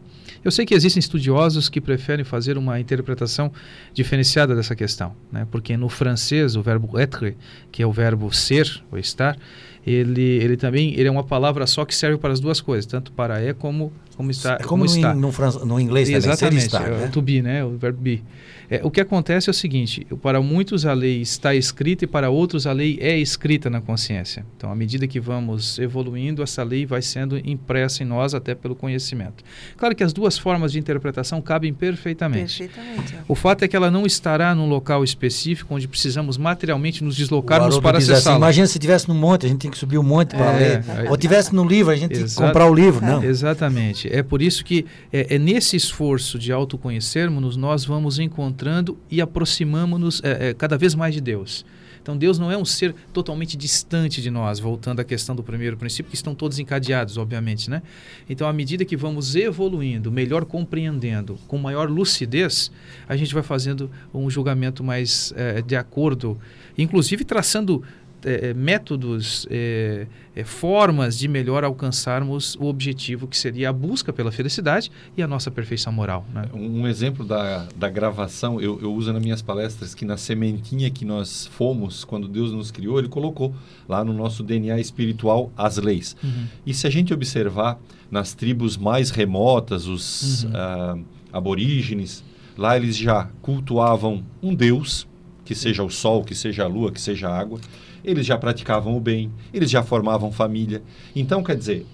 Eu 0.42 0.50
sei 0.50 0.66
que 0.66 0.74
existem 0.74 1.02
estudiosos 1.02 1.68
que 1.68 1.82
preferem 1.82 2.24
fazer 2.24 2.58
uma 2.58 2.80
interpretação 2.80 3.52
diferenciada 3.94 4.56
dessa 4.56 4.78
questão, 4.78 5.14
né? 5.30 5.46
porque 5.52 5.76
no 5.76 5.90
francês 5.90 6.56
o 6.56 6.62
verbo 6.62 6.98
être, 6.98 7.36
que 7.70 7.84
é 7.84 7.86
o 7.86 7.92
verbo 7.92 8.32
ser 8.32 8.82
ou 8.90 8.98
estar, 8.98 9.38
ele, 9.86 10.22
ele 10.22 10.56
também 10.56 10.94
ele 10.94 11.10
é 11.10 11.12
uma 11.12 11.24
palavra 11.26 11.68
só 11.68 11.84
que 11.84 11.94
serve 11.94 12.18
para 12.18 12.32
as 12.32 12.40
duas 12.40 12.62
coisas, 12.62 12.86
tanto 12.86 13.12
para 13.12 13.42
é 13.42 13.54
como 13.54 13.92
como 14.20 14.32
está. 14.32 14.56
É 14.56 14.58
como, 14.58 14.68
como 14.68 14.84
no, 14.84 14.86
está. 14.86 15.14
No, 15.16 15.66
no 15.66 15.80
inglês 15.80 16.10
Exatamente, 16.10 16.66
estar, 16.66 16.86
é, 16.86 16.98
né? 16.98 17.08
to 17.08 17.22
be, 17.22 17.42
né? 17.42 17.64
o 17.64 17.78
verbo 17.78 18.02
be. 18.02 18.22
É, 18.70 18.82
o 18.84 18.92
que 18.92 19.00
acontece 19.00 19.50
é 19.50 19.52
o 19.52 19.54
seguinte: 19.54 20.06
para 20.22 20.42
muitos 20.42 20.86
a 20.86 20.92
lei 20.92 21.22
está 21.22 21.56
escrita 21.56 22.04
e 22.04 22.08
para 22.08 22.30
outros 22.30 22.68
a 22.68 22.72
lei 22.74 23.00
é 23.02 23.18
escrita 23.18 23.70
na 23.70 23.80
consciência. 23.82 24.46
Então, 24.56 24.72
à 24.72 24.76
medida 24.76 25.08
que 25.08 25.22
vamos 25.22 25.80
evoluindo, 25.80 26.44
essa 26.44 26.62
lei 26.64 26.86
vai 26.86 27.02
sendo 27.02 27.38
impressa 27.38 28.04
em 28.04 28.06
nós 28.06 28.36
até 28.36 28.54
pelo 28.54 28.76
conhecimento. 28.76 29.44
Claro 29.76 29.96
que 29.96 30.04
as 30.04 30.12
duas 30.12 30.38
formas 30.38 30.74
de 30.74 30.80
interpretação 30.80 31.42
cabem 31.42 31.74
perfeitamente. 31.74 32.60
perfeitamente. 32.60 33.16
É. 33.16 33.20
O 33.26 33.36
fato 33.36 33.64
é 33.64 33.70
que 33.70 33.76
ela 33.76 33.90
não 33.90 34.06
estará 34.06 34.54
num 34.54 34.68
local 34.68 35.02
específico 35.02 35.74
onde 35.74 35.88
precisamos 35.88 36.38
materialmente 36.38 37.04
nos 37.04 37.16
deslocarmos 37.16 37.80
para 37.80 37.98
acessá-la. 37.98 38.36
Assim, 38.36 38.44
imagina 38.44 38.68
se 38.68 38.78
tivesse 38.78 39.08
no 39.08 39.16
monte, 39.16 39.46
a 39.46 39.50
gente 39.50 39.62
tem 39.62 39.72
que 39.72 39.78
subir 39.78 39.98
o 39.98 40.02
um 40.02 40.04
monte 40.04 40.36
para 40.36 40.52
é, 40.52 40.60
ler. 40.60 41.06
É, 41.06 41.10
Ou 41.10 41.16
tivesse 41.16 41.56
no 41.56 41.66
livro, 41.66 41.92
a 41.92 41.96
gente 41.96 42.14
tem 42.14 42.26
que 42.26 42.36
comprar 42.36 42.70
o 42.70 42.74
livro, 42.74 43.04
não? 43.04 43.24
Exatamente. 43.24 44.09
É 44.12 44.24
por 44.24 44.42
isso 44.42 44.64
que 44.64 44.86
é, 45.12 45.36
é 45.36 45.40
nesse 45.40 45.76
esforço 45.76 46.38
de 46.38 46.52
autoconhecermos 46.52 47.56
nós 47.56 47.86
vamos 47.86 48.20
encontrando 48.20 48.98
e 49.10 49.22
aproximamos-nos 49.22 50.22
é, 50.24 50.50
é, 50.50 50.54
cada 50.54 50.78
vez 50.78 50.96
mais 50.96 51.14
de 51.14 51.22
Deus. 51.22 51.66
Então 52.02 52.18
Deus 52.18 52.40
não 52.40 52.52
é 52.52 52.58
um 52.58 52.66
ser 52.66 52.96
totalmente 53.14 53.56
distante 53.58 54.22
de 54.22 54.32
nós, 54.32 54.60
voltando 54.60 55.00
à 55.00 55.04
questão 55.04 55.36
do 55.36 55.44
primeiro 55.44 55.78
princípio, 55.78 56.10
que 56.10 56.16
estão 56.16 56.34
todos 56.34 56.58
encadeados, 56.58 57.18
obviamente, 57.18 57.70
né? 57.70 57.82
Então, 58.30 58.48
à 58.48 58.54
medida 58.54 58.86
que 58.86 58.96
vamos 58.96 59.36
evoluindo, 59.36 60.12
melhor 60.12 60.46
compreendendo, 60.46 61.38
com 61.48 61.58
maior 61.58 61.90
lucidez, 61.90 62.72
a 63.08 63.16
gente 63.16 63.34
vai 63.34 63.44
fazendo 63.44 63.92
um 64.14 64.30
julgamento 64.30 64.84
mais 64.84 65.34
é, 65.36 65.62
de 65.62 65.76
acordo, 65.76 66.40
inclusive 66.78 67.24
traçando 67.24 67.84
é, 68.24 68.50
é, 68.50 68.54
métodos, 68.54 69.48
é, 69.50 70.06
é, 70.36 70.44
formas 70.44 71.18
de 71.18 71.28
melhor 71.28 71.64
alcançarmos 71.64 72.56
o 72.56 72.66
objetivo 72.66 73.28
que 73.28 73.38
seria 73.38 73.70
a 73.70 73.74
busca 73.74 74.12
pela 74.12 74.30
felicidade 74.30 74.92
e 75.16 75.24
a 75.24 75.28
nossa 75.28 75.50
perfeição 75.50 75.94
moral. 75.94 76.26
Né? 76.34 76.44
Um 76.54 76.86
exemplo 76.86 77.26
da, 77.26 77.66
da 77.78 77.90
gravação, 77.90 78.60
eu, 78.60 78.78
eu 78.82 78.94
uso 78.94 79.14
nas 79.14 79.22
minhas 79.22 79.42
palestras 79.42 79.96
que 79.96 80.04
na 80.04 80.18
sementinha 80.18 80.90
que 80.90 81.06
nós 81.06 81.48
fomos, 81.48 82.04
quando 82.04 82.28
Deus 82.28 82.52
nos 82.52 82.72
criou, 82.72 83.00
Ele 83.00 83.08
colocou 83.08 83.56
lá 83.88 84.04
no 84.04 84.12
nosso 84.12 84.44
DNA 84.44 84.80
espiritual 84.80 85.52
as 85.56 85.78
leis. 85.78 86.16
Uhum. 86.22 86.46
E 86.66 86.74
se 86.74 86.86
a 86.86 86.90
gente 86.90 87.14
observar 87.14 87.80
nas 88.12 88.34
tribos 88.34 88.76
mais 88.76 89.12
remotas, 89.12 89.88
os 89.88 90.44
uhum. 90.44 90.52
uh, 90.52 91.06
aborígenes, 91.32 92.22
lá 92.58 92.76
eles 92.76 92.98
já 92.98 93.30
cultuavam 93.42 94.26
um 94.44 94.54
Deus, 94.54 95.08
que 95.46 95.56
seja 95.56 95.84
o 95.84 95.90
sol, 95.90 96.24
que 96.24 96.36
seja 96.36 96.66
a 96.66 96.68
lua, 96.68 96.92
que 96.92 97.00
seja 97.00 97.30
a 97.30 97.40
água 97.40 97.60
eles 98.04 98.26
já 98.26 98.38
praticavam 98.38 98.96
o 98.96 99.00
bem, 99.00 99.32
eles 99.54 99.70
já 99.70 99.84
formavam 99.84 100.32
família. 100.32 100.82
Então, 101.16 101.44
quer 101.44 101.56
dizer, 101.56 101.86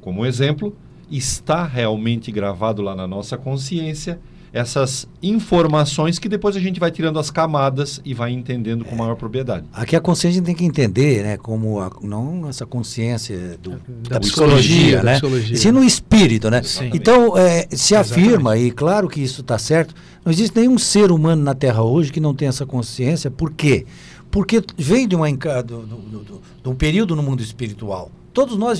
como 0.00 0.24
exemplo, 0.24 0.74
está 1.10 1.64
realmente 1.64 2.30
gravado 2.32 2.82
lá 2.82 2.94
na 2.94 3.06
nossa 3.06 3.36
consciência 3.36 4.18
essas 4.52 5.06
informações 5.22 6.18
que 6.18 6.28
depois 6.28 6.56
a 6.56 6.60
gente 6.60 6.80
vai 6.80 6.90
tirando 6.90 7.20
as 7.20 7.30
camadas 7.30 8.00
e 8.04 8.12
vai 8.12 8.32
entendendo 8.32 8.84
com 8.84 8.96
maior 8.96 9.14
propriedade. 9.14 9.64
Aqui 9.72 9.94
a 9.94 10.00
consciência 10.00 10.42
tem 10.42 10.56
que 10.56 10.64
entender, 10.64 11.22
né, 11.22 11.36
como 11.36 11.78
a- 11.78 11.88
não 12.02 12.48
essa 12.48 12.66
consciência 12.66 13.56
do- 13.62 13.70
da, 13.70 13.76
Da 14.14 14.20
psicologia, 14.20 14.20
psicologia, 14.20 14.96
da 14.96 15.02
né? 15.04 15.12
psicologia. 15.12 15.56
Sim 15.56 15.70
no 15.70 15.84
espírito, 15.84 16.50
né? 16.50 16.64
Sim. 16.64 16.90
Então 16.92 17.38
é, 17.38 17.68
se 17.70 17.94
afirma 17.94 18.56
e 18.58 18.72
claro 18.72 19.08
que 19.08 19.20
isso 19.22 19.40
está 19.40 19.56
certo. 19.56 19.94
Não 20.24 20.32
existe 20.32 20.56
nenhum 20.58 20.78
ser 20.78 21.12
humano 21.12 21.44
na 21.44 21.54
Terra 21.54 21.84
hoje 21.84 22.10
que 22.10 22.18
não 22.18 22.34
tenha 22.34 22.48
essa 22.48 22.66
consciência. 22.66 23.30
Por 23.30 23.52
quê? 23.52 23.86
Porque 24.30 24.62
vem 24.76 25.08
de, 25.08 25.16
uma, 25.16 25.26
de 25.30 26.68
um 26.68 26.74
período 26.74 27.16
no 27.16 27.22
mundo 27.22 27.42
espiritual. 27.42 28.10
Todos 28.32 28.56
nós 28.56 28.78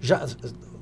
já 0.00 0.26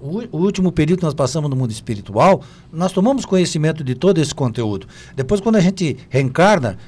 o, 0.00 0.18
o 0.36 0.38
último 0.42 0.72
período 0.72 1.00
que 1.00 1.04
nós 1.04 1.14
passamos 1.14 1.48
no 1.50 1.54
mundo 1.56 1.70
espiritual, 1.70 2.42
nós 2.72 2.90
tomamos 2.92 3.24
conhecimento 3.24 3.84
de 3.84 3.94
todo 3.94 4.18
esse 4.18 4.34
conteúdo. 4.34 4.86
Depois, 5.14 5.40
quando 5.40 5.56
a 5.56 5.60
gente 5.60 5.96
reencarna, 6.08 6.78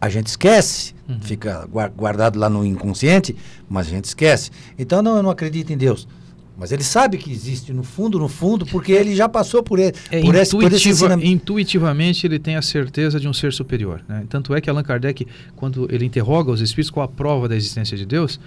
a 0.00 0.08
gente 0.08 0.26
esquece, 0.28 0.94
fica 1.22 1.66
gua- 1.66 1.88
guardado 1.88 2.38
lá 2.38 2.48
no 2.48 2.64
inconsciente, 2.64 3.34
mas 3.68 3.86
a 3.88 3.90
gente 3.90 4.04
esquece. 4.04 4.50
Então, 4.78 5.02
não, 5.02 5.16
eu 5.16 5.22
não 5.22 5.30
acredito 5.30 5.72
em 5.72 5.76
Deus. 5.76 6.06
Mas 6.58 6.72
ele 6.72 6.82
sabe 6.82 7.16
que 7.18 7.30
existe 7.30 7.72
no 7.72 7.84
fundo, 7.84 8.18
no 8.18 8.28
fundo, 8.28 8.66
porque 8.66 8.90
ele 8.90 9.14
já 9.14 9.28
passou 9.28 9.62
por 9.62 9.78
ele. 9.78 9.94
É, 10.10 10.20
por 10.20 10.34
esse, 10.34 10.50
por 10.50 10.72
esse 10.72 10.88
ensinamento. 10.88 11.28
intuitivamente 11.28 12.26
ele 12.26 12.38
tem 12.38 12.56
a 12.56 12.62
certeza 12.62 13.20
de 13.20 13.28
um 13.28 13.32
ser 13.32 13.52
superior. 13.52 14.02
né? 14.08 14.24
Tanto 14.28 14.52
é 14.52 14.60
que 14.60 14.68
Allan 14.68 14.82
Kardec, 14.82 15.24
quando 15.54 15.86
ele 15.90 16.04
interroga 16.04 16.50
os 16.50 16.60
espíritos 16.60 16.90
qual 16.90 17.04
a 17.04 17.08
prova 17.08 17.48
da 17.48 17.54
existência 17.54 17.96
de 17.96 18.04
Deus, 18.04 18.40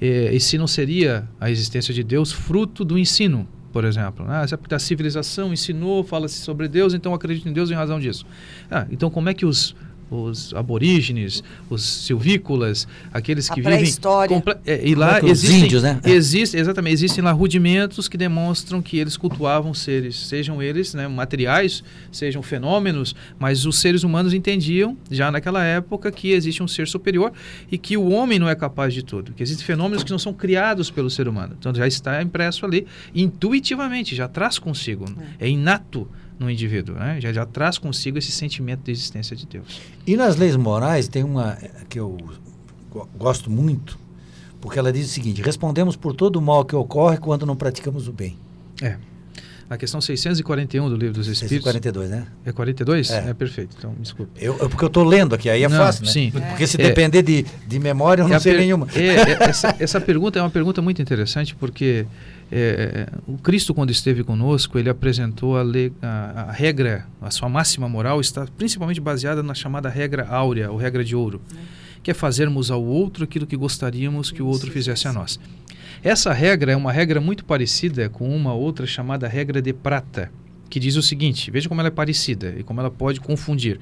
eh, 0.00 0.30
e 0.32 0.38
se 0.38 0.56
não 0.56 0.68
seria 0.68 1.28
a 1.40 1.50
existência 1.50 1.92
de 1.92 2.04
Deus 2.04 2.30
fruto 2.30 2.84
do 2.84 2.96
ensino, 2.96 3.48
por 3.72 3.84
exemplo. 3.84 4.24
Ah, 4.28 4.46
se 4.46 4.54
a 4.54 4.78
civilização 4.78 5.52
ensinou, 5.52 6.04
fala-se 6.04 6.38
sobre 6.38 6.68
Deus, 6.68 6.94
então 6.94 7.12
acredito 7.12 7.48
em 7.48 7.52
Deus 7.52 7.70
em 7.70 7.74
razão 7.74 7.98
disso. 7.98 8.24
Ah, 8.70 8.86
então 8.90 9.10
como 9.10 9.28
é 9.28 9.34
que 9.34 9.44
os 9.44 9.74
os 10.10 10.54
aborígenes, 10.54 11.42
os 11.68 11.82
silvícolas, 11.82 12.86
aqueles 13.12 13.50
A 13.50 13.54
que 13.54 13.62
vivem 13.62 13.92
é, 14.64 14.86
e 14.86 14.94
lá 14.94 15.18
é 15.18 15.26
existem 15.26 15.64
índios, 15.64 15.82
né? 15.82 16.00
Existe, 16.04 16.56
exatamente, 16.56 16.94
existem 16.94 17.22
lá 17.22 17.32
rudimentos 17.32 18.08
que 18.08 18.16
demonstram 18.16 18.80
que 18.80 18.98
eles 18.98 19.16
cultuavam 19.16 19.74
seres, 19.74 20.16
sejam 20.16 20.62
eles 20.62 20.94
né, 20.94 21.08
materiais, 21.08 21.82
sejam 22.12 22.42
fenômenos, 22.42 23.14
mas 23.38 23.66
os 23.66 23.78
seres 23.78 24.04
humanos 24.04 24.32
entendiam 24.32 24.96
já 25.10 25.30
naquela 25.30 25.64
época 25.64 26.10
que 26.12 26.32
existe 26.32 26.62
um 26.62 26.68
ser 26.68 26.86
superior 26.86 27.32
e 27.70 27.76
que 27.76 27.96
o 27.96 28.10
homem 28.10 28.38
não 28.38 28.48
é 28.48 28.54
capaz 28.54 28.94
de 28.94 29.02
tudo, 29.02 29.32
que 29.32 29.42
existem 29.42 29.66
fenômenos 29.66 30.04
que 30.04 30.10
não 30.10 30.18
são 30.18 30.32
criados 30.32 30.90
pelo 30.90 31.10
ser 31.10 31.26
humano. 31.26 31.56
Então 31.58 31.74
já 31.74 31.86
está 31.86 32.22
impresso 32.22 32.64
ali 32.64 32.86
intuitivamente, 33.14 34.14
já 34.14 34.28
traz 34.28 34.58
consigo, 34.58 35.04
é, 35.38 35.48
inato 35.48 36.08
no 36.38 36.50
indivíduo, 36.50 36.94
né? 36.96 37.18
já, 37.20 37.32
já 37.32 37.46
traz 37.46 37.78
consigo 37.78 38.18
esse 38.18 38.30
sentimento 38.30 38.82
de 38.84 38.90
existência 38.92 39.34
de 39.36 39.46
Deus. 39.46 39.80
E 40.06 40.16
nas 40.16 40.36
leis 40.36 40.54
morais 40.56 41.08
tem 41.08 41.24
uma 41.24 41.56
que 41.88 41.98
eu 41.98 42.16
go- 42.90 43.08
gosto 43.16 43.50
muito, 43.50 43.98
porque 44.60 44.78
ela 44.78 44.92
diz 44.92 45.06
o 45.06 45.12
seguinte: 45.12 45.40
respondemos 45.42 45.96
por 45.96 46.14
todo 46.14 46.36
o 46.36 46.42
mal 46.42 46.64
que 46.64 46.76
ocorre 46.76 47.16
quando 47.18 47.46
não 47.46 47.56
praticamos 47.56 48.06
o 48.08 48.12
bem. 48.12 48.36
É. 48.82 48.96
A 49.68 49.76
questão 49.76 50.00
641 50.00 50.88
do 50.88 50.94
Livro 50.94 51.14
dos 51.14 51.26
Espíritos. 51.26 51.64
642, 51.64 52.08
né? 52.10 52.26
É 52.44 52.52
42? 52.52 53.10
É. 53.10 53.30
É, 53.30 53.34
perfeito. 53.34 53.74
Então, 53.76 53.92
desculpa. 53.98 54.30
Eu, 54.38 54.56
eu- 54.58 54.68
porque 54.68 54.84
eu 54.84 54.86
estou 54.86 55.02
lendo 55.02 55.34
aqui, 55.34 55.50
aí 55.50 55.64
é 55.64 55.68
Não, 55.68 55.76
fácil, 55.76 56.04
né? 56.04 56.10
sim. 56.12 56.30
Porque 56.30 56.68
se 56.68 56.80
É. 56.80 56.84
depender 56.86 57.20
de, 57.22 57.44
de 57.66 57.78
memória, 57.80 58.22
eu 58.22 58.28
não 58.28 58.36
É 58.36 58.38
sei 58.38 58.52
per- 58.52 58.60
nenhuma. 58.60 58.86
é, 58.94 59.06
é, 59.06 59.42
essa, 59.48 59.74
essa 59.80 60.00
pergunta 60.00 60.38
é 60.38 60.42
uma 60.42 60.50
pergunta 60.50 60.80
muito 60.80 61.02
interessante 61.02 61.52
porque 61.56 62.06
é, 62.52 63.08
o 63.26 63.36
Cristo, 63.38 63.74
quando 63.74 63.90
esteve 63.90 64.22
conosco, 64.22 64.78
ele 64.78 64.88
apresentou 64.88 65.56
a, 65.56 65.62
lei- 65.62 65.92
a- 66.00 66.46
a 66.48 66.52
regra, 66.52 67.06
a 67.20 67.30
sua 67.30 67.48
máxima 67.48 67.88
moral 67.88 68.20
está 68.20 68.46
principalmente 68.56 69.00
baseada 69.00 69.42
na 69.42 69.54
chamada 69.54 69.88
regra 69.88 70.26
áurea, 70.28 70.70
ou 70.70 70.76
regra 70.76 71.04
de 71.04 71.16
ouro, 71.16 71.40
que 72.02 72.10
é 72.10 72.14
fazermos 72.14 72.70
ao 72.70 72.84
outro 72.84 73.24
aquilo 73.24 73.46
que 73.46 73.56
gostaríamos 73.56 74.30
que 74.30 74.42
o 74.42 74.46
outro 74.46 74.70
fizesse 74.70 75.08
a 75.08 75.12
nós. 75.12 75.40
Essa 76.04 76.32
regra 76.32 76.70
é 76.72 76.76
uma 76.76 76.92
regra 76.92 77.20
muito 77.20 77.44
parecida 77.44 78.08
com 78.08 78.28
uma 78.34 78.54
outra 78.54 78.86
chamada 78.86 79.26
regra 79.26 79.60
de 79.60 79.72
prata, 79.72 80.30
que 80.70 80.78
diz 80.78 80.94
o 80.94 81.02
seguinte: 81.02 81.50
veja 81.50 81.68
como 81.68 81.80
ela 81.80 81.88
é 81.88 81.90
parecida 81.90 82.54
e 82.58 82.62
como 82.62 82.78
ela 82.80 82.90
pode 82.90 83.18
confundir. 83.20 83.80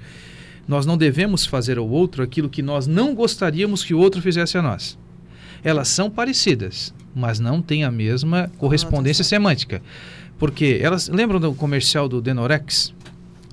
Nós 0.66 0.86
não 0.86 0.96
devemos 0.96 1.44
fazer 1.44 1.76
ao 1.76 1.86
outro 1.86 2.22
aquilo 2.22 2.48
que 2.48 2.62
nós 2.62 2.86
não 2.86 3.14
gostaríamos 3.14 3.84
que 3.84 3.92
o 3.92 3.98
outro 3.98 4.22
fizesse 4.22 4.56
a 4.56 4.62
nós. 4.62 4.98
Elas 5.64 5.88
são 5.88 6.08
parecidas, 6.10 6.94
mas 7.14 7.40
não 7.40 7.60
têm 7.62 7.82
a 7.84 7.90
mesma 7.90 8.50
correspondência 8.58 9.24
semântica. 9.24 9.80
Porque 10.38 10.78
elas 10.82 11.08
lembram 11.08 11.40
do 11.40 11.54
comercial 11.54 12.08
do 12.08 12.20
Denorex? 12.20 12.92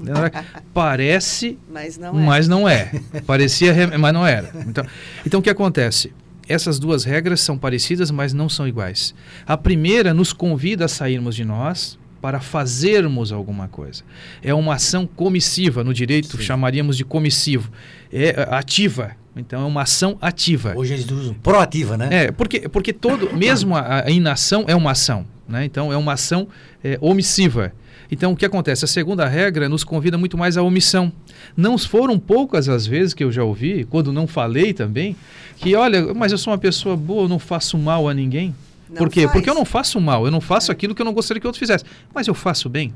Parece 0.73 1.57
Mas 1.71 1.97
não 1.97 2.09
é. 2.09 2.25
mas 2.25 2.47
não 2.47 2.67
é. 2.67 2.91
Parecia, 3.25 3.71
re- 3.71 3.97
mas 3.97 4.13
não 4.13 4.25
era. 4.25 4.51
Então, 4.67 4.85
então 5.25 5.39
o 5.39 5.43
que 5.43 5.49
acontece? 5.49 6.11
Essas 6.47 6.79
duas 6.79 7.03
regras 7.03 7.39
são 7.41 7.57
parecidas, 7.57 8.09
mas 8.11 8.33
não 8.33 8.49
são 8.49 8.67
iguais. 8.67 9.13
A 9.45 9.55
primeira 9.55 10.13
nos 10.13 10.33
convida 10.33 10.85
a 10.85 10.87
sairmos 10.87 11.35
de 11.35 11.45
nós 11.45 11.97
para 12.21 12.39
fazermos 12.39 13.31
alguma 13.31 13.67
coisa. 13.67 14.03
É 14.41 14.53
uma 14.53 14.75
ação 14.75 15.07
comissiva, 15.07 15.83
no 15.83 15.93
direito 15.93 16.41
chamaríamos 16.41 16.95
de 16.95 17.03
comissivo. 17.03 17.71
É 18.11 18.31
é, 18.31 18.47
ativa. 18.51 19.11
Então 19.35 19.61
é 19.61 19.65
uma 19.65 19.83
ação 19.83 20.17
ativa. 20.21 20.73
Hoje 20.75 20.93
eles 20.93 21.09
usam 21.09 21.33
proativa, 21.33 21.97
né? 21.97 22.09
É, 22.11 22.31
porque, 22.31 22.67
porque 22.67 22.91
todo, 22.91 23.31
mesmo 23.35 23.75
a, 23.75 24.05
a 24.05 24.09
inação 24.09 24.65
é 24.67 24.75
uma 24.75 24.91
ação, 24.91 25.25
né? 25.47 25.63
Então 25.65 25.91
é 25.91 25.97
uma 25.97 26.13
ação 26.13 26.47
é, 26.83 26.97
omissiva. 27.01 27.73
Então 28.11 28.33
o 28.33 28.35
que 28.35 28.45
acontece? 28.45 28.83
A 28.83 28.87
segunda 28.87 29.25
regra 29.25 29.69
nos 29.69 29.85
convida 29.85 30.17
muito 30.17 30.37
mais 30.37 30.57
à 30.57 30.61
omissão. 30.61 31.13
Não 31.55 31.77
foram 31.77 32.19
poucas 32.19 32.67
as 32.67 32.85
vezes 32.85 33.13
que 33.13 33.23
eu 33.23 33.31
já 33.31 33.43
ouvi, 33.43 33.85
quando 33.85 34.11
não 34.11 34.27
falei 34.27 34.73
também, 34.73 35.15
que 35.55 35.75
olha, 35.75 36.13
mas 36.13 36.33
eu 36.33 36.37
sou 36.37 36.51
uma 36.51 36.59
pessoa 36.59 36.97
boa, 36.97 37.23
eu 37.23 37.29
não 37.29 37.39
faço 37.39 37.77
mal 37.77 38.09
a 38.09 38.13
ninguém. 38.13 38.53
Não 38.91 38.97
Por 38.97 39.09
quê? 39.09 39.21
faz. 39.21 39.31
Porque 39.31 39.49
eu 39.49 39.55
não 39.55 39.63
faço 39.65 39.99
mal, 40.01 40.25
eu 40.25 40.31
não 40.31 40.41
faço 40.41 40.71
aquilo 40.71 40.93
que 40.93 41.01
eu 41.01 41.05
não 41.05 41.13
gostaria 41.13 41.39
que 41.39 41.47
outro 41.47 41.59
fizesse, 41.59 41.85
mas 42.13 42.27
eu 42.27 42.33
faço 42.33 42.67
bem. 42.69 42.93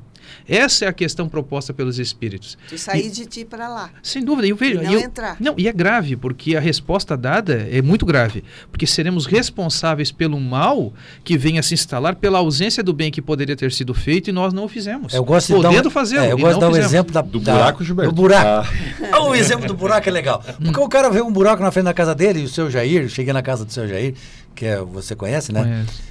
Essa 0.48 0.86
é 0.86 0.88
a 0.88 0.94
questão 0.94 1.30
proposta 1.30 1.74
pelos 1.74 2.00
espíritos. 2.00 2.58
De 2.70 2.78
sair 2.78 3.10
de 3.12 3.26
ti 3.26 3.46
para 3.46 3.68
lá. 3.70 3.92
Sem 4.04 4.24
dúvida, 4.24 4.48
eu 4.48 4.56
vejo. 4.56 4.82
E 4.82 4.84
não 4.84 4.94
eu- 4.94 5.00
entrar. 5.00 5.38
Não, 5.40 5.54
e 5.58 5.68
é 5.68 5.72
grave, 5.72 6.16
porque 6.16 6.56
a 6.56 6.60
resposta 6.60 7.16
dada 7.16 7.68
é 7.72 7.82
muito 7.82 8.06
grave. 8.06 8.44
Porque 8.72 8.86
seremos 8.88 9.26
responsáveis 9.26 10.12
pelo 10.12 10.40
mal 10.40 10.92
que 11.24 11.38
venha 11.38 11.62
se 11.64 11.74
instalar 11.76 12.16
pela 12.16 12.40
ausência 12.40 12.84
do 12.84 12.92
bem 12.94 13.12
que 13.12 13.22
poderia 13.22 13.56
ter 13.56 13.72
sido 13.72 13.94
feito 13.94 14.30
e 14.30 14.34
nós 14.34 14.52
não 14.52 14.66
o 14.66 14.68
fizemos. 14.68 15.14
Eu 15.14 15.24
gosto 15.24 15.56
de 15.56 15.62
dar 15.62 15.70
Podendo 15.70 15.88
um, 15.88 15.92
fazê-lo. 15.92 16.24
é, 16.26 16.32
eu 16.32 16.38
e 16.40 16.42
gosto 16.42 16.56
de 16.56 16.60
dar 16.60 16.68
um 16.68 16.72
fizemos. 16.72 16.92
exemplo 16.92 17.14
da, 17.14 17.22
Do 17.22 17.40
da- 17.40 17.54
buraco, 17.54 17.84
Gilberto? 17.84 18.12
Do 18.12 18.16
buraco. 18.22 18.46
Ah. 18.46 19.08
Ah, 19.12 19.24
o 19.24 19.36
exemplo 19.36 19.68
do 19.68 19.74
buraco 19.76 20.10
é 20.10 20.12
legal. 20.12 20.44
Porque 20.62 20.80
o 20.80 20.90
cara 20.90 21.10
vê 21.10 21.22
um 21.22 21.32
buraco 21.32 21.62
na 21.62 21.72
frente 21.72 21.86
da 21.86 21.94
casa 21.94 22.14
dele, 22.16 22.42
e 22.42 22.44
o 22.44 22.50
seu 22.50 22.70
Jair, 22.70 23.04
eu 23.04 23.10
cheguei 23.10 23.32
na 23.32 23.42
casa 23.44 23.64
do 23.64 23.72
seu 23.72 23.88
Jair, 23.88 24.16
que 24.56 24.66
é, 24.66 24.82
você 24.82 25.16
conhece, 25.16 25.52
né? 25.52 25.62
Conheço. 25.64 26.04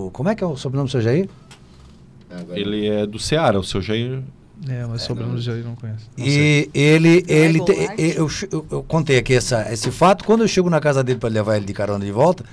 O, 0.00 0.10
como 0.10 0.28
é 0.28 0.34
que 0.34 0.42
é 0.44 0.46
o 0.46 0.56
sobrenome 0.56 0.88
do 0.88 0.90
seu 0.92 1.00
Jair? 1.00 1.28
Ele 2.50 2.86
é 2.86 3.06
do 3.06 3.18
Ceará, 3.18 3.58
o 3.58 3.64
seu 3.64 3.80
Jair. 3.80 4.22
É, 4.68 4.84
mas 4.86 5.02
sobrenome 5.02 5.40
já 5.40 5.54
não 5.54 5.74
conheço. 5.76 6.08
Não 6.16 6.26
E 6.26 6.30
sei. 6.30 6.70
ele, 6.74 7.24
é 7.28 7.32
ele 7.32 7.60
te- 7.64 7.72
eu, 7.96 8.28
eu- 8.50 8.66
eu 8.70 8.82
contei 8.82 9.16
aqui 9.18 9.34
essa, 9.34 9.72
esse 9.72 9.90
fato. 9.90 10.24
Quando 10.24 10.42
eu 10.42 10.48
chego 10.48 10.68
na 10.68 10.80
casa 10.80 11.02
dele 11.02 11.18
para 11.18 11.28
levar 11.28 11.56
ele 11.56 11.64
de 11.64 11.72
carona 11.72 12.04
de 12.04 12.10
volta, 12.10 12.44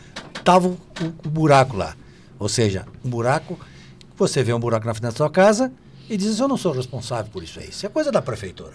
tava 0.43 0.67
o, 0.67 0.77
o 1.25 1.29
buraco 1.29 1.75
lá. 1.75 1.95
Ou 2.39 2.47
seja, 2.47 2.85
um 3.03 3.09
buraco. 3.09 3.59
Você 4.17 4.43
vê 4.43 4.53
um 4.53 4.59
buraco 4.59 4.85
na 4.85 4.93
frente 4.93 5.03
da 5.03 5.11
sua 5.11 5.29
casa 5.29 5.71
e 6.09 6.15
diz: 6.15 6.39
Eu 6.39 6.47
não 6.47 6.57
sou 6.57 6.71
responsável 6.73 7.29
por 7.31 7.43
isso 7.43 7.59
aí. 7.59 7.69
Isso 7.69 7.85
é 7.85 7.89
coisa 7.89 8.11
da 8.11 8.21
prefeitura. 8.21 8.73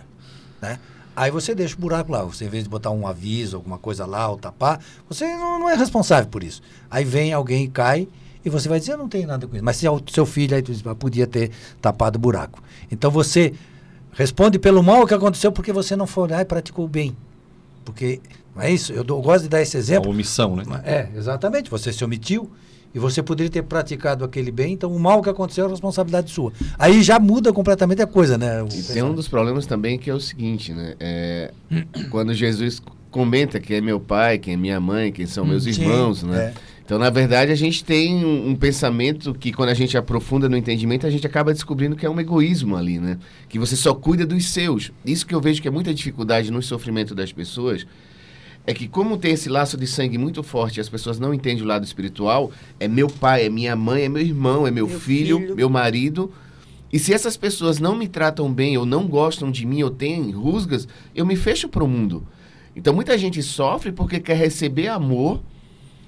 Né? 0.61 0.79
Aí 1.21 1.31
você 1.31 1.55
deixa 1.55 1.77
o 1.77 1.79
buraco 1.79 2.11
lá. 2.11 2.23
Você, 2.25 2.47
em 2.47 2.49
vez 2.49 2.65
de 2.65 2.71
botar 2.71 2.91
um 2.91 3.07
aviso, 3.07 3.57
alguma 3.57 3.77
coisa 3.77 4.07
lá, 4.07 4.29
ou 4.31 4.39
tapar, 4.39 4.81
você 5.09 5.27
não, 5.37 5.59
não 5.59 5.69
é 5.69 5.75
responsável 5.77 6.31
por 6.31 6.43
isso. 6.43 6.63
Aí 6.91 7.05
vem 7.05 7.31
alguém 7.33 7.65
e 7.65 7.69
cai 7.69 8.09
e 8.43 8.49
você 8.49 8.69
vai 8.71 8.81
dizer: 8.81 8.93
Eu 8.93 8.99
não 8.99 9.09
tenho 9.09 9.29
nada 9.29 9.47
com 9.47 9.55
isso. 9.55 9.65
Mas 9.65 9.77
se 9.77 9.87
é 9.87 9.91
o 9.91 10.01
seu 10.11 10.25
filho, 10.25 10.57
aí 10.57 10.63
tu 10.63 10.73
diz: 10.73 10.83
"Mas 10.83 10.97
podia 10.97 11.27
ter 11.27 11.51
tapado 11.81 12.17
o 12.17 12.21
buraco. 12.21 12.63
Então 12.91 13.11
você 13.11 13.53
responde 14.13 14.59
pelo 14.59 14.83
mal 14.83 15.07
que 15.07 15.13
aconteceu 15.13 15.53
porque 15.53 15.73
você 15.73 15.95
não 15.95 16.07
foi 16.07 16.27
lá 16.29 16.41
e 16.41 16.45
praticou 16.47 16.87
o 16.87 16.89
bem. 16.89 17.15
Porque, 17.85 18.21
não 18.57 18.63
é 18.63 18.71
isso? 18.71 18.91
Eu, 18.93 19.05
dou- 19.05 19.19
eu 19.19 19.23
gosto 19.23 19.43
de 19.43 19.49
dar 19.51 19.61
esse 19.61 19.77
exemplo. 19.77 20.11
omissão, 20.11 20.57
né? 20.57 20.65
É, 20.85 21.09
exatamente. 21.17 21.69
Você 21.71 21.93
se 21.93 22.03
omitiu 22.03 22.51
e 22.95 22.99
você 22.99 23.23
poderia 23.23 23.51
ter 23.51 23.63
praticado 23.63 24.25
aquele 24.25 24.51
bem, 24.51 24.73
então 24.75 24.93
o 24.93 24.99
mal 24.99 25.23
que 25.23 25.31
aconteceu 25.31 25.67
é 25.67 25.69
responsabilidade 25.69 26.31
sua. 26.31 26.53
Aí 26.79 27.03
já 27.03 27.19
muda 27.19 27.53
completamente 27.53 28.03
a 28.03 28.07
coisa, 28.07 28.37
né? 28.37 28.63
O 28.63 28.69
E 28.69 28.83
tem 28.83 29.03
um 29.03 29.15
dos 29.15 29.29
problemas 29.29 29.67
também 29.67 29.99
que 29.99 30.11
é 30.11 30.15
o 30.15 30.21
seguinte, 30.21 30.73
né? 30.73 30.95
É, 30.99 31.53
quando 32.11 32.35
Jesus 32.35 32.83
comenta 33.11 33.59
quem 33.61 33.77
é 33.77 33.81
meu 33.81 34.01
pai, 34.01 34.39
quem 34.39 34.55
é 34.55 34.57
minha 34.57 34.81
mãe, 34.81 35.13
quem 35.13 35.27
são 35.27 35.45
meus 35.45 35.65
Sim, 35.65 35.71
irmãos, 35.71 36.23
né? 36.23 36.55
é. 36.57 36.71
Então, 36.91 36.99
na 36.99 37.09
verdade, 37.09 37.53
a 37.53 37.55
gente 37.55 37.85
tem 37.85 38.25
um, 38.25 38.49
um 38.49 38.57
pensamento 38.57 39.33
que, 39.33 39.53
quando 39.53 39.69
a 39.69 39.75
gente 39.75 39.97
aprofunda 39.97 40.49
no 40.49 40.57
entendimento, 40.57 41.07
a 41.07 41.11
gente 41.11 41.25
acaba 41.25 41.53
descobrindo 41.53 41.95
que 41.95 42.05
é 42.05 42.11
um 42.11 42.19
egoísmo 42.19 42.77
ali, 42.77 42.99
né? 42.99 43.17
Que 43.49 43.61
você 43.61 43.77
só 43.77 43.95
cuida 43.95 44.27
dos 44.27 44.49
seus. 44.49 44.91
Isso 45.07 45.25
que 45.25 45.33
eu 45.33 45.41
vejo 45.41 45.63
que 45.63 45.69
é 45.69 45.71
muita 45.71 45.95
dificuldade 45.95 46.51
no 46.51 46.61
sofrimento 46.61 47.15
das 47.15 47.31
pessoas, 47.31 47.87
é 48.71 48.75
que 48.75 48.87
como 48.89 49.19
tem 49.19 49.33
esse 49.33 49.49
laço 49.49 49.77
de 49.77 49.87
sangue 49.87 50.17
muito 50.17 50.43
forte 50.43 50.79
e 50.79 50.81
as 50.81 50.89
pessoas 50.89 51.19
não 51.19 51.35
entendem 51.35 51.63
o 51.63 51.67
lado 51.67 51.85
espiritual, 51.85 52.51
é 52.79 52.87
meu 52.87 53.09
pai, 53.09 53.47
é 53.47 53.49
minha 53.51 53.75
mãe, 53.75 54.05
é 54.05 54.09
meu 54.09 54.23
irmão, 54.23 54.67
é 54.67 54.71
meu, 54.71 54.87
Meu 54.87 55.01
filho, 55.01 55.39
filho. 55.39 55.57
meu 55.57 55.69
marido, 55.69 56.33
E 56.93 56.99
se 56.99 57.15
essas 57.15 57.37
pessoas 57.37 57.79
não 57.79 57.95
me 57.97 58.09
tratam 58.09 58.53
bem, 58.53 58.77
ou 58.77 58.85
não 58.85 59.07
gostam 59.07 59.49
de 59.51 59.65
mim, 59.65 59.83
ou 59.83 59.91
têm 59.91 60.33
rusgas, 60.33 60.89
eu 61.15 61.25
me 61.25 61.37
fecho 61.37 61.69
para 61.69 61.85
o 61.85 61.89
mundo. 61.89 62.27
Então 62.75 62.93
muita 62.95 63.17
gente 63.17 63.43
sofre 63.43 63.93
porque 63.93 64.19
quer 64.19 64.37
receber 64.37 64.89
amor 64.89 65.41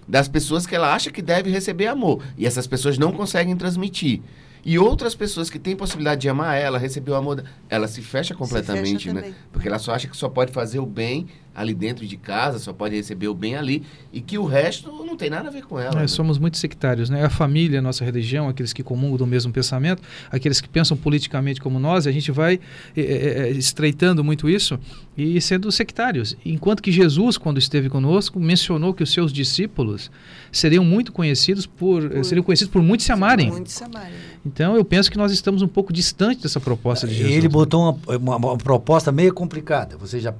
das 0.09 0.27
pessoas 0.27 0.67
que 0.67 0.75
ela 0.75 0.93
acha 0.93 1.11
que 1.11 1.23
deve 1.23 1.51
receber 1.51 1.87
amor. 1.87 2.23
E 2.37 2.47
essas 2.47 2.67
pessoas 2.67 2.99
não 2.99 3.13
conseguem 3.13 3.57
transmitir. 3.57 4.21
E 4.65 4.79
outras 4.79 5.15
pessoas 5.15 5.51
que 5.51 5.59
têm 5.59 5.75
possibilidade 5.75 6.21
de 6.21 6.29
amar 6.29 6.57
ela, 6.57 6.79
receber 6.79 7.11
o 7.13 7.17
amor, 7.17 7.43
ela 7.69 7.89
se 7.89 8.01
fecha 8.01 8.35
completamente, 8.35 9.05
fecha 9.09 9.13
né? 9.13 9.35
Porque 9.53 9.67
ela 9.69 9.79
só 9.79 9.93
acha 9.93 10.07
que 10.07 10.17
só 10.17 10.29
pode 10.29 10.53
fazer 10.53 10.79
o 10.79 10.87
bem 10.87 11.27
ali 11.55 11.75
dentro 11.75 12.07
de 12.07 12.17
casa, 12.17 12.59
só 12.59 12.73
pode 12.73 12.97
receber 12.97 13.29
o 13.29 13.35
bem 13.35 13.57
ali, 13.57 13.83
e 14.13 14.21
que 14.21 14.39
o 14.39 14.45
resto 14.45 14.91
não 15.05 15.17
tem 15.17 15.29
nada 15.29 15.49
a 15.49 15.51
ver 15.51 15.65
com 15.65 15.79
ela. 15.79 15.93
Nós 15.93 16.01
né? 16.03 16.07
somos 16.09 16.39
muito 16.39 16.57
sectários, 16.57 17.11
né? 17.11 17.25
A 17.25 17.31
família, 17.31 17.79
a 17.79 17.83
nossa 17.83 18.05
religião, 18.05 18.49
aqueles 18.49 18.73
que 18.73 18.83
comungam 18.83 19.19
do 19.19 19.27
mesmo 19.27 19.53
pensamento, 19.53 20.03
aqueles 20.31 20.61
que 20.61 20.69
pensam 20.69 20.97
politicamente 20.97 21.61
como 21.61 21.79
nós, 21.79 22.07
e 22.07 22.09
a 22.09 22.13
gente 22.13 22.31
vai 22.31 22.59
eh, 22.97 23.01
eh, 23.01 23.51
estreitando 23.51 24.25
muito 24.25 24.49
isso 24.49 24.79
e 25.17 25.41
sendo 25.41 25.71
sectários. 25.71 26.37
Enquanto 26.45 26.83
que 26.83 26.91
Jesus, 26.91 27.37
quando 27.37 27.59
esteve 27.59 27.89
conosco, 27.89 28.41
mencionou 28.41 28.95
que 28.95 29.03
os 29.03 29.13
seus 29.13 29.33
discípulos 29.33 30.11
seriam 30.51 30.85
muito 30.85 31.13
conhecidos 31.13 31.67
por, 31.67 32.11
eh, 32.17 32.23
seriam 32.23 32.43
conhecidos 32.45 32.73
por 32.73 32.83
muitos 32.83 33.05
se 33.07 33.13
amarem. 33.13 33.51
Muitos 33.51 33.73
se 33.75 33.85
amarem. 33.85 34.13
Então 34.45 34.75
eu 34.77 34.85
penso 34.85 35.11
que 35.11 35.19
nós 35.19 35.31
estamos 35.33 35.63
um 35.63 35.69
pouco 35.69 35.93
distante 35.93 36.43
dessa 36.43 36.61
proposta 36.61 37.07
de 37.07 37.15
Jesus. 37.15 37.33
Ele 37.35 37.43
né? 37.43 37.49
botou 37.49 37.83
uma, 38.07 38.17
uma- 38.17 38.37
uma 38.37 38.57
proposta 38.59 39.13
meio 39.13 39.33
complicada, 39.35 39.97
vocês 39.97 40.23
já 40.23 40.35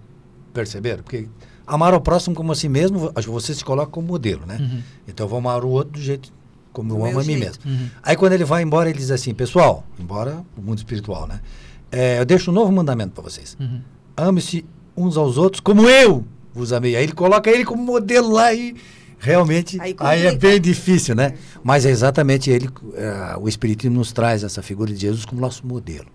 perceberam? 0.53 1.03
Porque 1.03 1.29
amar 1.67 1.95
ao 1.95 2.01
próximo 2.01 2.35
como 2.35 2.53
a 2.53 2.55
si 2.55 2.69
mesmo, 2.69 3.11
acho 3.15 3.27
que 3.27 3.33
você 3.33 3.55
se 3.55 3.65
coloca 3.65 3.91
como 3.91 4.07
modelo, 4.07 4.47
né? 4.47 4.59
Uhum. 4.61 4.83
Então 5.09 5.25
eu 5.25 5.29
vou 5.29 5.39
amar 5.39 5.65
o 5.65 5.69
outro 5.69 5.93
do 5.93 6.01
jeito 6.01 6.33
como 6.73 6.89
Do 6.89 6.97
eu 6.97 7.05
amo 7.07 7.21
a 7.21 7.25
mim 7.25 7.39
jeito. 7.39 7.45
mesmo. 7.45 7.63
Uhum. 7.67 7.89
Aí 8.03 8.17
quando 8.17 8.33
ele 8.33 8.45
vai 8.45 8.63
embora, 8.63 8.89
ele 8.89 8.99
diz 8.99 9.11
assim, 9.11 9.35
pessoal, 9.35 9.85
embora 9.99 10.43
o 10.57 10.63
mundo 10.63 10.79
espiritual, 10.79 11.27
né? 11.27 11.41
É, 11.91 12.19
eu 12.19 12.25
deixo 12.25 12.51
um 12.51 12.55
novo 12.55 12.73
mandamento 12.73 13.13
para 13.13 13.23
vocês. 13.23 13.57
Uhum. 13.61 13.81
Ame-se 14.17 14.65
uns 14.97 15.17
aos 15.17 15.37
outros 15.37 15.61
como 15.61 15.89
eu 15.89 16.25
vos 16.55 16.73
amei. 16.73 16.97
Aí 16.97 17.05
ele 17.05 17.13
coloca 17.13 17.51
ele 17.51 17.65
como 17.65 17.83
modelo 17.83 18.31
lá 18.33 18.53
e 18.53 18.75
realmente 19.19 19.81
Aí 19.81 19.95
aí, 19.99 20.27
é 20.27 20.35
bem 20.35 20.61
difícil, 20.61 21.15
né? 21.15 21.35
Mas 21.63 21.87
é 21.87 21.91
exatamente 21.91 22.51
ele, 22.51 22.69
eh, 22.95 23.37
o 23.41 23.49
Espiritismo 23.49 23.97
nos 23.97 24.13
traz 24.13 24.43
essa 24.43 24.63
figura 24.63 24.93
de 24.93 25.01
Jesus 25.01 25.25
como 25.25 25.41
nosso 25.41 25.67
modelo. 25.67 26.07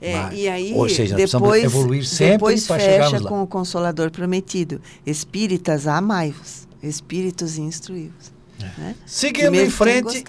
É, 0.00 0.34
e 0.34 0.48
aí, 0.48 0.72
ou 0.74 0.88
seja, 0.88 1.16
depois, 1.16 1.64
evoluir 1.64 2.04
sempre 2.04 2.32
depois 2.32 2.66
fecha 2.66 3.20
com 3.20 3.42
o 3.42 3.46
Consolador 3.46 4.10
prometido. 4.10 4.80
Espíritas, 5.06 5.86
amai-vos. 5.86 6.66
Espíritos, 6.82 7.56
instruí-vos. 7.58 8.32
Né? 8.78 8.94
Seguindo 9.06 9.54
em 9.54 9.70
frente, 9.70 10.22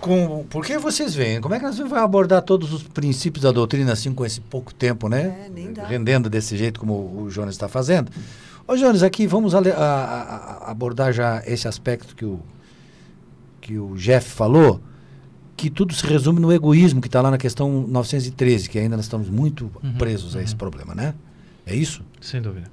com, 0.00 0.46
porque 0.48 0.78
vocês 0.78 1.14
veem, 1.14 1.40
como 1.40 1.54
é 1.54 1.58
que 1.58 1.64
nós 1.64 1.76
vamos 1.78 1.92
abordar 1.94 2.42
todos 2.42 2.72
os 2.72 2.82
princípios 2.84 3.42
da 3.42 3.50
doutrina 3.50 3.92
assim 3.92 4.14
com 4.14 4.24
esse 4.24 4.40
pouco 4.40 4.72
tempo, 4.72 5.08
né? 5.08 5.48
É. 5.76 5.84
Rendendo 5.86 6.30
desse 6.30 6.56
jeito 6.56 6.78
como 6.78 7.22
o 7.22 7.28
Jonas 7.30 7.54
está 7.54 7.68
fazendo. 7.68 8.10
Ô 8.66 8.76
Jonas, 8.76 9.02
aqui 9.02 9.26
vamos 9.26 9.54
a- 9.54 9.58
a- 9.58 10.62
a- 10.66 10.70
abordar 10.70 11.12
já 11.12 11.42
esse 11.46 11.66
aspecto 11.66 12.14
que 12.14 12.24
o, 12.24 12.38
que 13.60 13.78
o 13.78 13.94
Jeff 13.96 14.28
falou, 14.30 14.80
que 15.58 15.68
tudo 15.68 15.92
se 15.92 16.06
resume 16.06 16.38
no 16.40 16.52
egoísmo, 16.52 17.00
que 17.00 17.08
está 17.08 17.20
lá 17.20 17.30
na 17.30 17.36
questão 17.36 17.84
913, 17.88 18.68
que 18.70 18.78
ainda 18.78 18.96
nós 18.96 19.04
estamos 19.06 19.28
muito 19.28 19.70
Uhum, 19.82 19.92
presos 19.94 20.36
a 20.36 20.42
esse 20.42 20.54
problema, 20.54 20.94
né? 20.94 21.14
É 21.66 21.74
isso? 21.74 22.02
Sem 22.20 22.40
dúvida. 22.40 22.70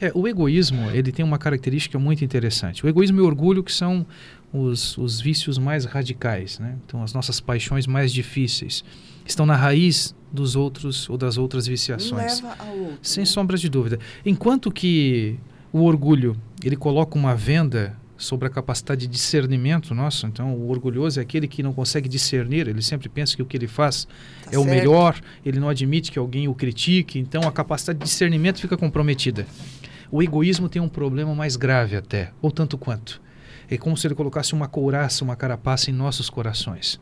É, 0.00 0.12
o 0.14 0.28
egoísmo 0.28 0.90
ele 0.90 1.10
tem 1.10 1.24
uma 1.24 1.38
característica 1.38 1.98
muito 1.98 2.22
interessante. 2.24 2.84
O 2.84 2.88
egoísmo 2.88 3.18
e 3.18 3.22
o 3.22 3.26
orgulho 3.26 3.64
que 3.64 3.72
são 3.72 4.04
os, 4.52 4.96
os 4.98 5.20
vícios 5.20 5.56
mais 5.58 5.84
radicais, 5.86 6.58
né? 6.58 6.76
Então 6.86 7.02
as 7.02 7.12
nossas 7.14 7.40
paixões 7.40 7.86
mais 7.86 8.12
difíceis 8.12 8.84
estão 9.24 9.46
na 9.46 9.56
raiz 9.56 10.14
dos 10.30 10.54
outros 10.56 11.08
ou 11.08 11.16
das 11.16 11.38
outras 11.38 11.66
Um 11.66 11.70
viciações. 11.70 12.42
leva 12.42 12.54
ao 12.58 12.76
outro. 12.76 12.98
Sem 13.02 13.22
né? 13.22 13.26
sombra 13.26 13.56
de 13.56 13.68
dúvida. 13.68 13.98
Enquanto 14.24 14.70
que 14.70 15.38
o 15.72 15.82
orgulho 15.84 16.36
ele 16.62 16.76
coloca 16.76 17.16
uma 17.18 17.34
venda 17.34 17.96
sobre 18.16 18.48
a 18.48 18.50
capacidade 18.50 19.02
de 19.02 19.06
discernimento 19.06 19.94
nosso, 19.94 20.26
então 20.26 20.54
o 20.54 20.70
orgulhoso 20.70 21.20
é 21.20 21.22
aquele 21.22 21.46
que 21.46 21.62
não 21.62 21.72
consegue 21.72 22.08
discernir, 22.08 22.68
ele 22.68 22.82
sempre 22.82 23.08
pensa 23.08 23.36
que 23.36 23.42
o 23.42 23.46
que 23.46 23.56
ele 23.56 23.66
faz 23.66 24.06
Tá 24.44 24.50
é 24.52 24.58
o 24.58 24.62
certo. 24.62 24.74
melhor, 24.74 25.20
ele 25.44 25.60
não 25.60 25.68
admite 25.68 26.10
que 26.10 26.18
alguém 26.18 26.48
o 26.48 26.54
critique, 26.54 27.18
então 27.18 27.42
a 27.42 27.52
capacidade 27.52 27.98
de 27.98 28.04
discernimento 28.04 28.60
fica 28.60 28.76
comprometida. 28.76 29.46
O 30.10 30.22
egoísmo 30.22 30.68
tem 30.68 30.80
um 30.80 30.88
problema 30.88 31.34
mais 31.34 31.56
grave 31.56 31.96
até, 31.96 32.30
ou 32.40 32.50
tanto 32.50 32.78
quanto. 32.78 33.20
É 33.68 33.76
como 33.76 33.96
se 33.96 34.06
ele 34.06 34.14
colocasse 34.14 34.52
uma 34.52 34.68
couraça, 34.68 35.24
uma 35.24 35.34
carapaça 35.34 35.90
em 35.90 35.94
nossos 35.94 36.30
corações. 36.30 37.00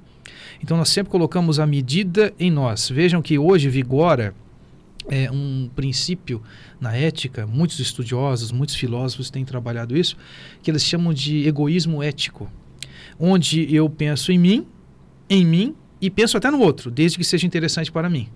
Então 0.62 0.76
nós 0.76 0.88
sempre 0.88 1.10
colocamos 1.10 1.60
a 1.60 1.66
medida 1.66 2.32
em 2.38 2.50
nós. 2.50 2.88
Vejam 2.88 3.20
que 3.20 3.38
hoje 3.38 3.68
vigora 3.68 4.34
é, 5.08 5.30
um 5.30 5.70
princípio 5.74 6.42
na 6.80 6.96
ética, 6.96 7.46
muitos 7.46 7.78
estudiosos, 7.80 8.52
muitos 8.52 8.74
filósofos 8.74 9.30
têm 9.30 9.44
trabalhado 9.44 9.96
isso, 9.96 10.16
que 10.62 10.70
eles 10.70 10.84
chamam 10.84 11.12
de 11.12 11.46
egoísmo 11.46 12.02
ético, 12.02 12.50
onde 13.18 13.74
eu 13.74 13.88
penso 13.88 14.32
em 14.32 14.38
mim, 14.38 14.66
em 15.28 15.44
mim 15.44 15.74
e 16.00 16.10
penso 16.10 16.36
até 16.36 16.50
no 16.50 16.60
outro, 16.60 16.90
desde 16.90 17.18
que 17.18 17.24
seja 17.24 17.46
interessante 17.46 17.90
para 17.90 18.10
mim. 18.10 18.28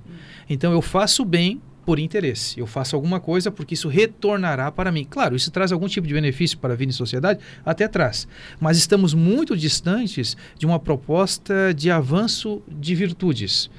Então 0.48 0.72
eu 0.72 0.80
faço 0.80 1.24
bem 1.24 1.60
por 1.88 1.98
interesse. 1.98 2.60
Eu 2.60 2.66
faço 2.66 2.94
alguma 2.94 3.18
coisa 3.18 3.50
porque 3.50 3.72
isso 3.72 3.88
retornará 3.88 4.70
para 4.70 4.92
mim. 4.92 5.06
Claro, 5.08 5.34
isso 5.34 5.50
traz 5.50 5.72
algum 5.72 5.88
tipo 5.88 6.06
de 6.06 6.12
benefício 6.12 6.58
para 6.58 6.74
a 6.74 6.76
vida 6.76 6.90
em 6.90 6.94
sociedade, 6.94 7.40
até 7.64 7.88
traz. 7.88 8.28
Mas 8.60 8.76
estamos 8.76 9.14
muito 9.14 9.56
distantes 9.56 10.36
de 10.58 10.66
uma 10.66 10.78
proposta 10.78 11.72
de 11.74 11.90
avanço 11.90 12.62
de 12.68 12.94
virtudes. 12.94 13.70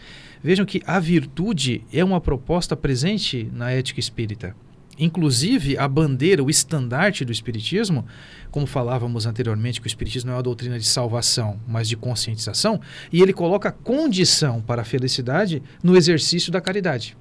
Vejam 0.41 0.65
que 0.65 0.81
a 0.85 0.99
virtude 0.99 1.83
é 1.91 2.03
uma 2.03 2.21
proposta 2.21 2.75
presente 2.75 3.49
na 3.53 3.71
ética 3.71 3.99
espírita. 3.99 4.55
Inclusive, 4.97 5.77
a 5.77 5.87
bandeira, 5.87 6.43
o 6.43 6.49
estandarte 6.49 7.23
do 7.23 7.31
Espiritismo, 7.31 8.05
como 8.51 8.67
falávamos 8.67 9.25
anteriormente, 9.25 9.79
que 9.79 9.87
o 9.87 9.87
Espiritismo 9.87 10.27
não 10.27 10.33
é 10.33 10.37
uma 10.37 10.43
doutrina 10.43 10.77
de 10.77 10.85
salvação, 10.85 11.57
mas 11.65 11.87
de 11.87 11.95
conscientização, 11.95 12.81
e 13.11 13.21
ele 13.21 13.31
coloca 13.31 13.71
condição 13.71 14.61
para 14.61 14.81
a 14.81 14.85
felicidade 14.85 15.63
no 15.81 15.95
exercício 15.95 16.51
da 16.51 16.59
caridade. 16.59 17.15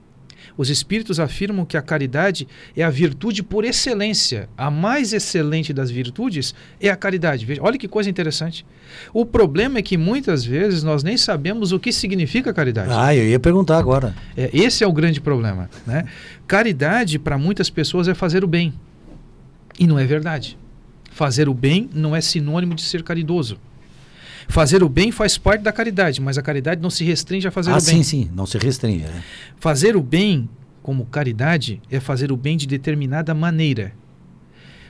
Os 0.58 0.68
espíritos 0.68 1.20
afirmam 1.20 1.64
que 1.64 1.76
a 1.76 1.82
caridade 1.82 2.48
é 2.76 2.82
a 2.82 2.90
virtude 2.90 3.44
por 3.44 3.64
excelência. 3.64 4.48
A 4.58 4.72
mais 4.72 5.12
excelente 5.12 5.72
das 5.72 5.88
virtudes 5.88 6.52
é 6.80 6.90
a 6.90 6.96
caridade. 6.96 7.46
Veja, 7.46 7.62
olha 7.62 7.78
que 7.78 7.86
coisa 7.86 8.10
interessante. 8.10 8.66
O 9.14 9.24
problema 9.24 9.78
é 9.78 9.82
que 9.82 9.96
muitas 9.96 10.44
vezes 10.44 10.82
nós 10.82 11.04
nem 11.04 11.16
sabemos 11.16 11.70
o 11.70 11.78
que 11.78 11.92
significa 11.92 12.52
caridade. 12.52 12.90
Ah, 12.92 13.14
eu 13.14 13.28
ia 13.28 13.38
perguntar 13.38 13.78
agora. 13.78 14.16
É, 14.36 14.50
esse 14.52 14.82
é 14.82 14.86
o 14.86 14.92
grande 14.92 15.20
problema. 15.20 15.70
Né? 15.86 16.04
Caridade, 16.48 17.20
para 17.20 17.38
muitas 17.38 17.70
pessoas, 17.70 18.08
é 18.08 18.14
fazer 18.14 18.42
o 18.42 18.48
bem. 18.48 18.74
E 19.78 19.86
não 19.86 19.96
é 19.96 20.04
verdade. 20.04 20.58
Fazer 21.12 21.48
o 21.48 21.54
bem 21.54 21.88
não 21.94 22.16
é 22.16 22.20
sinônimo 22.20 22.74
de 22.74 22.82
ser 22.82 23.04
caridoso. 23.04 23.58
Fazer 24.48 24.82
o 24.82 24.88
bem 24.88 25.12
faz 25.12 25.36
parte 25.36 25.62
da 25.62 25.70
caridade, 25.70 26.20
mas 26.20 26.38
a 26.38 26.42
caridade 26.42 26.80
não 26.80 26.88
se 26.88 27.04
restringe 27.04 27.46
a 27.46 27.50
fazer 27.50 27.70
ah, 27.70 27.76
o 27.76 27.76
bem. 27.76 27.96
sim, 27.96 28.02
sim, 28.02 28.30
não 28.34 28.46
se 28.46 28.56
restringe, 28.56 29.04
né? 29.04 29.22
Fazer 29.58 29.94
o 29.94 30.02
bem, 30.02 30.48
como 30.82 31.04
caridade, 31.04 31.82
é 31.90 32.00
fazer 32.00 32.32
o 32.32 32.36
bem 32.36 32.56
de 32.56 32.66
determinada 32.66 33.34
maneira. 33.34 33.92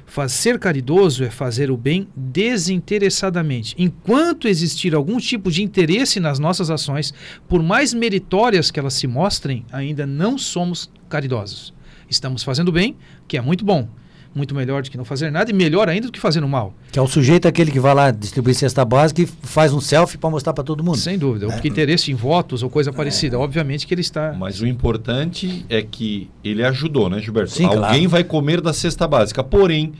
Faz, 0.07 0.33
ser 0.33 0.59
caridoso 0.59 1.23
é 1.23 1.29
fazer 1.29 1.71
o 1.71 1.77
bem 1.77 2.09
desinteressadamente. 2.17 3.75
Enquanto 3.77 4.49
existir 4.49 4.95
algum 4.95 5.19
tipo 5.19 5.51
de 5.51 5.63
interesse 5.63 6.19
nas 6.19 6.39
nossas 6.39 6.71
ações, 6.71 7.13
por 7.47 7.63
mais 7.63 7.93
meritórias 7.93 8.71
que 8.71 8.81
elas 8.81 8.95
se 8.95 9.07
mostrem, 9.07 9.67
ainda 9.71 10.07
não 10.07 10.39
somos 10.39 10.91
caridosos. 11.11 11.75
Estamos 12.09 12.43
fazendo 12.43 12.73
bem, 12.73 12.97
que 13.27 13.37
é 13.37 13.41
muito 13.41 13.65
bom. 13.65 13.87
Muito 14.35 14.55
melhor 14.55 14.83
do 14.83 14.91
que 14.91 14.97
não 14.97 15.05
fazer 15.05 15.31
nada 15.31 15.51
e 15.51 15.55
melhor 15.55 15.89
ainda 15.89 16.07
do 16.07 16.13
que 16.13 16.21
fazer 16.21 16.45
o 16.45 16.49
mal. 16.49 16.75
Que 16.93 16.99
é 16.99 17.03
o 17.03 17.07
sujeito 17.09 17.49
aquele 17.49 17.71
que 17.71 17.81
vai 17.81 17.95
lá 17.95 18.11
distribuir 18.11 18.55
cesta 18.55 18.85
básica 18.85 19.23
e 19.23 19.27
faz 19.27 19.73
um 19.73 19.81
selfie 19.81 20.19
para 20.19 20.31
mostrar 20.31 20.53
para 20.53 20.63
todo 20.63 20.85
mundo. 20.85 20.99
Sem 20.99 21.19
dúvida. 21.19 21.47
É. 21.47 21.49
O 21.49 21.61
que 21.61 21.69
interesse 21.69 22.13
em 22.13 22.15
votos 22.15 22.63
ou 22.63 22.71
coisa 22.71 22.93
parecida. 22.93 23.39
Obviamente 23.39 23.87
que 23.87 23.95
ele 23.95 24.01
está. 24.01 24.33
Mas 24.33 24.61
o 24.61 24.67
importante 24.67 25.65
é 25.69 25.83
que 25.83 26.31
ele 26.45 26.63
ajudou, 26.63 27.09
né, 27.11 27.21
Gilberto? 27.21 27.51
Sim, 27.51 27.65
Alguém 27.65 27.81
claro. 27.81 28.09
vai 28.09 28.25
comer 28.25 28.61
da 28.61 28.73
cesta 28.73 29.09
básica. 29.09 29.43
Porém, 29.43 29.93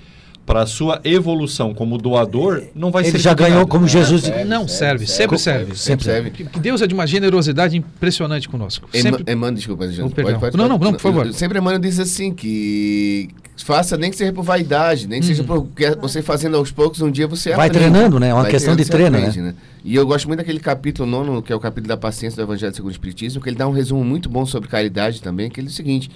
para 0.49 0.63
a 0.63 0.67
sua 0.67 0.99
evolução 1.05 1.75
como 1.75 1.99
doador, 1.99 2.63
não 2.75 2.91
vai 2.91 3.03
Ele 3.03 3.13
ser 3.13 3.19
já 3.19 3.35
ganhou 3.35 3.59
nada. 3.59 3.71
como 3.71 3.87
Jesus. 3.87 4.23
não 4.47 4.67
serve, 4.67 5.07
sempre 5.07 5.39
serve. 5.39 5.77
Sempre 5.77 6.07
serve. 6.07 6.31
Que 6.31 6.43
que 6.43 6.59
Deus 6.59 6.81
é 6.81 6.87
de 6.87 6.95
uma 6.95 7.07
generosidade 7.07 7.77
impressionante 7.77 8.49
conosco. 8.49 8.89
Sempre... 8.91 9.31
Emmanuel, 9.31 9.57
desculpa, 9.57 9.87
gente. 9.87 10.01
Oh, 10.01 10.09
perdão. 10.09 10.41
Não, 10.55 10.67
não, 10.67 10.79
não, 10.79 10.93
por 10.93 11.01
favor. 11.03 11.31
Sempre 11.35 11.59
Emmanuel 11.59 11.79
diz 11.79 12.01
assim 12.01 12.33
que 12.33 13.29
faça 13.63 13.99
nem 13.99 14.11
que 14.11 14.17
seja 14.17 14.33
por 14.33 14.43
vaidade, 14.43 15.07
nem 15.07 15.21
que 15.21 15.27
seja 15.27 15.45
por 15.45 15.67
que 15.67 15.91
você 15.97 16.23
fazendo 16.23 16.57
aos 16.57 16.73
poucos, 16.73 17.03
um 17.03 17.11
dia 17.11 17.27
você 17.27 17.51
Vai 17.55 17.69
aprende. 17.69 17.91
treinando, 17.91 18.19
né? 18.19 18.29
É 18.31 18.35
uma 18.35 18.47
questão 18.47 18.75
de 18.75 18.87
treino, 18.87 19.19
aprende, 19.19 19.55
E 19.85 19.95
eu 19.95 20.07
gosto 20.07 20.29
muito 20.29 20.39
daquele 20.39 20.61
capítulo 20.61 21.07
nono, 21.07 21.43
que 21.43 21.53
é 21.53 21.57
o 21.57 21.61
capítulo 21.61 21.89
da 21.89 21.97
paciência 21.99 22.37
do 22.37 22.49
Evangelho 22.49 22.75
segundo 22.75 22.89
o 22.89 22.93
Espiritismo, 22.93 23.43
que 23.43 23.51
ele 23.51 23.57
dá 23.57 23.69
um 23.69 23.73
resumo 23.73 24.03
muito 24.03 24.31
bom 24.31 24.47
sobre 24.47 24.67
caridade 24.67 25.21
também, 25.21 25.51
que 25.51 25.61
ele 25.61 25.67
diz 25.67 25.75
o 25.75 25.77
seguinte, 25.77 26.11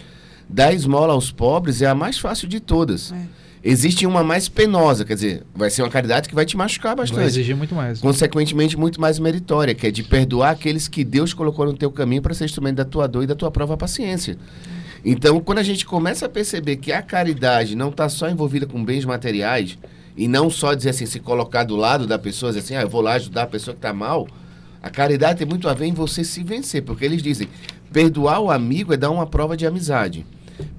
dar 0.48 0.72
esmola 0.72 1.12
aos 1.12 1.30
pobres 1.30 1.82
é 1.82 1.86
a 1.86 1.94
mais 1.94 2.18
fácil 2.18 2.48
de 2.48 2.60
todas. 2.60 3.12
É. 3.12 3.41
Existe 3.64 4.04
uma 4.06 4.24
mais 4.24 4.48
penosa, 4.48 5.04
quer 5.04 5.14
dizer, 5.14 5.44
vai 5.54 5.70
ser 5.70 5.82
uma 5.82 5.88
caridade 5.88 6.28
que 6.28 6.34
vai 6.34 6.44
te 6.44 6.56
machucar 6.56 6.96
Vai 6.96 7.06
bastante. 7.06 7.26
exigir 7.26 7.56
muito 7.56 7.76
mais. 7.76 8.00
Consequentemente, 8.00 8.76
muito 8.76 9.00
mais 9.00 9.20
meritória, 9.20 9.72
que 9.72 9.86
é 9.86 9.90
de 9.90 10.02
perdoar 10.02 10.50
aqueles 10.50 10.88
que 10.88 11.04
Deus 11.04 11.32
colocou 11.32 11.64
no 11.66 11.72
teu 11.74 11.90
caminho 11.90 12.20
para 12.20 12.34
ser 12.34 12.44
instrumento 12.44 12.76
da 12.76 12.84
tua 12.84 13.06
dor 13.06 13.22
e 13.22 13.26
da 13.26 13.36
tua 13.36 13.52
prova 13.52 13.76
paciência. 13.76 14.36
Então, 15.04 15.40
quando 15.40 15.58
a 15.58 15.62
gente 15.62 15.86
começa 15.86 16.26
a 16.26 16.28
perceber 16.28 16.76
que 16.76 16.92
a 16.92 17.02
caridade 17.02 17.76
não 17.76 17.90
está 17.90 18.08
só 18.08 18.28
envolvida 18.28 18.66
com 18.66 18.84
bens 18.84 19.04
materiais, 19.04 19.78
e 20.16 20.26
não 20.26 20.50
só 20.50 20.74
dizer 20.74 20.90
assim, 20.90 21.06
se 21.06 21.20
colocar 21.20 21.64
do 21.64 21.76
lado 21.76 22.06
da 22.06 22.18
pessoa, 22.18 22.50
dizer 22.52 22.64
assim, 22.64 22.76
ah, 22.76 22.82
eu 22.82 22.88
vou 22.88 23.00
lá 23.00 23.14
ajudar 23.14 23.44
a 23.44 23.46
pessoa 23.46 23.74
que 23.74 23.78
está 23.78 23.92
mal, 23.92 24.26
a 24.82 24.90
caridade 24.90 25.38
tem 25.38 25.46
muito 25.46 25.68
a 25.68 25.74
ver 25.74 25.86
em 25.86 25.92
você 25.92 26.24
se 26.24 26.42
vencer, 26.42 26.82
porque 26.82 27.04
eles 27.04 27.22
dizem, 27.22 27.48
perdoar 27.92 28.40
o 28.40 28.50
amigo 28.50 28.92
é 28.92 28.96
dar 28.96 29.10
uma 29.10 29.26
prova 29.26 29.56
de 29.56 29.66
amizade. 29.66 30.26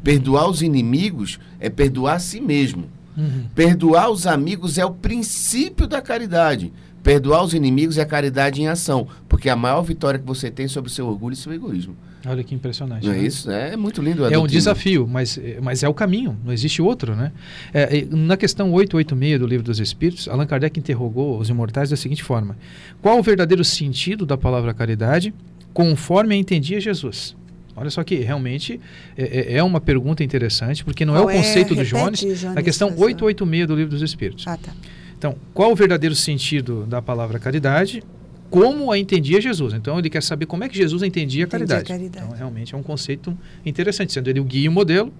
Perdoar 0.03 0.49
os 0.49 0.61
inimigos 0.61 1.39
é 1.59 1.69
perdoar 1.69 2.15
a 2.15 2.19
si 2.19 2.41
mesmo. 2.41 2.85
Uhum. 3.17 3.45
Perdoar 3.55 4.09
os 4.09 4.27
amigos 4.27 4.77
é 4.77 4.85
o 4.85 4.91
princípio 4.91 5.87
da 5.87 6.01
caridade. 6.01 6.73
Perdoar 7.01 7.43
os 7.43 7.53
inimigos 7.53 7.97
é 7.97 8.01
a 8.01 8.05
caridade 8.05 8.61
em 8.61 8.67
ação, 8.67 9.07
porque 9.27 9.49
é 9.49 9.51
a 9.51 9.55
maior 9.55 9.81
vitória 9.81 10.19
que 10.19 10.25
você 10.25 10.49
tem 10.49 10.67
sobre 10.67 10.89
o 10.89 10.93
seu 10.93 11.05
orgulho 11.07 11.33
e 11.33 11.35
seu 11.35 11.53
egoísmo. 11.53 11.95
Olha 12.25 12.41
que 12.41 12.55
impressionante. 12.55 13.05
Não 13.05 13.13
é 13.13 13.17
né? 13.17 13.23
isso? 13.25 13.51
É 13.51 13.75
muito 13.75 14.01
lindo. 14.01 14.25
a 14.25 14.31
É 14.31 14.37
um 14.37 14.47
desafio, 14.47 15.05
mas, 15.05 15.37
mas 15.61 15.83
é 15.83 15.89
o 15.89 15.93
caminho, 15.93 16.37
não 16.43 16.53
existe 16.53 16.81
outro, 16.81 17.13
né? 17.15 17.33
É, 17.73 17.97
é, 17.97 18.05
na 18.09 18.37
questão 18.37 18.71
886 18.71 19.39
do 19.39 19.45
Livro 19.45 19.65
dos 19.65 19.79
Espíritos, 19.79 20.29
Allan 20.29 20.45
Kardec 20.45 20.79
interrogou 20.79 21.37
os 21.37 21.49
imortais 21.49 21.89
da 21.89 21.97
seguinte 21.97 22.23
forma: 22.23 22.57
Qual 23.01 23.19
o 23.19 23.23
verdadeiro 23.23 23.65
sentido 23.65 24.25
da 24.25 24.37
palavra 24.37 24.73
caridade 24.73 25.33
conforme 25.73 26.35
a 26.35 26.37
entendia 26.37 26.79
Jesus? 26.79 27.35
Olha 27.75 27.89
só 27.89 28.03
que 28.03 28.15
realmente 28.15 28.79
é, 29.17 29.53
é- 29.53 29.57
é 29.57 29.63
uma 29.63 29.81
pergunta 29.81 30.23
interessante, 30.23 30.83
porque 30.83 31.05
não 31.05 31.13
Qual 31.15 31.29
é 31.29 31.33
o 31.33 31.37
conceito 31.37 31.69
do 31.75 31.81
Repete, 31.81 31.95
Jones, 31.95 32.19
Jones, 32.19 32.43
na 32.43 32.61
questão 32.61 32.89
por 32.89 32.95
favor. 32.95 33.05
886 33.07 33.67
do 33.67 33.75
Livro 33.75 33.89
dos 33.91 34.01
Espíritos. 34.01 34.47
Ah, 34.47 34.57
tá. 34.57 34.71
Então, 35.17 35.35
qual 35.53 35.71
o 35.71 35.75
verdadeiro 35.75 36.15
sentido 36.15 36.85
da 36.85 37.01
palavra 37.01 37.39
caridade? 37.39 38.03
Como 38.49 38.91
a 38.91 38.99
entendia 38.99 39.41
Jesus. 39.41 39.73
Então, 39.73 39.97
ele 39.97 40.09
quer 40.09 40.21
saber 40.21 40.45
como 40.45 40.63
é 40.63 40.69
que 40.69 40.77
Jesus 40.77 41.01
entendia 41.01 41.45
a 41.45 41.47
Entendia 41.47 41.65
a 41.65 41.69
caridade. 41.69 41.87
caridade. 41.87 42.25
Então, 42.27 42.37
realmente 42.37 42.75
é 42.75 42.77
um 42.77 42.83
conceito 42.83 43.35
interessante, 43.65 44.13
sendo 44.13 44.29
ele 44.29 44.39
o 44.39 44.43
guia 44.43 44.65
e 44.65 44.69
o 44.69 44.71
modelo. 44.71 45.11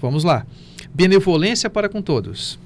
Vamos 0.00 0.22
lá. 0.22 0.46
Benevolência 0.94 1.68
para 1.68 1.88
com 1.88 2.00
todos. 2.00 2.58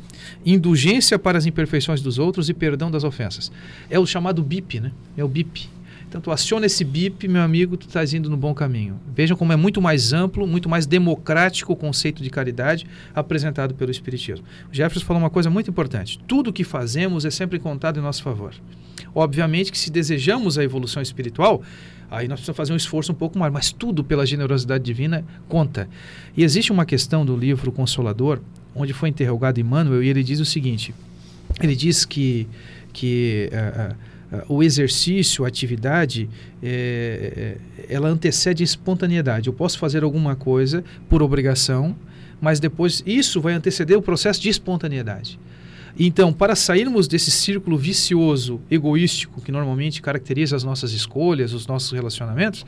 Indulgência 0.45 1.19
para 1.19 1.39
as 1.39 1.47
imperfeições 1.47 2.01
dos 2.01 2.19
outros 2.19 2.49
e 2.49 2.55
perdão 2.55 2.91
das 2.91 3.05
ofensas. 3.05 3.51
É 3.89 3.99
o 3.99 4.07
chamado 4.07 4.43
BIP, 4.43 4.81
né? 4.81 4.93
É 5.17 5.25
o 5.25 5.29
BIP. 5.29 5.69
Então, 6.11 6.21
tu 6.21 6.33
aciona 6.33 6.67
esse 6.67 6.83
BIP, 6.83 7.29
meu 7.29 7.41
amigo, 7.41 7.77
tu 7.77 7.87
estás 7.87 8.13
indo 8.13 8.29
no 8.29 8.37
bom 8.37 8.53
caminho. 8.53 8.99
Vejam 9.15 9.37
como 9.37 9.53
é 9.53 9.57
muito 9.57 9.81
mais 9.81 10.13
amplo, 10.13 10.45
muito 10.45 10.69
mais 10.69 10.85
democrático 10.85 11.73
o 11.73 11.77
conceito 11.77 12.21
de 12.21 12.29
caridade 12.29 12.85
apresentado 13.15 13.77
pelo 13.77 13.93
Espiritismo. 13.93 14.45
O 14.73 14.75
Jefferson 14.75 15.07
falou 15.07 15.23
uma 15.23 15.31
coisa 15.31 15.49
muito 15.49 15.71
importante. 15.71 16.19
Tudo 16.27 16.53
que 16.53 16.65
fazemos 16.65 17.25
é 17.25 17.31
sempre 17.31 17.61
contado 17.61 18.01
em 18.01 18.03
nosso 18.03 18.25
favor. 18.25 18.53
Obviamente 19.15 19.71
que 19.71 19.79
se 19.79 19.89
desejamos 19.89 20.59
a 20.59 20.65
evolução 20.65 21.01
espiritual, 21.01 21.63
aí 22.11 22.27
nós 22.27 22.41
precisamos 22.41 22.57
fazer 22.57 22.73
um 22.73 22.77
esforço 22.77 23.13
um 23.13 23.15
pouco 23.15 23.39
maior, 23.39 23.53
mas 23.53 23.71
tudo 23.71 24.03
pela 24.03 24.27
generosidade 24.27 24.83
divina 24.83 25.25
conta. 25.49 25.89
E 26.37 26.43
existe 26.43 26.73
uma 26.73 26.85
questão 26.85 27.25
do 27.25 27.37
livro 27.37 27.71
Consolador, 27.71 28.41
onde 28.75 28.93
foi 28.93 29.11
interrogado 29.11 29.61
Emmanuel, 29.61 30.03
e 30.03 30.09
ele 30.09 30.25
diz 30.25 30.41
o 30.41 30.45
seguinte: 30.45 30.93
ele 31.63 31.77
diz 31.77 32.05
que, 32.05 32.49
que 32.93 33.49
ah, 33.53 33.93
ah, 33.93 34.10
o 34.49 34.63
exercício, 34.63 35.45
a 35.45 35.49
atividade, 35.49 36.29
eh, 36.63 37.57
eh, 37.79 37.87
ela 37.89 38.09
antecede 38.09 38.63
a 38.63 38.65
espontaneidade. 38.65 39.49
Eu 39.49 39.53
posso 39.53 39.79
fazer 39.79 40.05
alguma 40.05 40.37
coisa 40.37 40.85
por 41.09 41.23
obrigação, 41.23 41.97
mas 42.41 42.61
depois 42.61 43.03
isso 43.05 43.41
vai 43.41 43.55
anteceder 43.55 43.97
o 43.99 44.03
processo 44.03 44.41
de 44.41 44.49
espontaneidade. 44.49 45.39
Então, 45.99 46.33
para 46.33 46.55
sairmos 46.55 47.09
desse 47.09 47.31
círculo 47.31 47.77
vicioso, 47.77 48.61
egoístico, 48.71 49.41
que 49.41 49.53
normalmente 49.53 50.01
caracteriza 50.01 50.57
as 50.57 50.65
nossas 50.65 50.93
escolhas, 50.93 51.53
os 51.53 51.67
nossos 51.67 51.91
relacionamentos, 51.93 52.65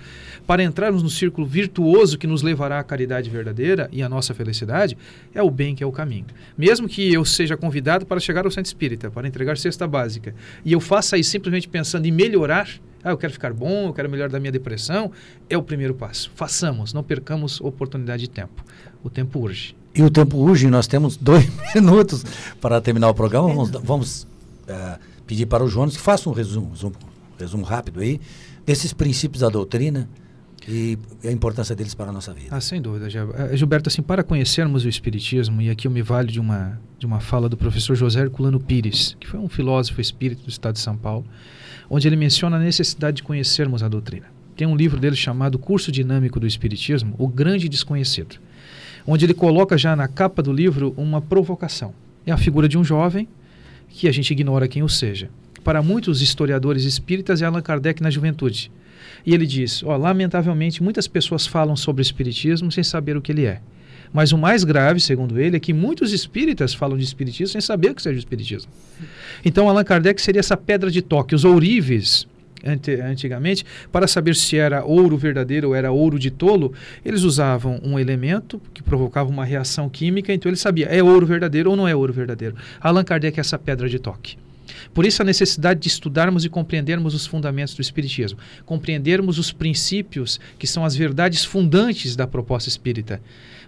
para 0.46 0.62
entrarmos 0.62 1.02
no 1.02 1.10
círculo 1.10 1.46
virtuoso 1.46 2.18
que 2.18 2.26
nos 2.26 2.42
levará 2.42 2.78
à 2.78 2.84
caridade 2.84 3.30
verdadeira 3.30 3.88
e 3.92 4.02
à 4.02 4.08
nossa 4.08 4.34
felicidade, 4.34 4.96
é 5.34 5.42
o 5.42 5.50
bem 5.50 5.74
que 5.74 5.82
é 5.82 5.86
o 5.86 5.92
caminho. 5.92 6.26
Mesmo 6.56 6.88
que 6.88 7.12
eu 7.12 7.24
seja 7.24 7.56
convidado 7.56 8.04
para 8.04 8.20
chegar 8.20 8.44
ao 8.44 8.50
centro 8.50 8.68
espírita, 8.68 9.10
para 9.10 9.26
entregar 9.28 9.56
cesta 9.56 9.86
básica, 9.86 10.34
e 10.64 10.72
eu 10.72 10.80
faça 10.80 11.16
isso 11.16 11.30
simplesmente 11.30 11.68
pensando 11.68 12.06
em 12.06 12.12
melhorar, 12.12 12.68
ah, 13.04 13.10
eu 13.10 13.18
quero 13.18 13.32
ficar 13.32 13.52
bom, 13.52 13.88
eu 13.88 13.92
quero 13.92 14.08
melhorar 14.08 14.30
da 14.30 14.38
minha 14.38 14.52
depressão, 14.52 15.10
é 15.50 15.56
o 15.56 15.62
primeiro 15.62 15.94
passo. 15.94 16.30
Façamos, 16.34 16.92
não 16.92 17.02
percamos 17.02 17.60
oportunidade 17.60 18.22
de 18.22 18.30
tempo. 18.30 18.64
O 19.02 19.10
tempo 19.10 19.40
urge. 19.40 19.74
E 19.94 20.02
o 20.02 20.10
tempo 20.10 20.38
urge, 20.38 20.68
nós 20.68 20.86
temos 20.86 21.16
dois 21.20 21.50
minutos 21.74 22.24
para 22.60 22.80
terminar 22.80 23.08
o 23.10 23.14
programa. 23.14 23.48
Vamos, 23.48 23.70
vamos 23.82 24.26
eh, 24.66 24.98
pedir 25.26 25.46
para 25.46 25.62
o 25.62 25.68
Jonas 25.68 25.96
que 25.96 26.02
faça 26.02 26.28
um 26.28 26.32
resumo, 26.32 26.70
resumo, 26.70 26.94
resumo 27.38 27.64
rápido 27.64 28.00
aí 28.00 28.20
desses 28.64 28.92
princípios 28.92 29.40
da 29.40 29.48
doutrina 29.48 30.08
e 30.68 30.96
a 31.24 31.30
importância 31.30 31.74
deles 31.74 31.94
para 31.94 32.10
a 32.10 32.12
nossa 32.12 32.32
vida. 32.32 32.48
Ah, 32.50 32.60
sem 32.60 32.80
dúvida, 32.80 33.08
eh, 33.08 33.56
Gilberto. 33.56 33.88
Assim, 33.88 34.02
para 34.02 34.22
conhecermos 34.22 34.84
o 34.84 34.88
Espiritismo, 34.88 35.60
e 35.60 35.68
aqui 35.68 35.86
eu 35.86 35.90
me 35.90 36.02
valho 36.02 36.28
de 36.28 36.38
uma, 36.40 36.80
de 36.98 37.06
uma 37.06 37.20
fala 37.20 37.48
do 37.48 37.56
professor 37.56 37.96
José 37.96 38.20
Herculano 38.20 38.60
Pires, 38.60 39.16
que 39.18 39.26
foi 39.26 39.40
um 39.40 39.48
filósofo 39.48 40.00
espírita 40.00 40.42
do 40.42 40.48
estado 40.48 40.74
de 40.74 40.80
São 40.80 40.96
Paulo, 40.96 41.26
onde 41.90 42.06
ele 42.06 42.16
menciona 42.16 42.56
a 42.56 42.60
necessidade 42.60 43.16
de 43.16 43.22
conhecermos 43.22 43.82
a 43.82 43.88
doutrina. 43.88 44.26
Tem 44.56 44.66
um 44.66 44.76
livro 44.76 45.00
dele 45.00 45.16
chamado 45.16 45.58
Curso 45.58 45.90
Dinâmico 45.90 46.38
do 46.38 46.46
Espiritismo, 46.46 47.14
O 47.18 47.26
Grande 47.26 47.68
Desconhecido, 47.68 48.36
onde 49.06 49.24
ele 49.24 49.34
coloca 49.34 49.76
já 49.76 49.94
na 49.94 50.08
capa 50.08 50.42
do 50.42 50.52
livro 50.52 50.94
uma 50.96 51.20
provocação. 51.20 51.94
É 52.26 52.32
a 52.32 52.36
figura 52.36 52.68
de 52.68 52.78
um 52.78 52.84
jovem, 52.84 53.28
que 53.88 54.08
a 54.08 54.12
gente 54.12 54.30
ignora 54.30 54.68
quem 54.68 54.82
o 54.82 54.88
seja. 54.88 55.28
Para 55.62 55.82
muitos 55.82 56.22
historiadores 56.22 56.84
espíritas, 56.84 57.42
é 57.42 57.46
Allan 57.46 57.62
Kardec 57.62 58.02
na 58.02 58.10
juventude. 58.10 58.70
E 59.24 59.34
ele 59.34 59.46
diz: 59.46 59.82
lamentavelmente, 59.82 60.82
muitas 60.82 61.06
pessoas 61.06 61.46
falam 61.46 61.76
sobre 61.76 62.02
espiritismo 62.02 62.72
sem 62.72 62.82
saber 62.82 63.16
o 63.16 63.22
que 63.22 63.32
ele 63.32 63.46
é. 63.46 63.60
Mas 64.12 64.32
o 64.32 64.38
mais 64.38 64.62
grave, 64.62 65.00
segundo 65.00 65.40
ele, 65.40 65.56
é 65.56 65.60
que 65.60 65.72
muitos 65.72 66.12
espíritas 66.12 66.74
falam 66.74 66.98
de 66.98 67.04
espiritismo 67.04 67.52
sem 67.52 67.60
saber 67.60 67.90
o 67.90 67.94
que 67.94 68.02
seja 68.02 68.16
o 68.16 68.18
espiritismo. 68.18 68.70
Então, 69.44 69.68
Allan 69.68 69.84
Kardec 69.84 70.20
seria 70.20 70.40
essa 70.40 70.56
pedra 70.56 70.90
de 70.90 71.00
toque, 71.00 71.34
os 71.34 71.44
ourives. 71.44 72.26
Ante- 72.64 73.00
Antigamente, 73.00 73.64
para 73.90 74.06
saber 74.06 74.34
se 74.36 74.56
era 74.56 74.84
ouro 74.84 75.16
verdadeiro 75.16 75.68
ou 75.68 75.74
era 75.74 75.90
ouro 75.92 76.18
de 76.18 76.30
tolo, 76.30 76.72
eles 77.04 77.22
usavam 77.22 77.80
um 77.82 77.98
elemento 77.98 78.60
que 78.72 78.82
provocava 78.82 79.28
uma 79.30 79.44
reação 79.44 79.88
química, 79.88 80.32
então 80.32 80.48
ele 80.50 80.56
sabia 80.56 80.86
é 80.86 81.02
ouro 81.02 81.26
verdadeiro 81.26 81.70
ou 81.70 81.76
não 81.76 81.86
é 81.88 81.94
ouro 81.94 82.12
verdadeiro. 82.12 82.54
Allan 82.80 83.04
Kardec 83.04 83.38
é 83.38 83.40
essa 83.40 83.58
pedra 83.58 83.88
de 83.88 83.98
toque. 83.98 84.36
Por 84.94 85.04
isso 85.06 85.22
a 85.22 85.24
necessidade 85.24 85.80
de 85.80 85.88
estudarmos 85.88 86.44
e 86.44 86.48
compreendermos 86.48 87.14
os 87.14 87.26
fundamentos 87.26 87.74
do 87.74 87.82
Espiritismo, 87.82 88.38
compreendermos 88.64 89.38
os 89.38 89.52
princípios 89.52 90.40
que 90.58 90.66
são 90.66 90.84
as 90.84 90.94
verdades 90.94 91.44
fundantes 91.44 92.16
da 92.16 92.26
proposta 92.26 92.68
espírita, 92.68 93.20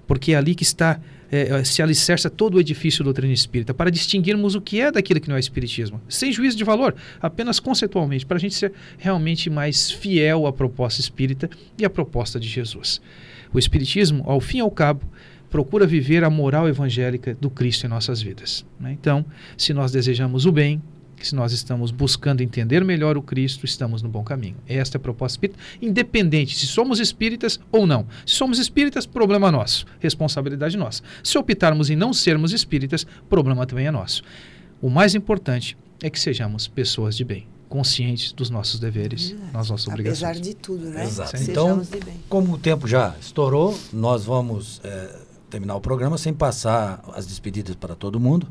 porque 0.06 0.32
é 0.32 0.36
ali 0.36 0.54
que 0.54 0.62
está 0.62 1.00
eh, 1.30 1.64
se 1.64 1.82
alicerça 1.82 2.30
todo 2.30 2.54
o 2.54 2.60
edifício 2.60 3.00
da 3.00 3.06
doutrina 3.06 3.32
espírita, 3.32 3.74
para 3.74 3.90
distinguirmos 3.90 4.54
o 4.54 4.60
que 4.60 4.80
é 4.80 4.92
daquilo 4.92 5.20
que 5.20 5.28
não 5.28 5.36
é 5.36 5.40
Espiritismo, 5.40 6.00
sem 6.08 6.30
juízo 6.32 6.56
de 6.56 6.62
valor, 6.62 6.94
apenas 7.20 7.58
conceitualmente, 7.58 8.24
para 8.24 8.36
a 8.36 8.40
gente 8.40 8.54
ser 8.54 8.72
realmente 8.98 9.50
mais 9.50 9.90
fiel 9.90 10.46
à 10.46 10.52
proposta 10.52 11.00
espírita 11.00 11.50
e 11.76 11.84
à 11.84 11.90
proposta 11.90 12.38
de 12.38 12.48
Jesus. 12.48 13.00
O 13.52 13.58
Espiritismo, 13.58 14.22
ao 14.26 14.40
fim 14.40 14.58
e 14.58 14.60
ao 14.60 14.70
cabo, 14.70 15.02
procura 15.50 15.86
viver 15.86 16.24
a 16.24 16.30
moral 16.30 16.68
evangélica 16.68 17.36
do 17.40 17.50
Cristo 17.50 17.86
em 17.86 17.88
nossas 17.88 18.20
vidas. 18.20 18.64
né? 18.78 18.92
Então, 18.92 19.24
se 19.56 19.72
nós 19.72 19.92
desejamos 19.92 20.46
o 20.46 20.52
bem, 20.52 20.82
se 21.26 21.34
nós 21.34 21.52
estamos 21.52 21.90
buscando 21.90 22.42
entender 22.42 22.84
melhor 22.84 23.16
o 23.16 23.22
Cristo, 23.22 23.64
estamos 23.64 24.02
no 24.02 24.08
bom 24.08 24.22
caminho. 24.22 24.56
Esta 24.66 24.96
é 24.96 24.98
a 24.98 25.00
proposta 25.00 25.36
espírita, 25.36 25.58
independente 25.80 26.56
se 26.56 26.66
somos 26.66 26.98
espíritas 27.00 27.58
ou 27.72 27.86
não. 27.86 28.06
Se 28.26 28.34
somos 28.34 28.58
espíritas, 28.58 29.06
problema 29.06 29.50
nosso, 29.50 29.86
responsabilidade 30.00 30.76
nossa. 30.76 31.02
Se 31.22 31.36
optarmos 31.38 31.90
em 31.90 31.96
não 31.96 32.12
sermos 32.12 32.52
espíritas, 32.52 33.06
problema 33.28 33.66
também 33.66 33.86
é 33.86 33.90
nosso. 33.90 34.22
O 34.80 34.90
mais 34.90 35.14
importante 35.14 35.76
é 36.02 36.10
que 36.10 36.20
sejamos 36.20 36.68
pessoas 36.68 37.16
de 37.16 37.24
bem, 37.24 37.46
conscientes 37.68 38.32
dos 38.32 38.50
nossos 38.50 38.78
deveres, 38.78 39.34
das 39.52 39.68
nossas 39.70 39.88
obrigações. 39.88 40.22
Apesar 40.22 40.40
de 40.42 40.54
tudo, 40.54 40.84
né? 40.86 41.04
Exato. 41.04 41.30
Sejamos 41.30 41.48
Então, 41.48 41.80
de 41.80 42.04
bem. 42.04 42.14
como 42.28 42.52
o 42.54 42.58
tempo 42.58 42.86
já 42.86 43.14
estourou, 43.20 43.78
nós 43.92 44.24
vamos 44.24 44.80
eh, 44.84 45.16
terminar 45.48 45.76
o 45.76 45.80
programa 45.80 46.18
sem 46.18 46.34
passar 46.34 47.02
as 47.14 47.26
despedidas 47.26 47.74
para 47.76 47.94
todo 47.94 48.20
mundo, 48.20 48.46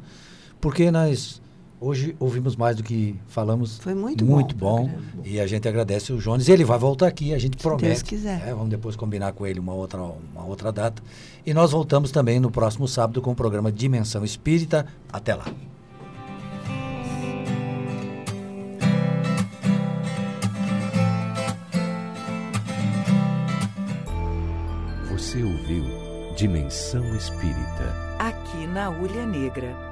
porque 0.59 0.89
nós 0.89 1.41
hoje 1.84 2.15
ouvimos 2.19 2.55
mais 2.55 2.75
do 2.75 2.84
que 2.84 3.15
falamos. 3.27 3.77
Foi 3.79 3.93
muito 3.93 4.23
muito 4.25 4.55
bom 4.55 4.88
bom. 4.88 4.89
E 5.23 5.39
a 5.39 5.45
gente 5.45 5.67
agradece 5.67 6.13
o 6.13 6.17
Jones. 6.17 6.47
Ele 6.47 6.63
vai 6.63 6.79
voltar 6.79 7.07
aqui, 7.07 7.34
a 7.34 7.38
gente 7.38 7.57
promete. 7.57 7.86
Deus 7.86 8.01
quiser. 8.01 8.41
É, 8.47 8.53
vamos 8.53 8.69
depois 8.69 8.95
combinar 8.95 9.34
com 9.34 9.45
ele 9.45 9.59
uma 9.59 9.73
outra, 9.73 10.01
uma 10.01 10.45
outra 10.45 10.71
data. 10.71 11.03
E 11.45 11.53
nós 11.53 11.71
voltamos 11.71 12.11
também 12.11 12.39
no 12.39 12.49
próximo 12.49 12.88
sábado 12.88 13.21
com 13.21 13.31
o 13.31 13.36
programa 13.36 13.71
Dimensão 13.71 14.23
Espírita. 14.23 14.88
Até 15.11 15.36
lá. 15.36 15.45
Você 25.11 25.43
ouviu 25.43 25.84
Dimensão 26.36 27.15
Espírita. 27.15 27.95
Aqui 28.19 28.43
aqui 28.53 28.67
na 28.67 28.89
Ulha 28.89 29.25
Negra. 29.25 29.84